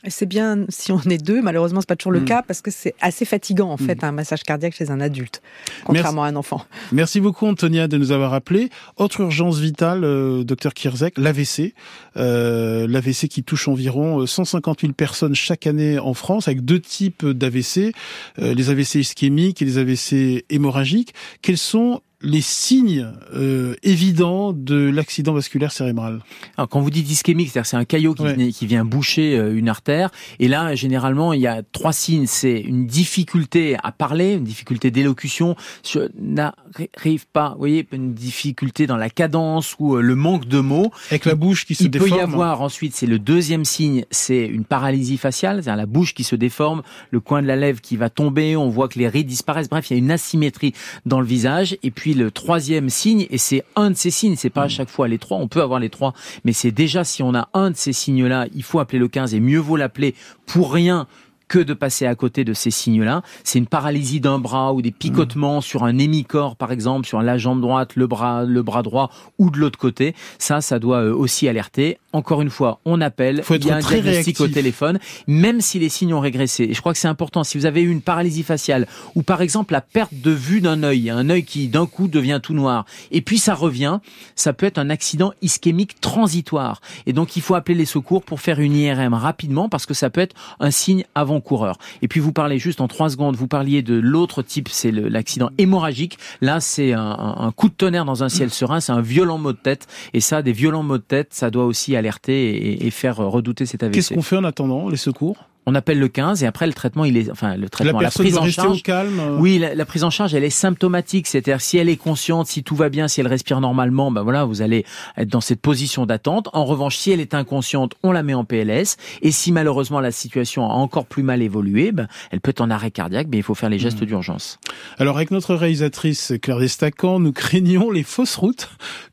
C'est 0.08 0.26
bien 0.26 0.66
si 0.70 0.92
on 0.92 1.02
est 1.02 1.18
deux, 1.18 1.42
malheureusement 1.42 1.82
c'est 1.82 1.90
pas 1.90 1.96
toujours 1.96 2.14
le 2.14 2.22
mm. 2.22 2.26
cas 2.26 2.42
parce 2.42 2.62
que 2.62 2.72
c'est 2.72 2.96
assez 3.02 3.26
fatigant 3.26 3.72
en 3.72 3.76
mm. 3.76 3.86
fait 3.86 4.04
un 4.04 4.12
massage 4.12 4.44
cardiaque 4.44 4.74
chez 4.74 4.92
un 4.92 5.02
adulte, 5.02 5.42
contrairement 5.84 6.24
à 6.24 6.28
un 6.28 6.36
enfant. 6.36 6.64
Merci 6.92 7.20
beaucoup 7.20 7.46
Antonia 7.46 7.88
de 7.88 7.98
nous 7.98 8.12
avoir 8.12 8.34
appelé. 8.34 8.70
Autre 8.98 9.22
urgence 9.22 9.60
vitale, 9.60 10.04
euh, 10.04 10.44
docteur 10.44 10.74
Kirzek, 10.74 11.18
l'AVC, 11.18 11.74
euh, 12.18 12.88
l'AVC 12.88 13.28
qui 13.28 13.44
touche 13.44 13.68
environ 13.68 14.26
150 14.26 14.78
euh, 14.78 14.82
000 14.88 14.94
personnes 14.94 15.36
chaque 15.36 15.68
année 15.68 16.00
en 16.00 16.14
France 16.14 16.48
avec 16.48 16.64
deux 16.64 16.80
types 16.80 17.26
d'AVC, 17.26 17.94
euh, 18.40 18.54
les 18.54 18.70
AVC 18.70 18.96
ischémiques 18.96 19.62
et 19.62 19.66
les 19.66 19.78
AVC 19.78 20.46
hémorragiques. 20.50 21.14
Quels 21.42 21.58
sont 21.58 22.02
les 22.22 22.42
signes 22.42 23.10
euh, 23.34 23.76
évidents 23.82 24.52
de 24.52 24.90
l'accident 24.90 25.32
vasculaire 25.34 25.72
cérébral 25.72 26.20
Alors, 26.58 26.68
Quand 26.68 26.82
vous 26.82 26.90
dites 26.90 27.10
ischémique, 27.10 27.50
c'est-à-dire 27.50 27.66
c'est 27.66 27.78
un 27.78 27.86
caillot 27.86 28.14
qui, 28.14 28.52
qui, 28.52 28.66
vient 28.66 28.84
boucher 28.84 29.38
euh, 29.38 29.58
une 29.58 29.70
artère. 29.70 30.10
Et 30.40 30.50
là, 30.50 30.76
généralement, 30.76 31.32
il 31.32 31.40
y 31.40 31.48
a 31.48 31.64
trois 31.64 31.94
signes. 31.94 32.26
C'est 32.28 32.60
une 32.60 32.86
difficulté 32.88 33.78
à 33.84 33.94
parler, 33.94 34.34
une 34.34 34.44
difficulté 34.44 34.92
d'élocution. 34.92 35.56
Je 35.86 36.10
n'arrive 36.20 37.26
pas, 37.32 37.52
vous 37.52 37.60
voyez, 37.60 37.88
une 37.94 38.14
difficulté 38.14 38.86
dans 38.86 38.98
la 38.98 39.10
cadence 39.10 39.76
ou 39.80 39.96
euh, 39.96 40.02
le 40.02 40.16
manque 40.16 40.46
de 40.46 40.60
mots. 40.60 40.92
Avec 41.12 41.24
la 41.24 41.36
bouche 41.36 41.66
qui 41.66 41.74
se 41.74 41.84
il 41.84 41.90
déforme. 41.90 42.10
Il 42.10 42.14
peut 42.14 42.18
y 42.18 42.22
avoir 42.22 42.62
ensuite, 42.62 42.96
c'est 42.96 43.08
le 43.08 43.20
deuxième 43.20 43.64
signe, 43.64 44.04
c'est 44.12 44.46
une 44.46 44.66
paralysie 44.66 45.18
faciale, 45.18 45.64
c'est-à-dire 45.64 45.78
la 45.78 45.86
bouche 45.86 46.14
qui 46.14 46.26
se 46.26 46.36
déforme, 46.36 46.82
le 47.12 47.22
coin 47.22 47.42
de 47.42 47.48
la 47.48 47.56
lèvre 47.56 47.80
qui 47.80 47.96
va 47.96 48.10
tomber, 48.10 48.58
on 48.58 48.68
voit 48.68 48.90
que 48.90 49.00
les 49.00 49.08
rides 49.08 49.28
disparaissent. 49.28 49.70
Bref, 49.70 49.90
il 49.90 49.94
y 49.94 49.96
a 49.96 50.00
une 50.00 50.12
asymétrie 50.12 50.74
dans 51.06 51.22
le 51.22 51.26
visage. 51.26 51.78
Et 51.82 51.92
puis 51.92 52.09
le 52.14 52.32
troisième 52.32 52.90
signe, 52.90 53.28
et 53.30 53.38
c'est 53.38 53.64
un 53.76 53.92
de 53.92 53.96
ces 53.96 54.12
signes, 54.12 54.36
c'est 54.36 54.50
pas 54.50 54.64
à 54.64 54.68
chaque 54.68 54.90
fois 54.90 55.08
les 55.08 55.18
trois, 55.18 55.38
on 55.38 55.48
peut 55.48 55.62
avoir 55.62 55.80
les 55.80 55.90
trois, 55.90 56.14
mais 56.44 56.54
c'est 56.54 56.72
déjà 56.72 57.04
si 57.04 57.24
on 57.24 57.34
a 57.36 57.50
un 57.54 57.72
de 57.72 57.76
ces 57.76 57.94
signes-là, 57.94 58.48
il 58.54 58.64
faut 58.64 58.80
appeler 58.80 59.00
le 59.00 59.08
15 59.08 59.34
et 59.34 59.40
mieux 59.40 59.60
vaut 59.60 59.78
l'appeler 59.78 60.16
pour 60.46 60.74
rien 60.74 61.08
que 61.50 61.60
de 61.60 61.74
passer 61.74 62.06
à 62.06 62.16
côté 62.16 62.46
de 62.46 62.54
ces 62.54 62.72
signes-là. 62.72 63.24
C'est 63.44 63.60
une 63.60 63.68
paralysie 63.68 64.22
d'un 64.22 64.40
bras 64.40 64.72
ou 64.72 64.82
des 64.82 64.92
picotements 64.92 65.58
mmh. 65.58 65.64
sur 65.64 65.84
un 65.84 65.98
hémicorps, 65.98 66.56
par 66.56 66.72
exemple, 66.72 67.06
sur 67.08 67.22
la 67.22 67.38
jambe 67.38 67.60
droite, 67.60 67.96
le 67.96 68.08
bras, 68.08 68.46
le 68.46 68.62
bras 68.62 68.84
droit 68.84 69.10
ou 69.40 69.50
de 69.50 69.58
l'autre 69.58 69.80
côté. 69.80 70.16
Ça, 70.38 70.62
ça 70.62 70.80
doit 70.80 71.02
euh, 71.02 71.14
aussi 71.14 71.50
alerter. 71.50 71.98
Encore 72.12 72.42
une 72.42 72.50
fois, 72.50 72.80
on 72.86 73.02
appelle, 73.02 73.44
il 73.50 73.66
y 73.66 73.70
a 73.70 73.76
un 73.76 73.80
diagnostic 73.80 74.42
au 74.42 74.48
téléphone, 74.48 75.00
même 75.28 75.62
si 75.62 75.78
les 75.80 75.90
signes 75.90 76.14
ont 76.14 76.20
régressé. 76.20 76.64
Et 76.64 76.74
je 76.74 76.80
crois 76.82 76.94
que 76.94 77.00
c'est 77.00 77.08
important. 77.08 77.44
Si 77.44 77.58
vous 77.58 77.66
avez 77.66 77.82
eu 77.82 77.92
une 77.92 78.02
paralysie 78.02 78.44
faciale 78.44 78.88
ou 79.16 79.22
par 79.22 79.42
exemple 79.42 79.74
la 79.74 79.82
perte 79.82 80.14
de 80.14 80.32
vue 80.32 80.62
d'un 80.62 80.84
œil, 80.84 81.10
un 81.10 81.30
œil 81.30 81.44
qui 81.44 81.68
d'un 81.68 81.86
coup 81.86 82.08
devient 82.08 82.40
tout 82.42 82.54
noir, 82.54 82.86
et 83.12 83.22
puis 83.22 83.38
ça 83.38 83.54
revient, 83.54 84.00
ça 84.36 84.54
peut 84.54 84.66
être 84.66 84.80
un 84.80 84.90
accident 84.90 85.34
ischémique 85.42 86.02
transitoire. 86.02 86.82
Et 87.06 87.14
donc 87.14 87.36
il 87.36 87.42
faut 87.42 87.56
appeler 87.56 87.78
les 87.78 87.86
secours 87.86 88.24
pour 88.24 88.42
faire 88.42 88.60
une 88.60 88.76
IRM 88.76 89.14
rapidement 89.14 89.70
parce 89.70 89.86
que 89.86 89.94
ça 89.94 90.10
peut 90.10 90.22
être 90.22 90.36
un 90.60 90.72
signe 90.72 91.06
avant 91.16 91.42
coureur. 91.42 91.78
Et 92.02 92.08
puis 92.08 92.20
vous 92.20 92.34
parlez 92.34 92.60
juste 92.60 92.82
en 92.82 92.88
trois 92.88 93.10
secondes, 93.10 93.36
vous 93.36 93.48
parliez 93.48 93.82
de 93.82 93.96
l'autre 93.96 94.42
type, 94.42 94.70
c'est 94.70 94.92
l'accident 94.92 95.52
hémorragique. 95.58 96.18
Là, 96.42 96.60
c'est 96.60 96.94
un, 96.94 97.52
coup 97.56 97.70
de 97.70 97.74
tonnerre 97.74 98.06
dans 98.06 98.24
un 98.24 98.30
ciel 98.30 98.50
serein, 98.50 98.80
c'est 98.80 98.92
un 98.92 99.02
violent 99.02 99.38
mot 99.38 99.54
de 99.54 99.58
tête. 99.58 99.88
Et 100.14 100.22
ça, 100.22 100.42
des 100.42 100.54
violents 100.54 100.84
maux 100.84 100.98
de 100.98 101.04
tête, 101.04 101.34
ça 101.34 101.50
doit 101.50 101.66
aussi 101.66 101.96
alerter 102.00 102.86
et, 102.86 102.90
faire 102.92 103.18
redouter 103.18 103.66
cet 103.66 103.84
AVC. 103.84 103.94
Qu'est-ce 103.96 104.14
qu'on 104.14 104.22
fait 104.22 104.38
en 104.38 104.44
attendant 104.44 104.90
les 104.90 104.98
secours? 104.98 105.49
On 105.70 105.76
appelle 105.76 106.00
le 106.00 106.08
15 106.08 106.44
et 106.44 106.48
après 106.48 106.66
le 106.66 106.74
traitement 106.74 107.06
il 107.06 107.16
est 107.16 107.30
enfin 107.30 107.56
le 107.56 107.70
traitement 107.70 108.00
la, 108.02 108.10
prise 108.10 108.38
en 108.38 108.48
charge 108.48 108.82
calme. 108.82 109.20
Euh. 109.20 109.38
oui 109.40 109.60
la, 109.60 109.86
prise 109.86 110.04
en 110.04 110.10
charge 110.10 110.34
elle 110.34 110.44
est 110.44 110.50
symptomatique 110.50 111.28
c'est-à-dire 111.28 111.62
si 111.62 111.78
elle 111.78 111.90
est 111.90 111.98
consciente 111.98 112.48
si 112.48 112.64
tout 112.64 112.76
va 112.76 112.90
bien 112.90 113.08
si 113.08 113.22
elle 113.22 113.28
respire 113.28 113.62
normalement 113.62 114.12
ben 114.12 114.24
voilà 114.24 114.46
vous 114.46 114.64
allez 114.64 114.84
être 115.16 115.30
dans 115.30 115.42
cette 115.42 115.62
position 115.62 116.08
d'attente 116.08 116.50
en 116.54 116.66
revanche 116.66 116.98
si 116.98 117.12
elle 117.12 117.20
est 117.20 117.36
inconsciente 117.36 117.94
on 118.02 118.12
la 118.12 118.24
met 118.24 118.34
en 118.34 118.46
PLS 118.46 118.98
et 119.22 119.32
si 119.32 119.52
malheureusement 119.52 120.00
la 120.00 120.12
situation 120.12 120.66
a 120.66 120.74
encore 120.74 121.06
plus 121.06 121.24
mal 121.24 121.42
évolué 121.42 121.92
ben, 121.92 122.08
elle 122.32 122.42
peut 122.42 122.50
être 122.50 122.62
en 122.62 122.72
arrêt 122.72 122.92
cardiaque 122.92 123.28
mais 123.30 123.38
il 123.38 123.44
faut 123.44 123.56
faire 123.56 123.70
les 123.70 123.80
gestes 123.80 124.02
hmm. 124.02 124.06
d'urgence 124.06 124.60
alors 124.98 125.18
avec 125.18 125.30
notre 125.30 125.54
réalisatrice 125.54 126.34
Claire 126.42 126.60
Destacan 126.60 127.20
nous 127.20 127.32
craignons 127.32 127.92
les 127.92 128.04
fausses 128.04 128.36
routes 128.36 128.70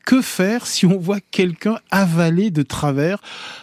que 0.07 0.23
faire 0.23 0.66
si 0.66 0.87
on 0.87 0.97
voit 0.97 1.21
quelqu'un 1.31 1.79
avaler 1.90 2.51
de 2.51 2.62
travers 2.62 3.19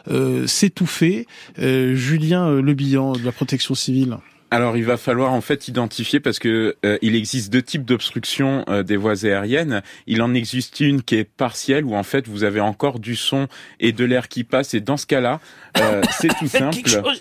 euh, 0.09 0.45
s'étouffer? 0.45 1.25
Euh, 1.59 1.95
Julien 1.95 2.47
euh, 2.47 2.61
De 2.91 3.25
la 3.25 3.31
protection 3.31 3.75
civile 3.75 4.17
alors 4.53 4.77
il 4.77 4.85
va 4.85 4.97
falloir 4.97 5.33
en 5.33 5.41
fait 5.41 5.67
identifier 5.67 6.19
parce 6.19 6.37
que 6.37 6.75
euh, 6.85 6.99
il 7.01 7.15
existe 7.15 7.51
deux 7.51 7.63
types 7.63 7.85
d'obstruction 7.85 8.63
euh, 8.69 8.83
des 8.83 8.97
voies 8.97 9.25
aériennes. 9.25 9.81
Il 10.05 10.21
en 10.21 10.35
existe 10.35 10.79
une 10.79 11.01
qui 11.01 11.15
est 11.15 11.23
partielle 11.23 11.85
où 11.85 11.95
en 11.95 12.03
fait 12.03 12.27
vous 12.27 12.43
avez 12.43 12.59
encore 12.59 12.99
du 12.99 13.15
son 13.15 13.47
et 13.79 13.93
de 13.93 14.05
l'air 14.05 14.27
qui 14.27 14.43
passe 14.43 14.75
et 14.75 14.79
dans 14.79 14.95
ce 14.95 15.07
cas-là 15.07 15.39
euh, 15.79 16.03
c'est 16.19 16.27
tout 16.37 16.47
simple. 16.47 16.77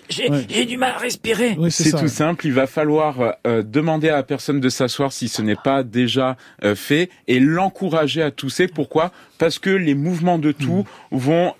J'ai 0.09 0.65
du 0.65 0.77
mal 0.77 0.91
à 0.91 0.99
respirer. 0.99 1.57
c'est 1.71 1.97
tout 1.97 2.07
simple. 2.07 2.45
Il 2.45 2.53
va 2.53 2.67
falloir 2.67 3.33
demander 3.45 4.09
à 4.09 4.17
la 4.17 4.23
personne 4.23 4.59
de 4.59 4.69
s'asseoir 4.69 5.11
si 5.11 5.27
ce 5.27 5.41
n'est 5.41 5.55
pas 5.55 5.81
déjà 5.81 6.37
fait 6.75 7.09
et 7.27 7.39
l'encourager 7.39 8.21
à 8.21 8.29
tousser. 8.29 8.67
Pourquoi? 8.67 9.11
Parce 9.39 9.57
que 9.57 9.71
les 9.71 9.95
mouvements 9.95 10.37
de 10.37 10.51
tout 10.51 10.85
hmm. 11.11 11.17
vont 11.17 11.55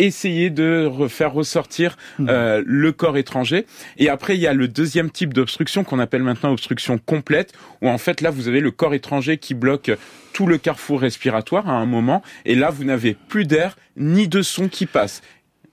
essayer 0.00 0.50
de 0.50 0.90
faire 1.08 1.32
ressortir 1.32 1.96
mmh. 2.18 2.26
euh, 2.28 2.62
le 2.66 2.92
corps 2.92 3.16
étranger. 3.16 3.66
Et 3.98 4.08
après, 4.08 4.36
il 4.36 4.40
y 4.40 4.46
a 4.46 4.52
le 4.52 4.68
deuxième 4.68 5.10
type 5.10 5.34
d'obstruction 5.34 5.84
qu'on 5.84 5.98
appelle 5.98 6.22
maintenant 6.22 6.52
obstruction 6.52 6.98
complète, 6.98 7.52
où 7.82 7.88
en 7.88 7.98
fait 7.98 8.20
là, 8.20 8.30
vous 8.30 8.48
avez 8.48 8.60
le 8.60 8.70
corps 8.70 8.94
étranger 8.94 9.38
qui 9.38 9.54
bloque 9.54 9.90
tout 10.32 10.46
le 10.46 10.58
carrefour 10.58 11.00
respiratoire 11.00 11.68
à 11.68 11.72
un 11.72 11.86
moment, 11.86 12.22
et 12.44 12.54
là, 12.54 12.70
vous 12.70 12.84
n'avez 12.84 13.16
plus 13.28 13.44
d'air 13.44 13.76
ni 13.96 14.28
de 14.28 14.42
son 14.42 14.68
qui 14.68 14.86
passe. 14.86 15.22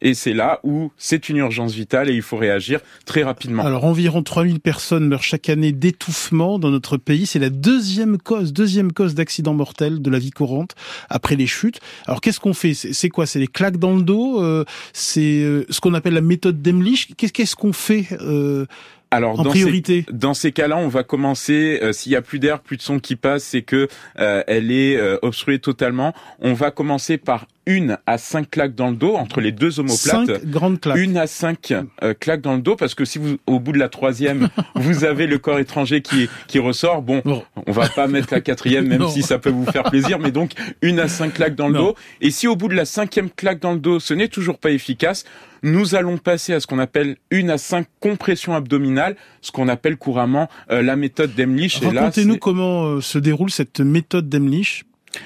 Et 0.01 0.13
c'est 0.13 0.33
là 0.33 0.59
où 0.63 0.91
c'est 0.97 1.29
une 1.29 1.37
urgence 1.37 1.73
vitale 1.73 2.09
et 2.09 2.13
il 2.13 2.21
faut 2.21 2.37
réagir 2.37 2.79
très 3.05 3.23
rapidement. 3.23 3.63
Alors 3.63 3.85
environ 3.85 4.23
3000 4.23 4.59
personnes 4.59 5.07
meurent 5.07 5.23
chaque 5.23 5.49
année 5.49 5.71
d'étouffement 5.71 6.59
dans 6.59 6.71
notre 6.71 6.97
pays. 6.97 7.25
C'est 7.25 7.39
la 7.39 7.49
deuxième 7.49 8.17
cause, 8.17 8.53
deuxième 8.53 8.91
cause 8.93 9.15
d'accident 9.15 9.53
mortel 9.53 10.01
de 10.01 10.09
la 10.09 10.19
vie 10.19 10.31
courante 10.31 10.75
après 11.09 11.35
les 11.35 11.47
chutes. 11.47 11.79
Alors 12.05 12.21
qu'est-ce 12.21 12.39
qu'on 12.39 12.53
fait? 12.53 12.73
C'est 12.73 13.09
quoi? 13.09 13.25
C'est 13.25 13.39
les 13.39 13.47
claques 13.47 13.77
dans 13.77 13.95
le 13.95 14.01
dos 14.01 14.41
euh, 14.41 14.65
C'est 14.93 15.41
euh, 15.41 15.65
ce 15.69 15.79
qu'on 15.79 15.93
appelle 15.93 16.13
la 16.13 16.21
méthode 16.21 16.61
d'Emlich? 16.61 17.15
Qu'est-ce 17.15 17.55
qu'on 17.55 17.73
fait 17.73 18.07
euh, 18.21 18.65
alors, 19.11 19.39
en 19.39 19.43
dans 19.43 19.49
priorité? 19.49 20.05
Ces, 20.07 20.13
dans 20.13 20.33
ces 20.33 20.51
cas-là, 20.51 20.77
on 20.77 20.87
va 20.87 21.03
commencer. 21.03 21.79
Euh, 21.81 21.93
s'il 21.93 22.11
y 22.11 22.15
a 22.15 22.21
plus 22.21 22.39
d'air, 22.39 22.59
plus 22.59 22.77
de 22.77 22.81
son 22.81 22.99
qui 22.99 23.15
passe, 23.15 23.43
c'est 23.43 23.61
que 23.61 23.87
euh, 24.19 24.43
elle 24.47 24.71
est 24.71 24.97
euh, 24.97 25.17
obstruée 25.21 25.59
totalement. 25.59 26.13
On 26.39 26.53
va 26.53 26.71
commencer 26.71 27.17
par 27.17 27.47
une 27.67 27.97
à 28.07 28.17
cinq 28.17 28.49
claques 28.49 28.73
dans 28.73 28.89
le 28.89 28.95
dos 28.95 29.15
entre 29.15 29.41
les 29.41 29.51
deux 29.51 29.79
omoplates. 29.79 30.27
Cinq 30.27 30.45
grandes 30.45 30.79
claques. 30.79 30.97
Une 30.97 31.17
à 31.17 31.27
cinq 31.27 31.73
claques 32.19 32.41
dans 32.41 32.55
le 32.55 32.61
dos 32.61 32.75
parce 32.75 32.95
que 32.95 33.05
si 33.05 33.19
vous, 33.19 33.37
au 33.45 33.59
bout 33.59 33.73
de 33.73 33.77
la 33.77 33.89
troisième, 33.89 34.49
vous 34.75 35.03
avez 35.03 35.27
le 35.27 35.37
corps 35.37 35.59
étranger 35.59 36.01
qui 36.01 36.29
qui 36.47 36.57
ressort. 36.59 37.01
Bon, 37.01 37.21
on 37.67 37.71
va 37.71 37.89
pas 37.89 38.07
mettre 38.07 38.33
la 38.33 38.41
quatrième, 38.41 38.87
même 38.87 39.07
si 39.09 39.21
ça 39.21 39.37
peut 39.37 39.49
vous 39.49 39.65
faire 39.65 39.83
plaisir, 39.83 40.17
mais 40.17 40.31
donc 40.31 40.51
une 40.81 40.99
à 40.99 41.07
cinq 41.07 41.35
claques 41.35 41.55
dans 41.55 41.67
le 41.67 41.73
dos. 41.75 41.95
Et 42.21 42.31
si 42.31 42.47
au 42.47 42.55
bout 42.55 42.69
de 42.69 42.75
la 42.75 42.85
cinquième 42.85 43.29
claque 43.29 43.59
dans 43.59 43.73
le 43.73 43.79
dos, 43.79 43.99
ce 43.99 44.13
n'est 44.13 44.29
toujours 44.29 44.57
pas 44.57 44.71
efficace, 44.71 45.25
nous 45.63 45.95
allons 45.95 46.17
passer 46.17 46.53
à 46.53 46.59
ce 46.59 46.67
qu'on 46.67 46.79
appelle 46.79 47.17
une 47.31 47.49
à 47.49 47.57
cinq 47.57 47.87
compressions 47.99 48.53
abdominales, 48.53 49.15
ce 49.41 49.51
qu'on 49.51 49.67
appelle 49.67 49.97
couramment 49.97 50.47
euh, 50.71 50.81
la 50.81 50.95
méthode 50.95 51.33
d'Emlich. 51.35 51.79
Racontez-nous 51.83 52.37
comment 52.37 52.85
euh, 52.85 53.01
se 53.01 53.17
déroule 53.17 53.49
cette 53.49 53.79
méthode 53.79 54.29
d'Emlich 54.29 54.83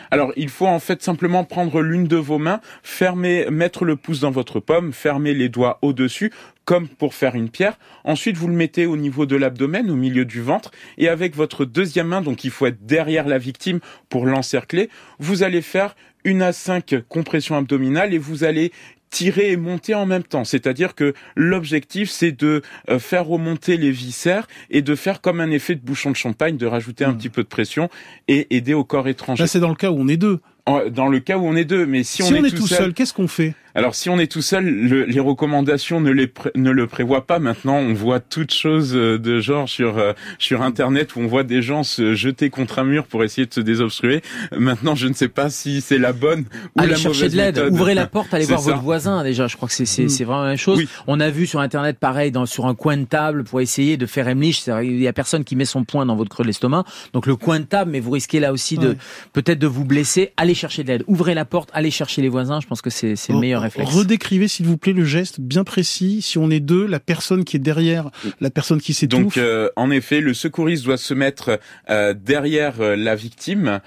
alors, 0.09 0.33
il 0.35 0.49
faut 0.49 0.67
en 0.67 0.79
fait 0.79 1.01
simplement 1.01 1.43
prendre 1.43 1.81
l'une 1.81 2.07
de 2.07 2.17
vos 2.17 2.37
mains, 2.37 2.61
fermer, 2.83 3.47
mettre 3.49 3.85
le 3.85 3.95
pouce 3.95 4.19
dans 4.19 4.31
votre 4.31 4.59
pomme, 4.59 4.93
fermer 4.93 5.33
les 5.33 5.49
doigts 5.49 5.79
au-dessus, 5.81 6.31
comme 6.65 6.87
pour 6.87 7.13
faire 7.13 7.35
une 7.35 7.49
pierre. 7.49 7.77
Ensuite, 8.03 8.37
vous 8.37 8.47
le 8.47 8.53
mettez 8.53 8.85
au 8.85 8.97
niveau 8.97 9.25
de 9.25 9.35
l'abdomen, 9.35 9.89
au 9.89 9.95
milieu 9.95 10.25
du 10.25 10.41
ventre, 10.41 10.71
et 10.97 11.07
avec 11.07 11.35
votre 11.35 11.65
deuxième 11.65 12.07
main, 12.07 12.21
donc 12.21 12.43
il 12.43 12.51
faut 12.51 12.65
être 12.65 12.85
derrière 12.85 13.27
la 13.27 13.37
victime 13.37 13.79
pour 14.09 14.25
l'encercler, 14.25 14.89
vous 15.19 15.43
allez 15.43 15.61
faire 15.61 15.95
une 16.23 16.41
à 16.41 16.53
cinq 16.53 16.95
compressions 17.09 17.57
abdominales 17.57 18.13
et 18.13 18.19
vous 18.19 18.43
allez 18.43 18.71
tirer 19.11 19.51
et 19.51 19.57
monter 19.57 19.93
en 19.93 20.07
même 20.07 20.23
temps. 20.23 20.43
C'est-à-dire 20.43 20.95
que 20.95 21.13
l'objectif, 21.35 22.09
c'est 22.09 22.31
de 22.31 22.63
euh, 22.89 22.97
faire 22.97 23.27
remonter 23.27 23.77
les 23.77 23.91
viscères 23.91 24.47
et 24.71 24.81
de 24.81 24.95
faire 24.95 25.21
comme 25.21 25.39
un 25.39 25.51
effet 25.51 25.75
de 25.75 25.81
bouchon 25.81 26.09
de 26.09 26.15
champagne, 26.15 26.57
de 26.57 26.65
rajouter 26.65 27.05
un 27.05 27.11
mmh. 27.11 27.17
petit 27.17 27.29
peu 27.29 27.43
de 27.43 27.47
pression 27.47 27.89
et 28.27 28.55
aider 28.55 28.73
au 28.73 28.83
corps 28.83 29.07
étranger. 29.07 29.43
Là, 29.43 29.47
c'est 29.47 29.59
dans 29.59 29.69
le 29.69 29.75
cas 29.75 29.91
où 29.91 29.97
on 29.99 30.07
est 30.07 30.17
deux. 30.17 30.39
Dans 30.67 31.07
le 31.07 31.19
cas 31.19 31.37
où 31.37 31.45
on 31.45 31.55
est 31.55 31.65
deux, 31.65 31.85
mais 31.85 32.03
si, 32.03 32.21
on, 32.23 32.33
est, 32.33 32.55
tout 32.55 32.67
seul 32.67 32.93
qu'est-ce 32.93 33.13
qu'on 33.13 33.27
fait? 33.27 33.55
Alors 33.73 33.95
si 33.95 34.09
on 34.09 34.19
est 34.19 34.29
tout 34.29 34.41
seul, 34.41 34.65
les 34.65 35.19
recommandations 35.19 36.01
ne, 36.01 36.11
les 36.11 36.31
ne 36.55 36.71
le 36.71 36.87
prévoient 36.87 37.25
pas. 37.25 37.39
Maintenant, 37.39 37.77
on 37.77 37.93
voit 37.93 38.19
toutes 38.19 38.53
choses 38.53 38.95
euh, 38.95 39.17
de 39.17 39.39
genre 39.39 39.69
sur 39.69 39.97
euh, 39.97 40.13
sur 40.39 40.61
Internet 40.61 41.15
où 41.15 41.21
on 41.21 41.27
voit 41.27 41.43
des 41.43 41.61
gens 41.61 41.83
se 41.83 42.13
jeter 42.13 42.49
contre 42.49 42.79
un 42.79 42.83
mur 42.83 43.05
pour 43.05 43.23
essayer 43.23 43.47
de 43.47 43.53
se 43.53 43.61
désobstruer. 43.61 44.21
Maintenant, 44.55 44.95
je 44.95 45.07
ne 45.07 45.13
sais 45.13 45.29
pas 45.29 45.49
si 45.49 45.81
c'est 45.81 45.97
la 45.97 46.11
bonne 46.11 46.45
ou 46.75 46.81
allez 46.81 46.91
la 46.91 46.97
chercher 46.97 47.29
de 47.29 47.37
l'aide. 47.37 47.59
Ouvrez 47.71 47.93
la 47.93 48.07
porte, 48.07 48.33
allez 48.33 48.45
voir 48.45 48.61
votre 48.61 48.81
voisin. 48.81 49.23
Déjà, 49.23 49.47
je 49.47 49.55
crois 49.55 49.69
que 49.69 49.73
c'est 49.73 49.85
c'est 49.85 50.03
mm. 50.03 50.25
vraiment 50.25 50.43
la 50.43 50.49
même 50.49 50.57
chose. 50.57 50.83
On 51.07 51.19
a 51.19 51.29
vu 51.29 51.47
sur 51.47 51.61
Internet 51.61 51.97
pareil 51.97 52.31
dans 52.31 52.45
sur 52.45 52.65
un 52.65 52.75
coin 52.75 52.97
de 52.97 53.05
table 53.05 53.45
pour 53.45 53.61
essayer 53.61 53.95
de 53.95 54.05
faire 54.05 54.27
Emlich. 54.27 54.67
Il 54.83 55.01
y 55.01 55.07
a 55.07 55.13
personne 55.13 55.43
qui 55.43 55.55
met 55.55 55.65
son 55.65 55.85
poing 55.85 56.05
dans 56.05 56.15
votre 56.15 56.29
creux 56.29 56.43
de 56.43 56.47
l'estomac. 56.47 56.83
Donc 57.13 57.25
le 57.25 57.37
coin 57.37 57.59
de 57.59 57.65
table, 57.65 57.91
mais 57.91 58.01
vous 58.01 58.11
risquez 58.11 58.39
là 58.41 58.51
aussi 58.51 58.77
de 58.77 58.97
peut-être 59.31 59.59
de 59.59 59.67
vous 59.67 59.85
blesser. 59.85 60.33
Allez 60.35 60.50
chercher 60.53 60.83
de 60.83 60.89
l'aide. 60.89 61.03
Ouvrez 61.07 61.33
la 61.33 61.45
porte, 61.45 61.69
allez 61.73 61.91
chercher 61.91 62.21
les 62.21 62.29
voisins. 62.29 62.59
Je 62.59 62.67
pense 62.67 62.81
que 62.81 62.89
c'est 62.89 63.15
le 63.29 63.39
meilleur 63.39 63.61
réflexe. 63.61 63.91
Redécrivez 63.91 64.47
s'il 64.47 64.65
vous 64.65 64.77
plaît, 64.77 64.93
le 64.93 65.05
geste 65.05 65.39
bien 65.39 65.63
précis. 65.63 66.21
Si 66.21 66.37
on 66.37 66.49
est 66.49 66.59
deux, 66.59 66.85
la 66.85 66.99
personne 66.99 67.43
qui 67.43 67.57
est 67.57 67.59
derrière, 67.59 68.09
la 68.39 68.49
personne 68.49 68.81
qui 68.81 68.93
s'étouffe. 68.93 69.21
Donc, 69.21 69.37
euh, 69.37 69.69
en 69.75 69.91
effet, 69.91 70.21
le 70.21 70.33
secouriste 70.33 70.85
doit 70.85 70.97
se 70.97 71.13
mettre 71.13 71.59
euh, 71.89 72.13
derrière 72.13 72.81
euh, 72.81 72.95
la 72.95 73.15
victime, 73.15 73.79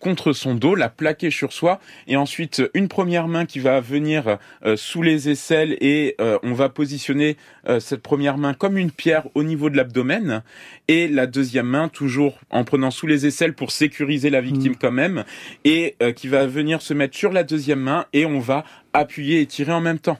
contre 0.00 0.32
son 0.32 0.54
dos, 0.54 0.74
la 0.74 0.88
plaquer 0.88 1.30
sur 1.30 1.52
soi, 1.52 1.80
et 2.06 2.16
ensuite 2.16 2.62
une 2.74 2.88
première 2.88 3.28
main 3.28 3.46
qui 3.46 3.58
va 3.58 3.80
venir 3.80 4.38
sous 4.76 5.02
les 5.02 5.28
aisselles 5.28 5.76
et 5.80 6.16
on 6.42 6.52
va 6.52 6.68
positionner 6.68 7.36
cette 7.78 8.02
première 8.02 8.38
main 8.38 8.54
comme 8.54 8.78
une 8.78 8.90
pierre 8.90 9.24
au 9.34 9.42
niveau 9.42 9.70
de 9.70 9.76
l'abdomen, 9.76 10.42
et 10.88 11.08
la 11.08 11.26
deuxième 11.26 11.66
main 11.66 11.88
toujours 11.88 12.38
en 12.50 12.64
prenant 12.64 12.90
sous 12.90 13.06
les 13.06 13.26
aisselles 13.26 13.54
pour 13.54 13.70
sécuriser 13.70 14.30
la 14.30 14.40
victime 14.40 14.72
mmh. 14.72 14.78
quand 14.80 14.92
même, 14.92 15.24
et 15.64 15.96
qui 16.12 16.28
va 16.28 16.46
venir 16.46 16.82
se 16.82 16.94
mettre 16.94 17.16
sur 17.16 17.32
la 17.32 17.44
deuxième 17.44 17.80
main, 17.80 18.06
et 18.12 18.26
on 18.26 18.40
va 18.40 18.64
appuyer 18.92 19.40
et 19.40 19.46
tirer 19.46 19.72
en 19.72 19.80
même 19.80 19.98
temps. 19.98 20.18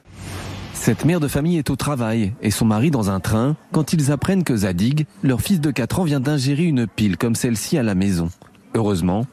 Cette 0.73 1.03
mère 1.03 1.19
de 1.19 1.27
famille 1.27 1.57
est 1.57 1.69
au 1.69 1.75
travail 1.75 2.31
et 2.41 2.51
son 2.51 2.65
mari 2.65 2.89
dans 2.89 3.09
un 3.09 3.19
train 3.19 3.57
quand 3.73 3.91
ils 3.91 4.13
apprennent 4.13 4.45
que 4.45 4.55
Zadig, 4.55 5.05
leur 5.23 5.41
fils 5.41 5.59
de 5.59 5.71
4 5.71 5.99
ans, 5.99 6.03
vient 6.05 6.21
d'ingérer 6.21 6.63
une 6.63 6.87
pile 6.87 7.17
comme 7.17 7.35
celle-ci 7.35 7.77
à 7.77 7.83
la 7.83 7.95
maison. 7.95 8.29
Heureusement, 8.75 9.27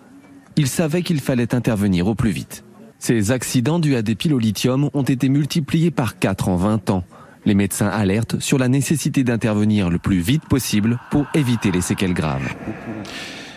ils 0.57 0.67
savaient 0.67 1.03
qu'il 1.03 1.21
fallait 1.21 1.55
intervenir 1.55 2.09
au 2.09 2.17
plus 2.17 2.31
vite. 2.31 2.65
Ces 2.99 3.31
accidents 3.31 3.79
dus 3.79 3.95
à 3.95 4.03
des 4.03 4.17
piles 4.17 4.35
au 4.35 4.39
lithium 4.39 4.91
ont 4.93 5.03
été 5.03 5.29
multipliés 5.29 5.91
par 5.93 6.19
4 6.19 6.49
en 6.49 6.57
20 6.57 6.91
ans. 6.91 7.05
Les 7.45 7.55
médecins 7.55 7.89
alertent 7.89 8.41
sur 8.41 8.59
la 8.59 8.67
nécessité 8.67 9.23
d'intervenir 9.23 9.89
le 9.89 9.99
plus 9.99 10.19
vite 10.19 10.47
possible 10.49 10.99
pour 11.13 11.27
éviter 11.35 11.71
les 11.71 11.81
séquelles 11.81 12.15
graves. 12.15 12.55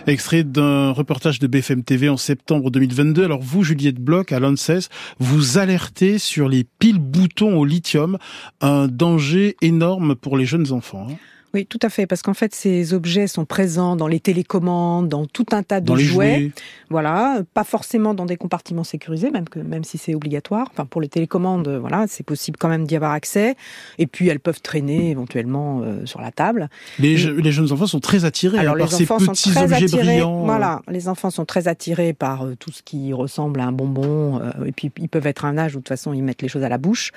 Extrait 0.09 0.43
d'un 0.43 0.89
reportage 0.89 1.37
de 1.37 1.45
BFM 1.45 1.83
TV 1.83 2.09
en 2.09 2.17
septembre 2.17 2.71
2022. 2.71 3.23
Alors 3.23 3.43
vous, 3.43 3.63
Juliette 3.63 3.99
Bloch, 3.99 4.31
à 4.31 4.39
l'ANSES, 4.39 4.89
vous 5.19 5.59
alertez 5.59 6.17
sur 6.17 6.49
les 6.49 6.63
piles 6.63 6.97
boutons 6.97 7.59
au 7.59 7.63
lithium, 7.63 8.17
un 8.59 8.87
danger 8.87 9.55
énorme 9.61 10.15
pour 10.15 10.35
les 10.35 10.45
jeunes 10.45 10.71
enfants. 10.71 11.09
Hein. 11.11 11.15
Oui, 11.53 11.65
tout 11.65 11.79
à 11.81 11.89
fait, 11.89 12.05
parce 12.05 12.21
qu'en 12.21 12.33
fait, 12.33 12.53
ces 12.53 12.93
objets 12.93 13.27
sont 13.27 13.45
présents 13.45 13.95
dans 13.95 14.07
les 14.07 14.19
télécommandes, 14.19 15.07
dans 15.07 15.25
tout 15.25 15.47
un 15.51 15.63
tas 15.63 15.81
de 15.81 15.95
jouets. 15.95 16.51
Voilà, 16.89 17.41
pas 17.53 17.63
forcément 17.63 18.13
dans 18.13 18.25
des 18.25 18.37
compartiments 18.37 18.83
sécurisés, 18.83 19.31
même 19.31 19.49
que 19.49 19.59
même 19.59 19.83
si 19.83 19.97
c'est 19.97 20.13
obligatoire. 20.13 20.67
Enfin, 20.71 20.85
pour 20.85 21.01
les 21.01 21.07
télécommandes, 21.07 21.67
voilà, 21.67 22.05
c'est 22.07 22.23
possible 22.23 22.57
quand 22.57 22.69
même 22.69 22.85
d'y 22.85 22.95
avoir 22.95 23.11
accès. 23.11 23.55
Et 23.97 24.05
puis, 24.05 24.27
elles 24.27 24.39
peuvent 24.39 24.61
traîner 24.61 25.09
éventuellement 25.09 25.81
euh, 25.81 26.05
sur 26.05 26.21
la 26.21 26.31
table. 26.31 26.69
Les, 26.99 27.15
les, 27.15 27.51
jeunes 27.51 27.71
enfants 27.71 27.87
sont 27.87 27.99
très 27.99 28.25
attirés 28.25 28.59
Alors, 28.59 28.75
hein, 28.75 28.79
par 28.79 28.87
les 28.87 29.03
enfants 29.03 29.19
ces 29.19 29.25
petits 29.27 29.49
sont 29.49 29.51
très 29.51 29.63
objets 29.63 29.85
attirés, 29.85 30.03
brillants. 30.03 30.41
Euh. 30.43 30.45
Voilà, 30.45 30.81
les 30.87 31.07
enfants 31.07 31.31
sont 31.31 31.45
très 31.45 31.67
attirés 31.67 32.13
par 32.13 32.45
euh, 32.45 32.55
tout 32.59 32.71
ce 32.71 32.83
qui 32.83 33.11
ressemble 33.13 33.59
à 33.59 33.65
un 33.65 33.71
bonbon. 33.71 34.41
et 34.65 34.71
puis, 34.71 34.91
ils 34.99 35.09
peuvent 35.09 35.27
être 35.27 35.45
à 35.45 35.47
un 35.47 35.57
âge 35.57 35.75
où 35.75 35.79
de 35.79 35.83
toute 35.83 35.89
façon, 35.89 36.13
ils 36.13 36.23
mettent 36.23 36.41
les 36.41 36.47
choses 36.47 36.63
à 36.63 36.69
la 36.69 36.77
bouche. 36.77 37.11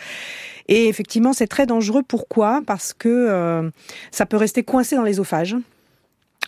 Et 0.68 0.88
effectivement, 0.88 1.32
c'est 1.32 1.46
très 1.46 1.66
dangereux. 1.66 2.02
Pourquoi? 2.06 2.62
Parce 2.66 2.92
que 2.92 3.08
euh, 3.08 3.70
ça 4.22 4.26
peut 4.26 4.36
rester 4.36 4.62
coincé 4.62 4.94
dans 4.94 5.02
l'ésophage. 5.02 5.56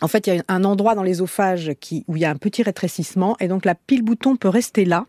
En 0.01 0.07
fait, 0.07 0.29
il 0.29 0.37
y 0.37 0.39
a 0.39 0.45
un 0.47 0.63
endroit 0.63 0.95
dans 0.95 1.03
l'ésophage 1.03 1.73
où 2.07 2.17
il 2.17 2.23
y 2.23 2.25
a 2.25 2.31
un 2.31 2.37
petit 2.37 2.63
rétrécissement, 2.63 3.37
et 3.41 3.49
donc 3.49 3.65
la 3.65 3.75
pile 3.75 4.03
bouton 4.03 4.37
peut 4.37 4.49
rester 4.49 4.85
là. 4.85 5.07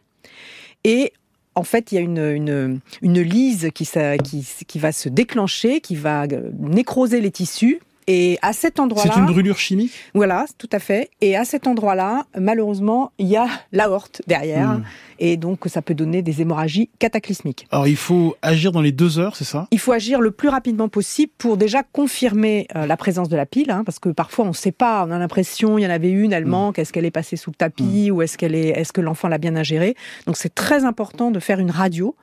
Et 0.84 1.13
en 1.54 1.62
fait, 1.62 1.91
il 1.91 1.95
y 1.95 1.97
a 1.99 2.01
une, 2.01 2.17
une, 2.17 2.80
une 3.04 3.21
lise 3.21 3.69
qui, 3.75 3.88
qui, 4.23 4.47
qui 4.65 4.80
va 4.80 4.91
se 4.91 5.10
déclencher, 5.10 5.80
qui 5.80 5.95
va 5.95 6.25
nécroser 6.58 7.21
les 7.21 7.30
tissus, 7.30 7.82
et 8.08 8.39
à 8.41 8.51
cet 8.51 8.80
endroit-là. 8.80 9.12
C'est 9.13 9.19
une 9.19 9.28
brûlure 9.28 9.60
chimique? 9.60 9.93
Voilà, 10.15 10.47
tout 10.58 10.69
à 10.71 10.80
fait. 10.80 11.12
Et 11.21 11.36
à 11.36 11.45
cet 11.45 11.67
endroit-là, 11.67 12.25
malheureusement, 12.36 13.12
il 13.19 13.28
y 13.28 13.36
a 13.36 13.47
l'aorte 13.73 14.23
derrière. 14.25 14.80
Hmm. 14.80 14.84
Et 15.19 15.38
donc, 15.38 15.62
ça 15.67 15.82
peut 15.82 15.93
donner 15.93 16.21
des 16.21 16.41
hémorragies 16.41 16.89
cataclysmiques. 16.99 17.67
Alors, 17.71 17.88
il 17.88 17.95
faut 17.95 18.36
agir 18.41 18.71
dans 18.71 18.82
les 18.82 18.91
deux 18.91 19.19
heures, 19.19 19.36
c'est 19.36 19.45
ça? 19.45 19.67
Il 19.71 19.80
faut 19.80 19.91
agir 19.91 20.21
le 20.21 20.32
plus 20.32 20.49
rapidement 20.49 20.89
possible 20.89 21.32
pour 21.38 21.58
déjà 21.58 21.84
confirmer 21.84 22.67
euh, 22.75 22.86
la 22.86 22.97
présence 22.97 23.30
de 23.30 23.36
la 23.36 23.45
pile, 23.45 23.71
hein, 23.71 23.84
parce 23.86 23.99
que 23.99 24.10
parfois, 24.10 24.45
on 24.45 24.49
ne 24.49 24.54
sait 24.54 24.71
pas. 24.71 25.06
On 25.08 25.12
a 25.12 25.19
l'impression, 25.19 25.78
il 25.78 25.84
y 25.84 25.88
en 25.88 25.91
avait 25.91 26.12
une, 26.12 26.34
elle 26.34 26.45
hmm. 26.45 26.49
manque. 26.49 26.80
Est-ce 26.80 26.91
qu'elle 26.93 27.06
est 27.06 27.12
passée 27.12 27.38
sous 27.38 27.51
le 27.51 27.56
tapis 27.56 28.10
hmm. 28.10 28.15
ou 28.15 28.21
est-ce 28.21 28.38
qu'elle 28.38 28.56
est, 28.56 28.69
est-ce 28.69 28.93
que 28.93 29.01
l'enfant 29.01 29.28
l'a 29.28 29.38
bien 29.38 29.56
ingérée? 29.56 29.95
Donc, 30.25 30.38
c'est 30.38 30.54
très 30.54 30.86
important 30.86 31.32
de 31.32 31.39
faire 31.39 31.60
une 31.60 31.71
radio 31.71 32.15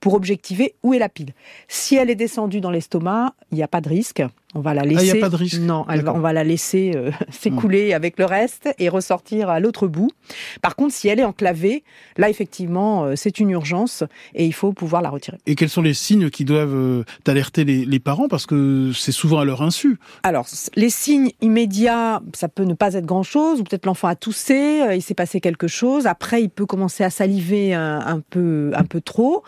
pour 0.00 0.14
objectiver 0.14 0.74
où 0.82 0.94
est 0.94 0.98
la 0.98 1.08
pile. 1.08 1.32
Si 1.68 1.96
elle 1.96 2.10
est 2.10 2.16
descendue 2.16 2.60
dans 2.60 2.70
l'estomac, 2.70 3.34
il 3.50 3.56
n'y 3.56 3.62
a 3.62 3.68
pas 3.68 3.80
de 3.80 3.88
risque. 3.88 4.22
On 4.54 4.60
va 4.60 4.72
la 4.72 4.82
laisser. 4.82 5.10
Ah, 5.10 5.14
n'y 5.14 5.18
a 5.18 5.20
pas 5.20 5.28
de 5.28 5.36
risque. 5.36 5.60
Non, 5.60 5.84
on 5.88 6.18
va 6.18 6.32
la 6.32 6.44
laisser 6.44 6.92
euh, 6.94 7.10
s'écouler 7.30 7.92
avec 7.92 8.18
le 8.18 8.24
reste 8.24 8.70
et 8.78 8.88
ressortir 8.88 9.50
à 9.50 9.60
l'autre 9.60 9.86
bout. 9.86 10.10
Par 10.62 10.76
contre, 10.76 10.94
si 10.94 11.08
elle 11.08 11.20
est 11.20 11.24
enclavée, 11.24 11.84
là 12.16 12.30
effectivement, 12.36 13.04
euh, 13.04 13.12
c'est 13.16 13.40
une 13.40 13.50
urgence 13.50 14.04
et 14.34 14.44
il 14.44 14.52
faut 14.52 14.72
pouvoir 14.72 15.00
la 15.00 15.08
retirer. 15.08 15.38
Et 15.46 15.54
quels 15.54 15.70
sont 15.70 15.80
les 15.80 15.94
signes 15.94 16.28
qui 16.28 16.44
doivent 16.44 16.74
euh, 16.74 17.04
alerter 17.26 17.64
les, 17.64 17.86
les, 17.86 17.98
parents? 17.98 18.28
Parce 18.28 18.44
que 18.44 18.92
c'est 18.94 19.12
souvent 19.12 19.38
à 19.38 19.44
leur 19.44 19.62
insu. 19.62 19.98
Alors, 20.22 20.46
les 20.74 20.90
signes 20.90 21.30
immédiats, 21.40 22.20
ça 22.34 22.48
peut 22.48 22.64
ne 22.64 22.74
pas 22.74 22.94
être 22.94 23.06
grand-chose 23.06 23.60
ou 23.60 23.64
peut-être 23.64 23.86
l'enfant 23.86 24.08
a 24.08 24.16
toussé, 24.16 24.82
il 24.94 25.02
s'est 25.02 25.14
passé 25.14 25.40
quelque 25.40 25.66
chose. 25.66 26.06
Après, 26.06 26.42
il 26.42 26.50
peut 26.50 26.66
commencer 26.66 27.04
à 27.04 27.10
saliver 27.10 27.72
un 27.74 28.20
peu, 28.30 28.72
un 28.74 28.84
peu 28.84 29.00
trop. 29.00 29.42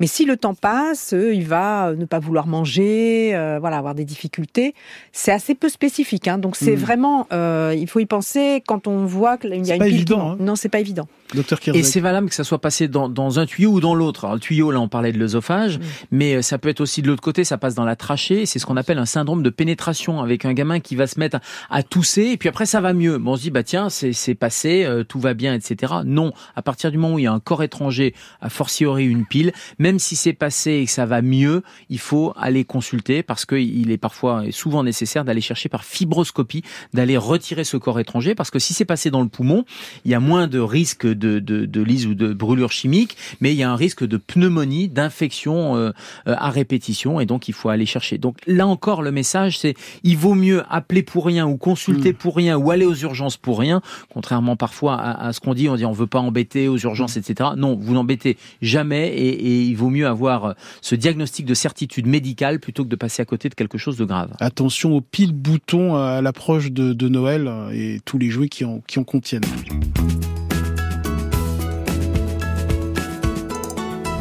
Mais 0.00 0.06
si 0.06 0.24
le 0.24 0.38
temps 0.38 0.54
passe, 0.54 1.12
euh, 1.12 1.32
il 1.34 1.46
va 1.46 1.88
euh, 1.88 1.96
ne 1.96 2.06
pas 2.06 2.18
vouloir 2.18 2.46
manger, 2.46 3.32
euh, 3.34 3.58
voilà, 3.60 3.76
avoir 3.76 3.94
des 3.94 4.06
difficultés. 4.06 4.74
C'est 5.12 5.30
assez 5.30 5.54
peu 5.54 5.68
spécifique, 5.68 6.26
hein. 6.26 6.38
donc 6.38 6.56
c'est 6.56 6.74
hmm. 6.74 6.80
vraiment, 6.80 7.26
il 7.72 7.86
faut 7.86 8.00
y 8.00 8.06
penser 8.06 8.62
quand 8.66 8.86
on 8.86 9.04
voit 9.04 9.36
qu'il 9.36 9.50
y 9.50 9.70
a 9.70 9.74
une 9.74 9.78
pas 9.78 9.86
évident, 9.86 10.30
hein. 10.30 10.36
Non, 10.40 10.56
c'est 10.56 10.70
pas 10.70 10.80
évident. 10.80 11.06
Docteur 11.34 11.60
Et 11.74 11.82
c'est 11.82 12.00
valable 12.00 12.29
que 12.30 12.34
ça 12.34 12.44
soit 12.44 12.60
passé 12.60 12.88
dans, 12.88 13.08
dans 13.08 13.38
un 13.38 13.46
tuyau 13.46 13.72
ou 13.72 13.80
dans 13.80 13.94
l'autre. 13.94 14.24
Alors 14.24 14.34
le 14.34 14.40
tuyau, 14.40 14.70
là, 14.70 14.80
on 14.80 14.88
parlait 14.88 15.12
de 15.12 15.18
l'œsophage, 15.18 15.78
mais 16.10 16.36
euh, 16.36 16.42
ça 16.42 16.56
peut 16.56 16.70
être 16.70 16.80
aussi 16.80 17.02
de 17.02 17.08
l'autre 17.08 17.22
côté, 17.22 17.44
ça 17.44 17.58
passe 17.58 17.74
dans 17.74 17.84
la 17.84 17.96
trachée. 17.96 18.46
C'est 18.46 18.58
ce 18.58 18.66
qu'on 18.66 18.76
appelle 18.76 18.98
un 18.98 19.06
syndrome 19.06 19.42
de 19.42 19.50
pénétration 19.50 20.20
avec 20.20 20.44
un 20.44 20.54
gamin 20.54 20.80
qui 20.80 20.96
va 20.96 21.06
se 21.06 21.18
mettre 21.18 21.38
à, 21.68 21.82
tousser 21.82 22.22
et 22.22 22.36
puis 22.36 22.48
après 22.48 22.66
ça 22.66 22.80
va 22.80 22.92
mieux. 22.92 23.18
Bon, 23.18 23.32
on 23.32 23.36
se 23.36 23.42
dit 23.42 23.50
bah 23.50 23.62
tiens, 23.62 23.88
c'est 23.90 24.34
passé, 24.34 24.84
euh, 24.84 25.04
tout 25.04 25.20
va 25.20 25.34
bien, 25.34 25.54
etc. 25.54 25.92
Non, 26.04 26.32
à 26.56 26.62
partir 26.62 26.90
du 26.90 26.98
moment 26.98 27.14
où 27.14 27.18
il 27.18 27.24
y 27.24 27.26
a 27.26 27.32
un 27.32 27.40
corps 27.40 27.62
étranger, 27.62 28.14
a 28.40 28.48
fortiori 28.48 29.06
une 29.06 29.26
pile, 29.26 29.52
même 29.78 29.98
si 29.98 30.16
c'est 30.16 30.32
passé 30.32 30.72
et 30.72 30.84
que 30.86 30.90
ça 30.90 31.06
va 31.06 31.20
mieux, 31.20 31.62
il 31.88 31.98
faut 31.98 32.32
aller 32.36 32.64
consulter 32.64 33.22
parce 33.22 33.44
qu'il 33.44 33.90
est 33.90 33.98
parfois 33.98 34.46
et 34.46 34.52
souvent 34.52 34.84
nécessaire 34.84 35.24
d'aller 35.24 35.40
chercher 35.40 35.68
par 35.68 35.84
fibroscopie, 35.84 36.62
d'aller 36.94 37.16
retirer 37.16 37.64
ce 37.64 37.76
corps 37.76 38.00
étranger 38.00 38.34
parce 38.34 38.50
que 38.50 38.58
si 38.58 38.72
c'est 38.72 38.84
passé 38.84 39.10
dans 39.10 39.22
le 39.22 39.28
poumon, 39.28 39.64
il 40.04 40.10
y 40.10 40.14
a 40.14 40.20
moins 40.20 40.46
de 40.46 40.58
risque 40.58 41.06
de, 41.06 41.38
de, 41.38 41.66
de 41.66 41.82
lise 41.82 42.06
ou 42.06 42.14
de 42.14 42.19
brûlure 42.28 42.72
chimique, 42.72 43.16
mais 43.40 43.52
il 43.52 43.56
y 43.56 43.62
a 43.62 43.70
un 43.70 43.76
risque 43.76 44.04
de 44.04 44.16
pneumonie, 44.16 44.88
d'infection 44.88 45.76
euh, 45.76 45.90
euh, 46.26 46.34
à 46.38 46.50
répétition, 46.50 47.20
et 47.20 47.26
donc 47.26 47.48
il 47.48 47.54
faut 47.54 47.68
aller 47.68 47.86
chercher. 47.86 48.18
Donc 48.18 48.36
là 48.46 48.66
encore, 48.66 49.02
le 49.02 49.12
message, 49.12 49.58
c'est 49.58 49.74
il 50.04 50.16
vaut 50.16 50.34
mieux 50.34 50.62
appeler 50.68 51.02
pour 51.02 51.26
rien 51.26 51.46
ou 51.46 51.56
consulter 51.56 52.12
mm. 52.12 52.16
pour 52.16 52.36
rien 52.36 52.56
ou 52.56 52.70
aller 52.70 52.86
aux 52.86 52.94
urgences 52.94 53.36
pour 53.36 53.58
rien, 53.58 53.80
contrairement 54.12 54.56
parfois 54.56 55.00
à, 55.00 55.32
ce 55.32 55.40
qu'on 55.40 55.54
dit, 55.54 55.68
on 55.68 55.76
dit 55.76 55.84
on 55.84 55.92
veut 55.92 56.06
pas 56.06 56.20
embêter 56.20 56.68
aux 56.68 56.78
urgences, 56.78 57.16
mm. 57.16 57.20
etc. 57.20 57.50
Non, 57.56 57.76
vous 57.76 57.94
n'embêtez 57.94 58.36
jamais, 58.62 59.08
et, 59.08 59.28
et 59.28 59.62
il 59.62 59.74
vaut 59.74 59.90
mieux 59.90 60.06
avoir 60.06 60.54
ce 60.80 60.94
diagnostic 60.94 61.46
de 61.46 61.54
certitude 61.54 62.06
médicale 62.06 62.60
plutôt 62.60 62.84
que 62.84 62.88
de 62.88 62.96
passer 62.96 63.22
à 63.22 63.24
côté 63.24 63.48
de 63.48 63.54
quelque 63.54 63.78
chose 63.78 63.96
de 63.96 64.04
grave. 64.04 64.30
Attention 64.40 64.94
aux 64.94 65.00
piles 65.00 65.32
boutons 65.32 65.96
à 65.96 66.20
l'approche 66.20 66.70
de, 66.70 66.92
de 66.92 67.08
Noël 67.08 67.50
et 67.72 68.00
tous 68.04 68.18
les 68.18 68.30
jouets 68.30 68.48
qui 68.48 68.64
en, 68.64 68.80
qui 68.86 68.98
en 68.98 69.04
contiennent. 69.04 69.42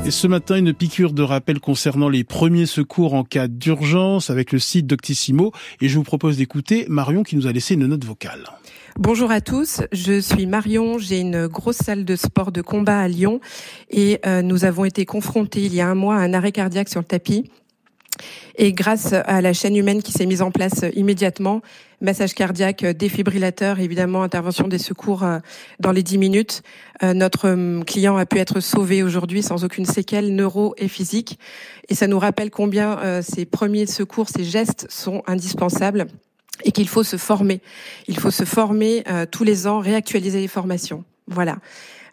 Ce 0.10 0.26
matin, 0.26 0.56
une 0.56 0.74
piqûre 0.74 1.14
de 1.14 1.22
rappel 1.22 1.60
concernant 1.60 2.10
les 2.10 2.24
premiers 2.24 2.66
secours 2.66 3.14
en 3.14 3.24
cas 3.24 3.48
d'urgence 3.48 4.32
avec 4.32 4.52
le 4.52 4.58
site 4.58 4.88
Doctissimo. 4.88 5.52
Et 5.82 5.88
je 5.88 5.98
vous 5.98 6.04
propose 6.04 6.38
d'écouter 6.38 6.86
Marion 6.90 7.22
qui 7.22 7.36
nous 7.36 7.46
a 7.46 7.52
laissé 7.52 7.76
une 7.76 7.86
note 7.86 8.04
vocale. 8.04 8.44
Bonjour 8.98 9.30
à 9.30 9.40
tous, 9.40 9.82
je 9.92 10.20
suis 10.20 10.48
Marion, 10.48 10.98
j'ai 10.98 11.20
une 11.20 11.48
grosse 11.48 11.78
salle 11.78 12.06
de 12.06 12.16
sport 12.16 12.52
de 12.52 12.62
combat 12.62 13.00
à 13.00 13.08
Lyon 13.08 13.40
et 13.92 14.20
euh, 14.26 14.42
nous 14.42 14.66
avons 14.66 14.84
été 14.84 15.06
confrontés 15.06 15.62
il 15.62 15.76
y 15.76 15.80
a 15.80 15.88
un 15.88 15.96
mois 15.96 16.16
à 16.16 16.20
un 16.20 16.34
arrêt 16.34 16.52
cardiaque 16.52 16.90
sur 16.90 17.00
le 17.00 17.06
tapis 17.06 17.50
et 18.56 18.74
grâce 18.74 19.14
à 19.14 19.42
la 19.42 19.54
chaîne 19.54 19.76
humaine 19.76 20.02
qui 20.02 20.12
s'est 20.12 20.26
mise 20.26 20.42
en 20.42 20.52
place 20.52 20.86
immédiatement, 20.94 21.62
massage 22.02 22.34
cardiaque, 22.34 22.86
défibrillateur, 22.86 23.80
évidemment 23.80 24.24
intervention 24.24 24.68
des 24.68 24.78
secours 24.78 25.24
euh, 25.24 25.40
dans 25.80 25.92
les 25.92 26.04
10 26.04 26.18
minutes, 26.18 26.62
euh, 27.04 27.14
notre 27.14 27.48
euh, 27.48 27.82
client 27.84 28.18
a 28.18 28.26
pu 28.26 28.38
être 28.40 28.60
sauvé 28.60 29.04
aujourd'hui 29.04 29.44
sans 29.44 29.64
aucune 29.64 29.86
séquelle 29.86 30.34
neuro 30.34 30.74
et 30.78 30.88
physique. 30.88 31.40
Et 31.90 31.96
ça 31.96 32.08
nous 32.08 32.20
rappelle 32.20 32.52
combien 32.52 33.22
ces 33.24 33.46
premiers 33.46 33.88
secours, 33.88 34.30
ces 34.30 34.44
gestes 34.44 34.86
sont 34.90 35.24
indispensables 35.26 36.06
et 36.64 36.72
qu'il 36.72 36.88
faut 36.88 37.04
se 37.04 37.18
former. 37.18 37.62
Il 38.08 38.20
faut 38.20 38.30
se 38.30 38.44
former 38.44 39.04
tous 39.32 39.44
les 39.44 39.66
ans, 39.66 39.80
réactualiser 39.80 40.40
les 40.40 40.48
formations. 40.48 41.04
Voilà. 41.28 41.58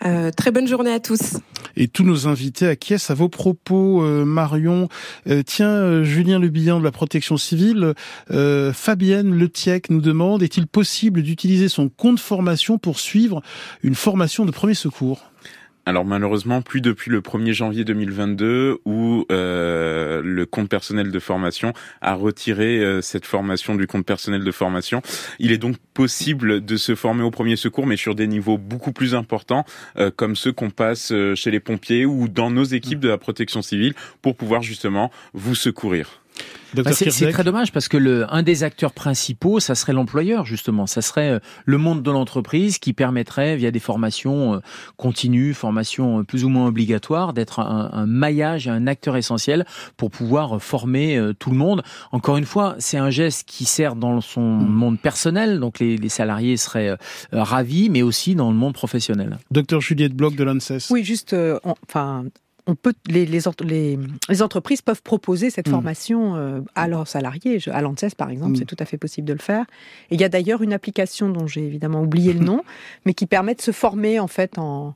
Euh, 0.05 0.31
très 0.31 0.51
bonne 0.51 0.67
journée 0.67 0.93
à 0.93 1.01
tous. 1.01 1.39
Et 1.77 1.89
tous 1.89 2.05
nos 2.05 2.27
invités 2.27 2.67
acquiescent 2.67 3.11
à 3.11 3.15
vos 3.15 3.29
propos, 3.29 4.03
euh, 4.03 4.25
Marion. 4.25 4.89
Euh, 5.29 5.43
tiens, 5.45 6.03
Julien 6.03 6.39
Lebihan 6.39 6.79
de 6.79 6.85
la 6.85 6.93
Protection 6.93 7.37
Civile, 7.37 7.95
Fabienne 8.29 9.35
Letiec 9.35 9.91
nous 9.91 10.01
demande 10.01 10.43
est-il 10.43 10.67
possible 10.67 11.23
d'utiliser 11.23 11.69
son 11.69 11.89
compte 11.89 12.21
formation 12.21 12.79
pour 12.79 12.99
suivre 12.99 13.43
une 13.83 13.95
formation 13.95 14.45
de 14.45 14.51
premier 14.51 14.75
secours? 14.75 15.31
Alors 15.87 16.05
malheureusement, 16.05 16.63
plus 16.63 16.81
depuis 16.81 17.13
le 17.13 17.21
1er 17.21 17.53
janvier 17.53 17.85
2022 17.85 18.79
où 18.85 19.25
euh, 19.31 20.21
le 20.21 20.45
compte 20.45 20.69
personnel 20.69 21.13
de 21.13 21.19
formation 21.21 21.73
a 22.01 22.15
retiré 22.15 22.79
euh, 22.81 23.01
cette 23.01 23.25
formation 23.25 23.77
du 23.77 23.87
compte 23.87 24.05
personnel 24.05 24.43
de 24.43 24.51
formation. 24.51 25.01
Il 25.39 25.53
est 25.53 25.59
donc 25.59 25.77
possible 25.95 26.65
de 26.65 26.77
se 26.77 26.97
former 26.97 27.23
au 27.23 27.31
premier 27.31 27.55
secours, 27.55 27.87
mais 27.87 27.97
sur 27.97 28.17
des 28.17 28.27
niveaux 28.27 28.59
beaucoup 28.59 28.91
plus 28.91 29.15
importants, 29.15 29.65
euh, 29.97 30.11
comme 30.15 30.35
ceux 30.35 30.53
qu'on 30.53 30.71
passe 30.71 31.13
chez 31.37 31.53
les 31.53 31.61
pompiers 31.61 32.05
ou 32.05 32.27
dans 32.27 32.51
nos 32.51 32.65
équipes 32.65 32.99
de 32.99 33.09
la 33.09 33.17
protection 33.17 33.63
civile, 33.63 33.95
pour 34.23 34.35
pouvoir 34.35 34.63
justement 34.63 35.13
vous 35.35 35.55
secourir. 35.55 36.21
Bah, 36.75 36.93
c'est 36.93 37.31
très 37.31 37.45
dommage 37.45 37.73
parce 37.73 37.89
que 37.89 37.97
le, 37.97 38.33
un 38.33 38.43
des 38.43 38.65
acteurs 38.65 38.93
principaux, 38.93 39.61
ça 39.61 39.75
serait 39.75 39.93
l'employeur 39.93 40.45
justement, 40.45 40.87
ça 40.87 41.01
serait 41.01 41.31
euh, 41.31 41.39
le 41.65 41.79
monde 41.79 42.03
de 42.03 42.11
l'entreprise 42.11 42.79
qui 42.79 42.93
permettrait 42.93 43.57
via 43.57 43.71
des 43.71 43.79
formations 43.79 44.55
euh, 44.55 44.59
continues, 44.97 45.55
formations 45.55 46.21
euh, 46.21 46.23
plus 46.25 46.45
ou 46.45 46.49
moins 46.49 46.67
obligatoires, 46.67 47.33
d'être 47.33 47.61
un, 47.61 47.91
un, 47.93 48.07
maillage, 48.07 48.69
un 48.69 48.87
acteur 48.87 49.17
essentiel 49.17 49.65
pour 49.97 50.11
pouvoir 50.11 50.61
former 50.63 51.21
tout 51.39 51.51
le 51.51 51.57
monde. 51.57 51.83
Encore 52.13 52.37
une 52.37 52.45
fois, 52.45 52.75
c'est 52.79 52.99
un 52.99 53.11
geste 53.11 53.49
qui 53.49 53.65
sert 53.65 53.97
dans 53.97 54.21
son 54.21 54.41
mm. 54.41 54.69
monde 54.69 55.01
personnel, 55.01 55.61
donc 55.61 55.79
les, 55.79 55.97
les 55.97 56.09
salariés 56.09 56.57
seraient 56.57 56.97
ravis, 57.33 57.91
mais 57.91 58.03
aussi 58.03 58.35
dans 58.35 58.51
le 58.51 58.57
monde 58.57 58.75
professionnel. 58.75 59.39
Docteur 59.51 59.81
Juliette 59.81 60.15
Bloch 60.15 60.35
de 60.35 60.45
l'ANSES. 60.45 60.91
Oui, 60.91 61.05
juste, 61.05 61.35
enfin 61.65 62.25
on 62.67 62.75
peut, 62.75 62.95
les, 63.09 63.27
les, 63.27 64.43
entreprises 64.43 64.83
peuvent 64.83 65.03
proposer 65.03 65.51
cette 65.51 65.69
mm. 65.69 65.71
formation 65.71 66.37
euh, 66.37 66.61
à 66.75 66.89
leurs 66.89 67.07
salariés. 67.07 67.59
À 67.71 67.81
l'ANSES, 67.81 68.15
par 68.17 68.31
exemple, 68.31 68.53
mm. 68.53 68.57
c'est 68.57 68.65
tout 68.65 68.77
à 68.81 68.85
fait 68.85 68.99
possible 68.99 69.27
de 69.29 69.33
le 69.33 69.39
faire. 69.39 69.65
Et 70.11 70.17
il 70.17 70.21
y 70.21 70.25
a 70.25 70.29
d'ailleurs 70.29 70.63
une 70.63 70.73
application 70.73 71.29
dont 71.29 71.47
j'ai 71.47 71.65
évidemment 71.65 72.03
oublié 72.03 72.33
le 72.33 72.41
nom, 72.45 72.63
mais 73.05 73.15
qui 73.15 73.27
permet 73.27 73.55
de 73.55 73.61
se 73.63 73.71
former 73.71 74.19
en 74.19 74.27
fait 74.27 74.59
en 74.59 74.95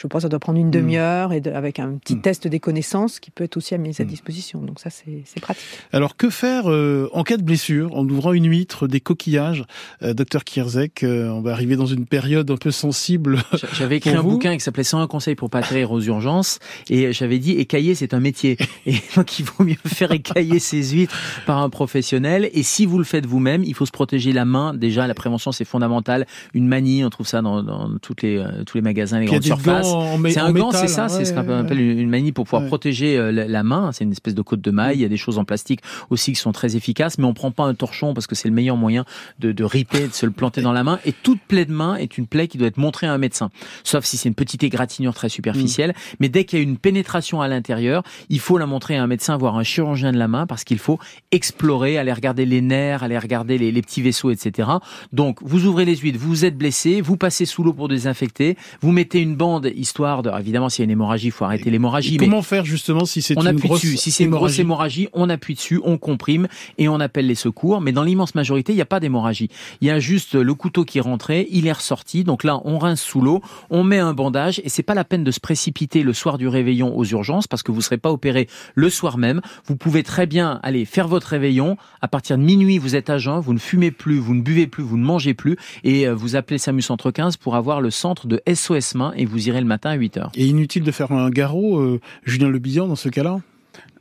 je 0.00 0.06
pense 0.06 0.20
que 0.20 0.22
ça 0.22 0.28
doit 0.30 0.38
prendre 0.38 0.58
une 0.58 0.68
hmm. 0.68 0.70
demi-heure 0.70 1.32
et 1.34 1.42
avec 1.54 1.78
un 1.78 1.96
petit 1.96 2.16
hmm. 2.16 2.22
test 2.22 2.48
des 2.48 2.58
connaissances 2.58 3.20
qui 3.20 3.30
peut 3.30 3.44
être 3.44 3.58
aussi 3.58 3.74
à 3.74 3.78
mise 3.78 4.00
à 4.00 4.04
hmm. 4.04 4.08
disposition. 4.08 4.62
Donc 4.62 4.80
ça, 4.80 4.88
c'est 4.88 5.40
pratique. 5.40 5.62
Alors 5.92 6.16
que 6.16 6.30
faire 6.30 6.70
euh, 6.70 7.10
en 7.12 7.22
cas 7.22 7.36
de 7.36 7.42
blessure 7.42 7.94
en 7.94 8.08
ouvrant 8.08 8.32
une 8.32 8.48
huître, 8.48 8.88
des 8.88 9.00
coquillages 9.00 9.64
euh, 10.02 10.14
Docteur 10.14 10.44
Kierzek, 10.44 11.02
euh, 11.02 11.28
on 11.28 11.42
va 11.42 11.52
arriver 11.52 11.76
dans 11.76 11.86
une 11.86 12.06
période 12.06 12.50
un 12.50 12.56
peu 12.56 12.70
sensible. 12.70 13.42
J'avais 13.74 13.98
écrit 13.98 14.10
un 14.10 14.22
bouquin 14.22 14.54
qui 14.54 14.60
s'appelait 14.60 14.84
101 14.84 15.06
conseils 15.06 15.34
pour 15.34 15.50
pas 15.50 15.58
atterrir 15.58 15.92
aux 15.92 16.00
urgences 16.00 16.60
et 16.88 17.12
j'avais 17.12 17.38
dit 17.38 17.52
écailler 17.52 17.94
c'est 17.94 18.14
un 18.14 18.20
métier 18.20 18.56
et 18.86 18.94
donc 19.16 19.38
il 19.38 19.44
vaut 19.44 19.64
mieux 19.64 19.76
faire 19.86 20.12
écailler 20.12 20.58
ses 20.60 20.82
huîtres 20.82 21.14
par 21.44 21.58
un 21.58 21.68
professionnel 21.68 22.48
et 22.54 22.62
si 22.62 22.86
vous 22.86 22.96
le 22.96 23.04
faites 23.04 23.26
vous-même, 23.26 23.64
il 23.64 23.74
faut 23.74 23.86
se 23.86 23.90
protéger 23.90 24.32
la 24.32 24.46
main. 24.46 24.72
Déjà 24.72 25.06
la 25.06 25.14
prévention 25.14 25.52
c'est 25.52 25.66
fondamental. 25.66 26.26
Une 26.54 26.66
manie, 26.66 27.04
on 27.04 27.10
trouve 27.10 27.26
ça 27.26 27.42
dans, 27.42 27.62
dans 27.62 27.98
toutes 27.98 28.22
les 28.22 28.42
tous 28.66 28.78
les 28.78 28.82
magasins, 28.82 29.20
les 29.20 29.26
grandes 29.26 29.42
surfaces 29.42 29.89
c'est 30.28 30.38
un 30.38 30.52
gant, 30.52 30.70
c'est 30.72 30.88
ça, 30.88 31.08
c'est 31.08 31.24
ce 31.24 31.32
qu'on 31.32 31.48
appelle 31.48 31.80
une 31.80 32.08
manie 32.08 32.32
pour 32.32 32.44
pouvoir 32.44 32.66
protéger 32.66 33.16
euh, 33.16 33.30
la 33.30 33.62
main. 33.62 33.90
C'est 33.92 34.04
une 34.04 34.12
espèce 34.12 34.34
de 34.34 34.42
côte 34.42 34.60
de 34.60 34.70
maille. 34.70 34.98
Il 34.98 35.02
y 35.02 35.04
a 35.04 35.08
des 35.08 35.16
choses 35.16 35.38
en 35.38 35.44
plastique 35.44 35.80
aussi 36.10 36.32
qui 36.32 36.38
sont 36.38 36.52
très 36.52 36.76
efficaces, 36.76 37.18
mais 37.18 37.24
on 37.24 37.34
prend 37.34 37.50
pas 37.50 37.64
un 37.64 37.74
torchon 37.74 38.14
parce 38.14 38.26
que 38.26 38.34
c'est 38.34 38.48
le 38.48 38.54
meilleur 38.54 38.76
moyen 38.76 39.04
de, 39.38 39.52
de 39.52 39.64
riper, 39.64 40.08
de 40.08 40.12
se 40.12 40.26
le 40.26 40.32
planter 40.32 40.62
dans 40.62 40.72
la 40.72 40.84
main. 40.84 40.98
Et 41.04 41.12
toute 41.12 41.40
plaie 41.40 41.64
de 41.64 41.72
main 41.72 41.96
est 41.96 42.18
une 42.18 42.26
plaie 42.26 42.48
qui 42.48 42.58
doit 42.58 42.68
être 42.68 42.78
montrée 42.78 43.06
à 43.06 43.12
un 43.12 43.18
médecin, 43.18 43.50
sauf 43.84 44.04
si 44.04 44.16
c'est 44.16 44.28
une 44.28 44.34
petite 44.34 44.62
égratignure 44.62 45.14
très 45.14 45.28
superficielle. 45.28 45.90
Mm. 45.90 46.16
Mais 46.20 46.28
dès 46.28 46.44
qu'il 46.44 46.58
y 46.58 46.60
a 46.60 46.64
une 46.64 46.78
pénétration 46.78 47.40
à 47.40 47.48
l'intérieur, 47.48 48.02
il 48.28 48.40
faut 48.40 48.58
la 48.58 48.66
montrer 48.66 48.96
à 48.96 49.02
un 49.02 49.06
médecin, 49.06 49.36
voire 49.36 49.56
un 49.56 49.62
chirurgien 49.62 50.12
de 50.12 50.18
la 50.18 50.28
main, 50.28 50.46
parce 50.46 50.64
qu'il 50.64 50.78
faut 50.78 50.98
explorer, 51.30 51.98
aller 51.98 52.12
regarder 52.12 52.46
les 52.46 52.60
nerfs, 52.60 53.02
aller 53.02 53.18
regarder 53.18 53.58
les, 53.58 53.72
les 53.72 53.82
petits 53.82 54.02
vaisseaux, 54.02 54.30
etc. 54.30 54.68
Donc, 55.12 55.38
vous 55.42 55.66
ouvrez 55.66 55.84
les 55.84 55.96
huîtres, 55.96 56.18
vous 56.20 56.44
êtes 56.44 56.56
blessé, 56.56 57.00
vous 57.00 57.16
passez 57.16 57.44
sous 57.44 57.62
l'eau 57.62 57.72
pour 57.72 57.88
désinfecter, 57.88 58.56
vous 58.80 58.92
mettez 58.92 59.20
une 59.20 59.36
bande 59.36 59.70
histoire 59.80 60.22
de, 60.22 60.30
évidemment, 60.38 60.68
s'il 60.68 60.82
y 60.82 60.84
a 60.84 60.86
une 60.86 60.90
hémorragie, 60.90 61.26
il 61.26 61.32
faut 61.32 61.44
arrêter 61.44 61.70
l'hémorragie. 61.70 62.16
Comment 62.16 62.42
faire 62.42 62.64
justement 62.64 63.04
si 63.04 63.22
c'est 63.22 63.34
une 63.34 63.52
grosse 63.52 63.82
dessus. 63.82 63.96
Si 63.96 64.10
c'est 64.10 64.24
une 64.24 64.30
grosse 64.30 64.58
hémorragie, 64.58 65.08
on 65.12 65.28
appuie 65.28 65.54
dessus, 65.54 65.80
on 65.84 65.98
comprime 65.98 66.48
et 66.78 66.88
on 66.88 67.00
appelle 67.00 67.26
les 67.26 67.34
secours. 67.34 67.80
Mais 67.80 67.92
dans 67.92 68.02
l'immense 68.02 68.34
majorité, 68.34 68.72
il 68.72 68.76
n'y 68.76 68.82
a 68.82 68.86
pas 68.86 69.00
d'hémorragie. 69.00 69.48
Il 69.80 69.88
y 69.88 69.90
a 69.90 69.98
juste 69.98 70.34
le 70.34 70.54
couteau 70.54 70.84
qui 70.84 70.98
est 70.98 71.02
rentré, 71.02 71.46
il 71.50 71.66
est 71.66 71.72
ressorti. 71.72 72.24
Donc 72.24 72.44
là, 72.44 72.60
on 72.64 72.78
rince 72.78 73.02
sous 73.02 73.20
l'eau, 73.20 73.40
on 73.70 73.84
met 73.84 73.98
un 73.98 74.12
bandage 74.12 74.60
et 74.64 74.68
c'est 74.68 74.82
pas 74.82 74.94
la 74.94 75.04
peine 75.04 75.24
de 75.24 75.30
se 75.30 75.40
précipiter 75.40 76.02
le 76.02 76.12
soir 76.12 76.38
du 76.38 76.48
réveillon 76.48 76.96
aux 76.96 77.04
urgences 77.04 77.46
parce 77.46 77.62
que 77.62 77.72
vous 77.72 77.80
serez 77.80 77.98
pas 77.98 78.10
opéré 78.10 78.48
le 78.74 78.90
soir 78.90 79.18
même. 79.18 79.40
Vous 79.66 79.76
pouvez 79.76 80.02
très 80.02 80.26
bien 80.26 80.60
aller 80.62 80.84
faire 80.84 81.08
votre 81.08 81.28
réveillon. 81.28 81.76
À 82.00 82.08
partir 82.08 82.38
de 82.38 82.42
minuit, 82.42 82.78
vous 82.78 82.96
êtes 82.96 83.10
à 83.10 83.18
jeun, 83.18 83.40
vous 83.40 83.54
ne 83.54 83.58
fumez 83.58 83.90
plus, 83.90 84.18
vous 84.18 84.34
ne 84.34 84.42
buvez 84.42 84.66
plus, 84.66 84.82
vous 84.82 84.96
ne 84.96 85.04
mangez 85.04 85.34
plus 85.34 85.56
et 85.84 86.06
euh, 86.06 86.14
vous 86.14 86.36
appelez 86.36 86.58
SAMU 86.58 86.82
Centre 86.82 87.10
15 87.10 87.36
pour 87.36 87.56
avoir 87.56 87.80
le 87.80 87.90
centre 87.90 88.26
de 88.26 88.40
SOS 88.52 88.94
Main 88.94 89.12
et 89.16 89.24
vous 89.24 89.48
irez 89.48 89.59
le 89.60 89.66
matin 89.66 89.90
à 89.90 89.94
8 89.94 90.16
heures. 90.16 90.32
Et 90.34 90.46
inutile 90.46 90.82
de 90.82 90.90
faire 90.90 91.12
un 91.12 91.30
garrot, 91.30 91.78
euh, 91.78 92.00
Julien 92.24 92.48
Le 92.48 92.58
dans 92.58 92.96
ce 92.96 93.08
cas-là? 93.08 93.40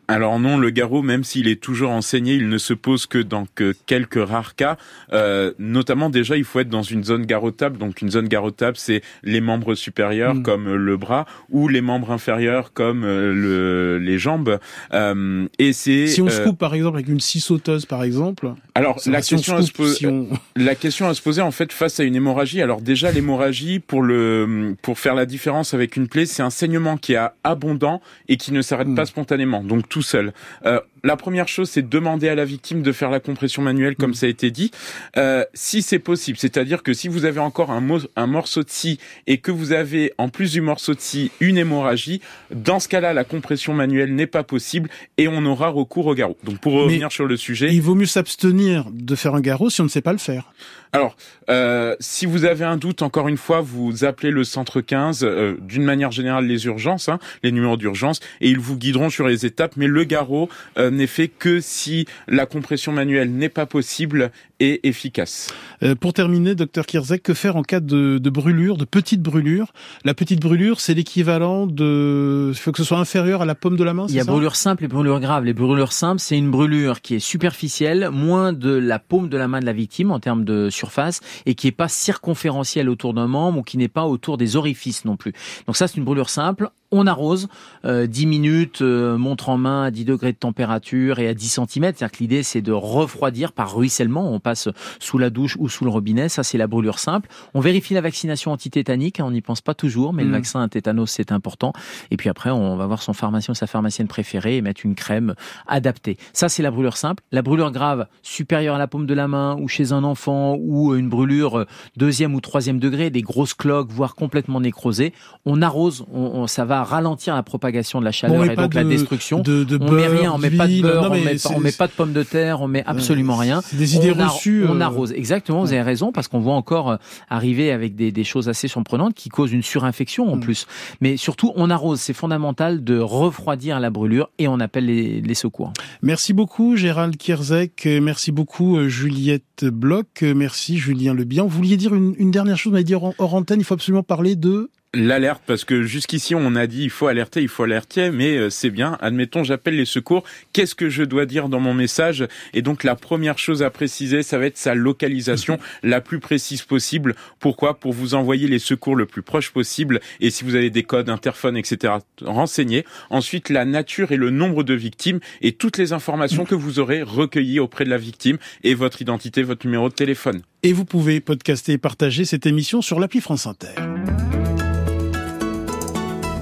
Alors 0.10 0.39
non, 0.39 0.57
le 0.57 0.72
garrot, 0.72 1.03
même 1.03 1.24
s'il 1.24 1.47
est 1.47 1.62
toujours 1.62 1.91
enseigné, 1.91 2.34
il 2.34 2.49
ne 2.49 2.57
se 2.57 2.74
pose 2.74 3.05
que 3.05 3.20
dans 3.20 3.45
quelques 3.86 4.28
rares 4.28 4.55
cas. 4.55 4.76
Euh, 5.14 5.53
notamment 5.60 6.10
déjà, 6.10 6.36
il 6.36 6.45
faut 6.45 6.60
être 6.60 6.70
dans 6.70 6.82
une 6.82 7.03
zone 7.03 7.28
garrotable. 7.28 7.78
Donc 7.78 8.01
une 8.01 8.10
zone 8.10 8.28
garrotable, 8.28 8.76
c'est 8.76 9.03
les 9.22 9.39
membres 9.39 9.76
supérieurs 9.76 10.34
mm. 10.34 10.41
comme 10.41 10.74
le 10.74 10.97
bras 10.97 11.28
ou 11.51 11.68
les 11.68 11.82
membres 11.82 12.10
inférieurs 12.10 12.74
comme 12.74 13.03
euh, 13.03 13.32
le, 13.36 13.99
les 13.99 14.18
jambes. 14.18 14.57
Euh, 14.93 15.47
et 15.60 15.74
c'est 15.74 16.07
si 16.07 16.24
on 16.24 16.30
se 16.30 16.41
coupe 16.41 16.57
par 16.57 16.74
exemple 16.74 16.97
avec 16.97 17.07
une 17.07 17.20
scie 17.20 17.39
sauteuse 17.39 17.86
par 17.86 18.01
exemple. 18.01 18.51
Alors 18.74 18.99
la 19.05 19.22
question, 19.22 19.57
à 19.57 19.62
se 19.62 19.72
poser, 19.72 20.10
la 20.55 20.74
question 20.74 21.07
à 21.07 21.14
se 21.14 21.22
poser 21.22 21.43
en 21.43 21.51
fait 21.51 21.72
face 21.72 21.99
à 21.99 22.03
une 22.03 22.16
hémorragie. 22.16 22.64
Alors 22.64 22.82
déjà 22.82 23.12
l'hémorragie 23.12 23.78
pour 23.78 24.01
le 24.01 24.76
pour 24.82 24.97
faire 24.97 25.14
la 25.14 25.28
différence 25.28 25.76
avec 25.76 25.95
une 25.97 26.07
plaie, 26.07 26.26
c'est 26.26 26.41
un 26.41 26.49
saignement 26.49 26.97
qui 26.97 27.14
est 27.14 27.20
abondant 27.43 28.01
et 28.28 28.38
qui 28.38 28.53
ne 28.53 28.64
s'arrête 28.64 28.88
mm. 28.88 28.95
pas 28.95 29.05
spontanément. 29.05 29.64
Donc 29.64 29.88
tout 29.88 29.99
seul. 30.02 30.34
Euh, 30.66 30.80
la 31.04 31.16
première 31.16 31.47
chose, 31.47 31.70
c'est 31.70 31.82
de 31.82 31.88
demander 31.88 32.30
à 32.30 32.36
la 32.36 32.45
victime 32.45 32.82
de 32.82 32.91
faire 32.91 33.10
la 33.10 33.20
compression 33.20 33.62
manuelle, 33.62 33.95
comme 33.95 34.12
mm. 34.12 34.16
ça 34.16 34.26
a 34.26 34.30
été 34.30 34.52
dit, 34.52 34.72
euh, 35.18 35.43
si 35.54 35.82
c'est 35.82 36.00
possible. 36.00 36.38
C'est-à-dire 36.38 36.84
que 36.84 36.93
si 36.93 37.08
vous 37.08 37.26
avez 37.26 37.39
encore 37.39 37.72
un, 37.72 37.86
un, 38.16 38.28
morceau 38.28 38.64
de 38.64 38.70
scie 38.70 39.00
et 39.28 39.38
que 39.38 39.52
vous 39.52 39.72
avez, 39.72 40.14
en 40.18 40.30
plus 40.30 40.52
du 40.52 40.62
morceau 40.62 40.93
de 40.93 41.00
scie, 41.00 41.32
une 41.39 41.58
hémorragie, 41.58 42.22
dans 42.52 42.80
ce 42.80 42.88
cas-là, 42.88 43.14
la 43.14 43.24
compression 43.24 43.74
manuelle 43.74 44.14
n'est 44.16 44.28
pas 44.28 44.43
possible 44.43 44.89
et 45.18 45.28
on 45.28 45.45
aura 45.45 45.70
recours 45.70 46.08
au 46.08 46.16
garrot. 46.16 46.38
Donc 46.43 46.60
pour 46.60 46.74
revenir 46.74 47.12
sur 47.12 47.26
le 47.26 47.38
sujet... 47.38 47.74
Il 47.74 47.82
vaut 47.82 47.95
mieux 47.95 48.06
s'abstenir 48.06 48.86
de 48.91 49.16
faire 49.16 49.36
un 49.36 49.41
garrot 49.41 49.70
si 49.70 49.82
on 49.82 49.86
ne 49.86 49.89
sait 49.89 50.02
pas 50.02 50.14
le 50.14 50.20
faire. 50.20 50.52
Alors, 50.91 51.16
euh, 51.52 51.95
si 52.00 52.26
vous 52.26 52.45
avez 52.45 52.66
un 52.66 52.76
doute, 52.76 53.04
encore 53.04 53.28
une 53.28 53.38
fois, 53.38 53.62
vous 53.62 54.06
appelez 54.06 54.32
le 54.32 54.43
centre 54.43 54.82
15, 54.82 55.24
euh, 55.24 55.56
d'une 55.62 55.84
manière 55.84 56.12
générale 56.12 56.47
les 56.47 56.66
urgences, 56.66 57.10
hein, 57.10 57.20
les 57.43 57.52
numéros 57.52 57.78
d'urgence, 57.78 58.20
et 58.41 58.50
ils 58.50 58.60
vous 58.60 58.76
guideront 58.76 59.12
sur 59.12 59.28
les 59.28 59.45
étapes. 59.45 59.74
Mais 59.78 59.86
le 59.86 60.04
garrot 60.04 60.50
euh, 60.78 60.88
n'est 60.91 61.07
fait 61.07 61.27
que 61.27 61.59
si 61.59 62.05
la 62.27 62.45
compression 62.45 62.91
manuelle 62.91 63.31
n'est 63.31 63.49
pas 63.49 63.65
possible 63.65 64.31
et 64.60 64.88
efficace. 64.88 65.53
Euh, 65.84 65.95
pour 65.95 66.14
terminer, 66.14 66.55
docteur 66.55 66.86
Kirzek, 66.86 67.24
que 67.24 67.34
faire 67.34 67.55
en 67.55 67.64
cas 67.64 67.80
de, 67.80 68.18
de 68.18 68.30
brûlure, 68.30 68.78
de 68.78 68.86
petite 68.86 69.22
brûlure? 69.22 69.74
La 70.03 70.14
petite 70.14 70.41
brûlure, 70.41 70.82
c'est 70.82 70.93
l'équivalent 70.93 71.68
de... 71.68 72.51
Il 72.51 72.57
faut 72.57 72.72
que 72.72 72.78
ce 72.78 72.84
soit 72.84 72.99
inférieur 72.99 73.41
à 73.41 73.45
la 73.45 73.55
paume 73.55 73.78
de 73.78 73.84
la 73.84 73.93
main, 73.93 74.05
Il 74.10 74.16
y 74.16 74.20
a 74.20 74.24
brûlure 74.24 74.55
simple 74.55 74.84
et 74.84 74.88
brûlure 74.88 75.20
grave. 75.20 75.45
Les 75.45 75.53
brûlures 75.53 75.93
simples, 75.93 76.20
c'est 76.20 76.38
une 76.38 76.51
brûlure 76.51 77.01
qui 77.01 77.16
est 77.16 77.20
superficielle, 77.20 78.10
moins 78.12 78.53
de 78.53 78.72
la 78.72 78.99
paume 78.99 79.30
de 79.30 79.38
la 79.38 79.47
main 79.47 79.60
de 79.60 79.66
la 79.66 79.74
victime 79.74 80.12
en 80.12 80.20
termes 80.20 80.43
de 80.43 80.70
surface, 80.70 81.22
et 81.45 81.55
qui 81.55 81.68
est 81.68 81.72
pas 81.72 81.88
circonférentielle 81.88 82.89
autour 82.89 83.14
d'un 83.14 83.28
membre 83.28 83.60
ou 83.60 83.64
qui 83.64 83.78
n'est 83.78 83.88
pas 83.88 84.05
autour 84.05 84.38
des 84.38 84.55
orifices 84.55 85.05
non 85.05 85.16
plus. 85.16 85.34
Donc 85.68 85.78
ça, 85.78 85.88
c'est 85.88 85.97
une 85.97 86.03
brûlure 86.03 86.30
simple 86.30 86.70
on 86.91 87.05
arrose, 87.05 87.47
euh, 87.86 88.07
10 88.07 88.26
minutes, 88.26 88.82
euh, 88.82 89.18
montre 89.18 89.49
en 89.49 89.57
main 89.57 89.84
à 89.84 89.91
10 89.91 90.05
degrés 90.05 90.32
de 90.32 90.38
température 90.38 91.20
et 91.20 91.28
à 91.28 91.34
10 91.34 91.49
cm. 91.49 91.68
C'est-à-dire 91.68 92.12
que 92.12 92.18
l'idée, 92.20 92.43
c'est 92.43 92.62
de 92.62 92.72
refroidir 92.72 93.51
par 93.51 93.76
ruissellement. 93.76 94.32
On 94.32 94.39
passe 94.50 94.70
sous 95.00 95.18
la 95.20 95.30
douche 95.30 95.56
ou 95.60 95.70
sous 95.70 95.84
le 95.84 95.91
robinet. 95.91 96.28
Ça, 96.28 96.43
c'est 96.43 96.58
la 96.58 96.66
brûlure 96.66 96.97
simple. 96.97 97.30
On 97.54 97.60
vérifie 97.60 97.93
la 97.93 98.02
vaccination 98.02 98.52
antitétanique. 98.52 99.20
On 99.24 99.32
n'y 99.32 99.41
pense 99.41 99.62
pas 99.62 99.76
toujours, 99.76 100.12
mais 100.12 100.24
le 100.24 100.30
mm. 100.30 100.34
vaccin 100.34 100.68
tétanos, 100.68 101.12
c'est 101.12 101.32
important. 101.32 101.72
Et 102.10 102.18
puis 102.18 102.30
après, 102.30 102.50
on 102.50 102.76
va 102.76 102.88
voir 102.88 103.02
son 103.04 103.14
pharmacien 103.14 103.52
ou 103.52 103.56
sa 103.56 103.68
pharmacienne 103.68 104.08
préférée 104.08 104.58
et 104.58 104.62
mettre 104.62 104.82
une 104.84 104.95
crème 104.95 105.36
adaptée. 105.68 106.18
Ça, 106.34 106.50
c'est 106.50 106.64
la 106.64 106.72
brûlure 106.72 106.97
simple. 106.97 107.24
La 107.32 107.43
brûlure 107.43 107.72
grave, 107.72 108.08
supérieure 108.24 108.76
à 108.76 108.80
la 108.80 108.88
paume 108.88 109.06
de 109.06 109.14
la 109.14 109.28
main 109.28 109.56
ou 109.60 109.68
chez 109.68 109.91
un 109.91 110.04
enfant 110.04 110.56
ou 110.60 110.95
une 110.95 111.10
brûlure 111.10 111.66
deuxième 111.95 112.34
ou 112.34 112.41
troisième 112.41 112.80
degré, 112.80 113.12
des 113.12 113.22
grosses 113.22 113.54
cloques, 113.54 113.91
voire 113.91 114.16
complètement 114.16 114.62
nécrosées. 114.62 115.14
On 115.45 115.62
arrose, 115.62 116.06
on, 116.12 116.47
ça 116.47 116.66
va 116.66 116.84
ralentir 116.84 117.36
la 117.36 117.43
propagation 117.43 118.00
de 118.00 118.06
la 118.06 118.12
chaleur 118.12 118.45
et 118.45 118.56
donc 118.56 118.74
la 118.74 118.84
destruction. 118.84 119.41
De, 119.41 119.64
de 119.64 119.78
on 119.80 119.91
met 119.91 120.08
rien, 120.08 120.34
on 120.34 120.39
met 120.39 120.50
pas 120.50 120.68
de 120.68 120.82
beurre, 120.82 121.12
on, 121.12 121.24
met 121.24 121.36
pas, 121.36 121.50
on 121.56 121.60
met 121.60 121.72
pas 121.72 121.88
de 121.88 121.91
pommes 121.91 122.14
de 122.14 122.24
terre, 122.24 122.62
on 122.62 122.68
met 122.68 122.84
absolument 122.88 123.36
rien. 123.36 123.62
Des 123.74 123.95
idées 123.95 124.12
reçues. 124.12 124.38
On 124.47 124.79
euh. 124.79 124.81
arrose. 124.81 125.11
Exactement, 125.11 125.61
vous 125.61 125.73
avez 125.73 125.81
raison, 125.81 126.11
parce 126.11 126.27
qu'on 126.27 126.39
voit 126.39 126.53
encore 126.53 126.91
euh, 126.91 126.97
arriver 127.29 127.71
avec 127.71 127.95
des, 127.95 128.11
des, 128.11 128.23
choses 128.23 128.49
assez 128.49 128.67
surprenantes 128.67 129.13
qui 129.13 129.29
causent 129.29 129.51
une 129.51 129.63
surinfection 129.63 130.31
en 130.31 130.35
mm. 130.35 130.39
plus. 130.39 130.67
Mais 131.01 131.17
surtout, 131.17 131.51
on 131.55 131.69
arrose. 131.69 131.99
C'est 131.99 132.13
fondamental 132.13 132.83
de 132.83 132.99
refroidir 132.99 133.79
la 133.79 133.89
brûlure 133.89 134.29
et 134.37 134.47
on 134.47 134.59
appelle 134.59 134.85
les, 134.85 135.21
les 135.21 135.33
secours. 135.33 135.73
Merci 136.01 136.33
beaucoup, 136.33 136.75
Gérald 136.75 137.17
Kierzek. 137.17 137.87
Merci 138.01 138.31
beaucoup, 138.31 138.77
euh, 138.77 138.87
Juliette 138.87 139.65
Bloch. 139.65 140.21
Merci, 140.21 140.77
Julien 140.77 141.13
Lebihan. 141.13 141.45
Vous 141.45 141.57
vouliez 141.57 141.77
dire 141.77 141.93
une, 141.93 142.15
une 142.17 142.31
dernière 142.31 142.57
chose, 142.57 142.71
vous 142.71 142.73
m'avez 142.73 142.83
dit 142.83 142.95
hors 142.95 143.33
antenne, 143.33 143.59
il 143.59 143.63
faut 143.63 143.73
absolument 143.73 144.03
parler 144.03 144.35
de 144.35 144.69
l'alerte 144.93 145.43
parce 145.45 145.65
que 145.65 145.83
jusqu'ici 145.83 146.33
on 146.33 146.55
a 146.55 146.67
dit 146.67 146.83
il 146.83 146.89
faut 146.89 147.07
alerter, 147.07 147.41
il 147.41 147.47
faut 147.47 147.63
alerter, 147.63 148.11
mais 148.11 148.37
euh, 148.37 148.49
c'est 148.49 148.69
bien. 148.69 148.97
Admettons, 149.01 149.43
j'appelle 149.43 149.75
les 149.75 149.85
secours. 149.85 150.23
Qu'est-ce 150.53 150.75
que 150.75 150.89
je 150.89 151.03
dois 151.03 151.25
dire 151.25 151.49
dans 151.49 151.59
mon 151.59 151.73
message? 151.73 152.27
Et 152.53 152.61
donc 152.61 152.83
la 152.83 152.95
première 152.95 153.37
chose 153.37 153.61
à 153.63 153.69
préciser, 153.69 154.23
ça 154.23 154.37
va 154.37 154.45
être 154.45 154.57
sa 154.57 154.75
localisation 154.75 155.59
la 155.83 156.01
plus 156.01 156.19
précise 156.19 156.63
possible. 156.63 157.15
Pourquoi? 157.39 157.79
Pour 157.79 157.93
vous 157.93 158.15
envoyer 158.15 158.47
les 158.47 158.59
secours 158.59 158.95
le 158.95 159.05
plus 159.05 159.21
proche 159.21 159.51
possible. 159.51 159.99
Et 160.19 160.29
si 160.29 160.43
vous 160.43 160.55
avez 160.55 160.69
des 160.69 160.83
codes, 160.83 161.09
interphone, 161.09 161.57
etc., 161.57 161.93
renseignez. 162.21 162.85
Ensuite, 163.09 163.49
la 163.49 163.65
nature 163.65 164.11
et 164.11 164.17
le 164.17 164.29
nombre 164.29 164.63
de 164.63 164.73
victimes 164.73 165.19
et 165.41 165.51
toutes 165.51 165.77
les 165.77 165.93
informations 165.93 166.45
que 166.45 166.55
vous 166.55 166.79
aurez 166.79 167.03
recueillies 167.03 167.59
auprès 167.59 167.85
de 167.85 167.89
la 167.89 167.97
victime 167.97 168.37
et 168.63 168.73
votre 168.73 169.01
identité, 169.01 169.43
votre 169.43 169.65
numéro 169.65 169.89
de 169.89 169.93
téléphone. 169.93 170.41
Et 170.63 170.73
vous 170.73 170.85
pouvez 170.85 171.21
podcaster 171.21 171.73
et 171.73 171.77
partager 171.77 172.25
cette 172.25 172.45
émission 172.45 172.81
sur 172.81 172.99
l'appli 172.99 173.21
France 173.21 173.47
Inter. 173.47 173.88